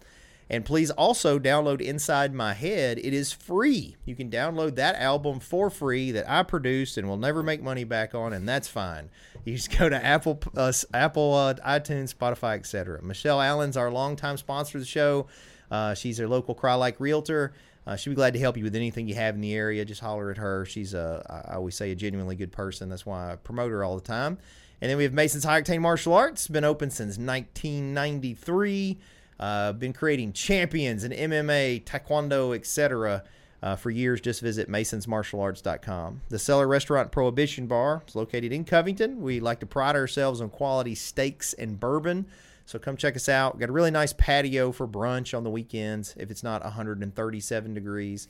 And 0.53 0.67
please 0.67 0.91
also 0.91 1.39
download 1.39 1.81
Inside 1.81 2.35
My 2.35 2.53
Head. 2.53 2.99
It 2.99 3.15
is 3.15 3.33
free. 3.33 3.97
You 4.05 4.15
can 4.15 4.31
download 4.31 4.75
that 4.75 4.97
album 4.97 5.41
for 5.41 5.71
free 5.71 6.11
that 6.11 6.29
I 6.29 6.43
produced 6.43 6.99
and 6.99 7.09
will 7.09 7.17
never 7.17 7.43
make 7.43 7.63
money 7.63 7.85
back 7.85 8.15
on, 8.15 8.35
and 8.35 8.47
that's 8.47 8.69
fine. 8.69 9.09
You 9.47 9.57
just 9.57 9.71
go 9.79 9.89
to 9.89 10.05
Apple, 10.05 10.41
uh, 10.55 10.71
Apple, 10.93 11.33
uh, 11.33 11.55
iTunes, 11.55 12.15
Spotify, 12.15 12.57
etc. 12.57 13.03
Michelle 13.03 13.41
Allen's 13.41 13.79
our 13.79 13.91
longtime 13.91 14.37
sponsor 14.37 14.77
of 14.77 14.83
the 14.83 14.87
show. 14.87 15.27
Uh, 15.71 15.95
she's 15.95 16.21
a 16.21 16.29
local 16.29 16.55
Crye-Leike 16.55 16.97
realtor. 16.99 17.55
Uh, 17.87 17.97
she'd 17.97 18.11
be 18.11 18.17
glad 18.17 18.35
to 18.35 18.39
help 18.39 18.59
you 18.59 18.63
with 18.63 18.77
anything 18.77 19.09
you 19.09 19.15
have 19.15 19.35
in 19.35 19.41
the 19.41 19.55
area. 19.55 19.87
Just 19.87 20.03
holler 20.03 20.31
at 20.31 20.37
her. 20.37 20.67
She's 20.67 20.93
a, 20.93 21.47
I 21.49 21.55
always 21.55 21.77
say, 21.77 21.93
a 21.93 21.95
genuinely 21.95 22.37
good 22.37 22.53
person. 22.53 22.91
That's 22.91 23.07
why 23.07 23.33
I 23.33 23.37
promote 23.37 23.71
her 23.71 23.83
all 23.83 23.95
the 23.95 24.03
time. 24.03 24.37
And 24.83 24.91
then 24.91 24.99
we 24.99 25.05
have 25.05 25.15
Mason's 25.15 25.45
High 25.45 25.63
Octane 25.63 25.81
Martial 25.81 26.13
Arts. 26.13 26.47
Been 26.47 26.63
open 26.63 26.91
since 26.91 27.17
1993. 27.17 28.99
Uh, 29.43 29.73
been 29.73 29.93
creating 29.93 30.33
champions 30.33 31.03
in 31.03 31.11
MMA, 31.11 31.83
Taekwondo, 31.83 32.55
etc. 32.55 33.25
Uh, 33.61 33.75
for 33.75 33.91
years. 33.91 34.21
Just 34.21 34.41
visit 34.41 34.69
masonsmartialarts.com. 34.69 36.21
The 36.29 36.39
Cellar 36.39 36.69
Restaurant 36.69 37.11
Prohibition 37.11 37.67
Bar 37.67 38.05
is 38.07 38.15
located 38.15 38.53
in 38.53 38.65
Covington. 38.65 39.21
We 39.21 39.41
like 39.41 39.59
to 39.61 39.67
pride 39.67 39.97
ourselves 39.97 40.41
on 40.41 40.49
quality 40.49 40.95
steaks 40.95 41.55
and 41.55 41.79
bourbon. 41.79 42.27
So 42.67 42.79
come 42.79 42.97
check 42.97 43.17
us 43.17 43.29
out. 43.29 43.59
Got 43.59 43.69
a 43.69 43.73
really 43.73 43.91
nice 43.91 44.13
patio 44.13 44.71
for 44.71 44.87
brunch 44.87 45.37
on 45.37 45.43
the 45.43 45.51
weekends 45.51 46.15
if 46.17 46.31
it's 46.31 46.45
not 46.45 46.63
137 46.63 47.75
degrees. 47.75 48.29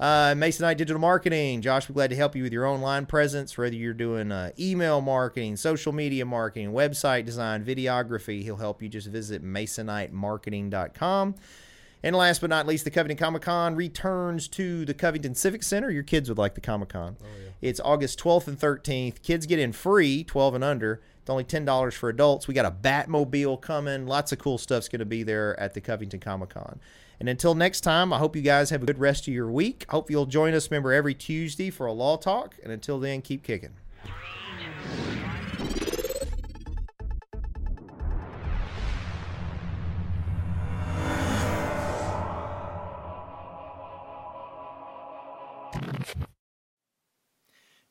Uh, 0.00 0.34
Mason 0.36 0.68
Digital 0.76 1.00
Marketing. 1.00 1.60
Josh, 1.60 1.88
we're 1.88 1.94
glad 1.94 2.10
to 2.10 2.16
help 2.16 2.36
you 2.36 2.44
with 2.44 2.52
your 2.52 2.66
online 2.66 3.04
presence, 3.04 3.58
whether 3.58 3.74
you're 3.74 3.92
doing 3.92 4.30
uh, 4.30 4.52
email 4.58 5.00
marketing, 5.00 5.56
social 5.56 5.92
media 5.92 6.24
marketing, 6.24 6.70
website 6.72 7.24
design, 7.24 7.64
videography. 7.64 8.42
He'll 8.42 8.56
help 8.56 8.80
you. 8.80 8.88
Just 8.88 9.08
visit 9.08 9.44
masonitemarketing.com. 9.44 11.34
And 12.04 12.14
last 12.14 12.40
but 12.40 12.50
not 12.50 12.66
least, 12.66 12.84
the 12.84 12.92
Covington 12.92 13.16
Comic 13.16 13.42
Con 13.42 13.74
returns 13.74 14.46
to 14.48 14.84
the 14.84 14.94
Covington 14.94 15.34
Civic 15.34 15.64
Center. 15.64 15.90
Your 15.90 16.04
kids 16.04 16.28
would 16.28 16.38
like 16.38 16.54
the 16.54 16.60
Comic 16.60 16.90
Con. 16.90 17.16
It's 17.60 17.80
August 17.80 18.20
12th 18.20 18.46
and 18.46 18.56
13th. 18.58 19.20
Kids 19.22 19.46
get 19.46 19.58
in 19.58 19.72
free, 19.72 20.22
12 20.22 20.54
and 20.54 20.62
under. 20.62 21.02
It's 21.20 21.28
only 21.28 21.42
$10 21.42 21.92
for 21.92 22.08
adults. 22.08 22.46
We 22.46 22.54
got 22.54 22.66
a 22.66 22.70
Batmobile 22.70 23.60
coming. 23.60 24.06
Lots 24.06 24.30
of 24.30 24.38
cool 24.38 24.58
stuff's 24.58 24.88
going 24.88 25.00
to 25.00 25.06
be 25.06 25.24
there 25.24 25.58
at 25.58 25.74
the 25.74 25.80
Covington 25.80 26.20
Comic 26.20 26.50
Con. 26.50 26.78
And 27.20 27.28
until 27.28 27.54
next 27.54 27.80
time, 27.80 28.12
I 28.12 28.18
hope 28.18 28.36
you 28.36 28.42
guys 28.42 28.70
have 28.70 28.82
a 28.82 28.86
good 28.86 29.00
rest 29.00 29.26
of 29.26 29.34
your 29.34 29.50
week. 29.50 29.84
I 29.88 29.92
hope 29.92 30.10
you'll 30.10 30.26
join 30.26 30.54
us, 30.54 30.70
remember, 30.70 30.92
every 30.92 31.14
Tuesday 31.14 31.68
for 31.68 31.86
a 31.86 31.92
law 31.92 32.16
talk. 32.16 32.54
And 32.62 32.72
until 32.72 33.00
then, 33.00 33.22
keep 33.22 33.42
kicking. 33.42 33.74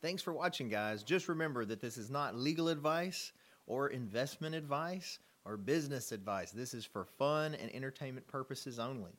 Thanks 0.02 0.22
for 0.22 0.32
watching, 0.32 0.70
guys. 0.70 1.04
Just 1.04 1.28
remember 1.28 1.66
that 1.66 1.82
this 1.82 1.98
is 1.98 2.10
not 2.10 2.34
legal 2.34 2.70
advice 2.70 3.34
or 3.66 3.90
investment 3.90 4.56
advice 4.56 5.20
or 5.48 5.58
business 5.58 6.12
advice. 6.12 6.52
This 6.52 6.74
is 6.74 6.86
for 6.86 7.06
fun 7.06 7.56
and 7.56 7.74
entertainment 7.74 8.28
purposes 8.28 8.80
only. 8.80 9.14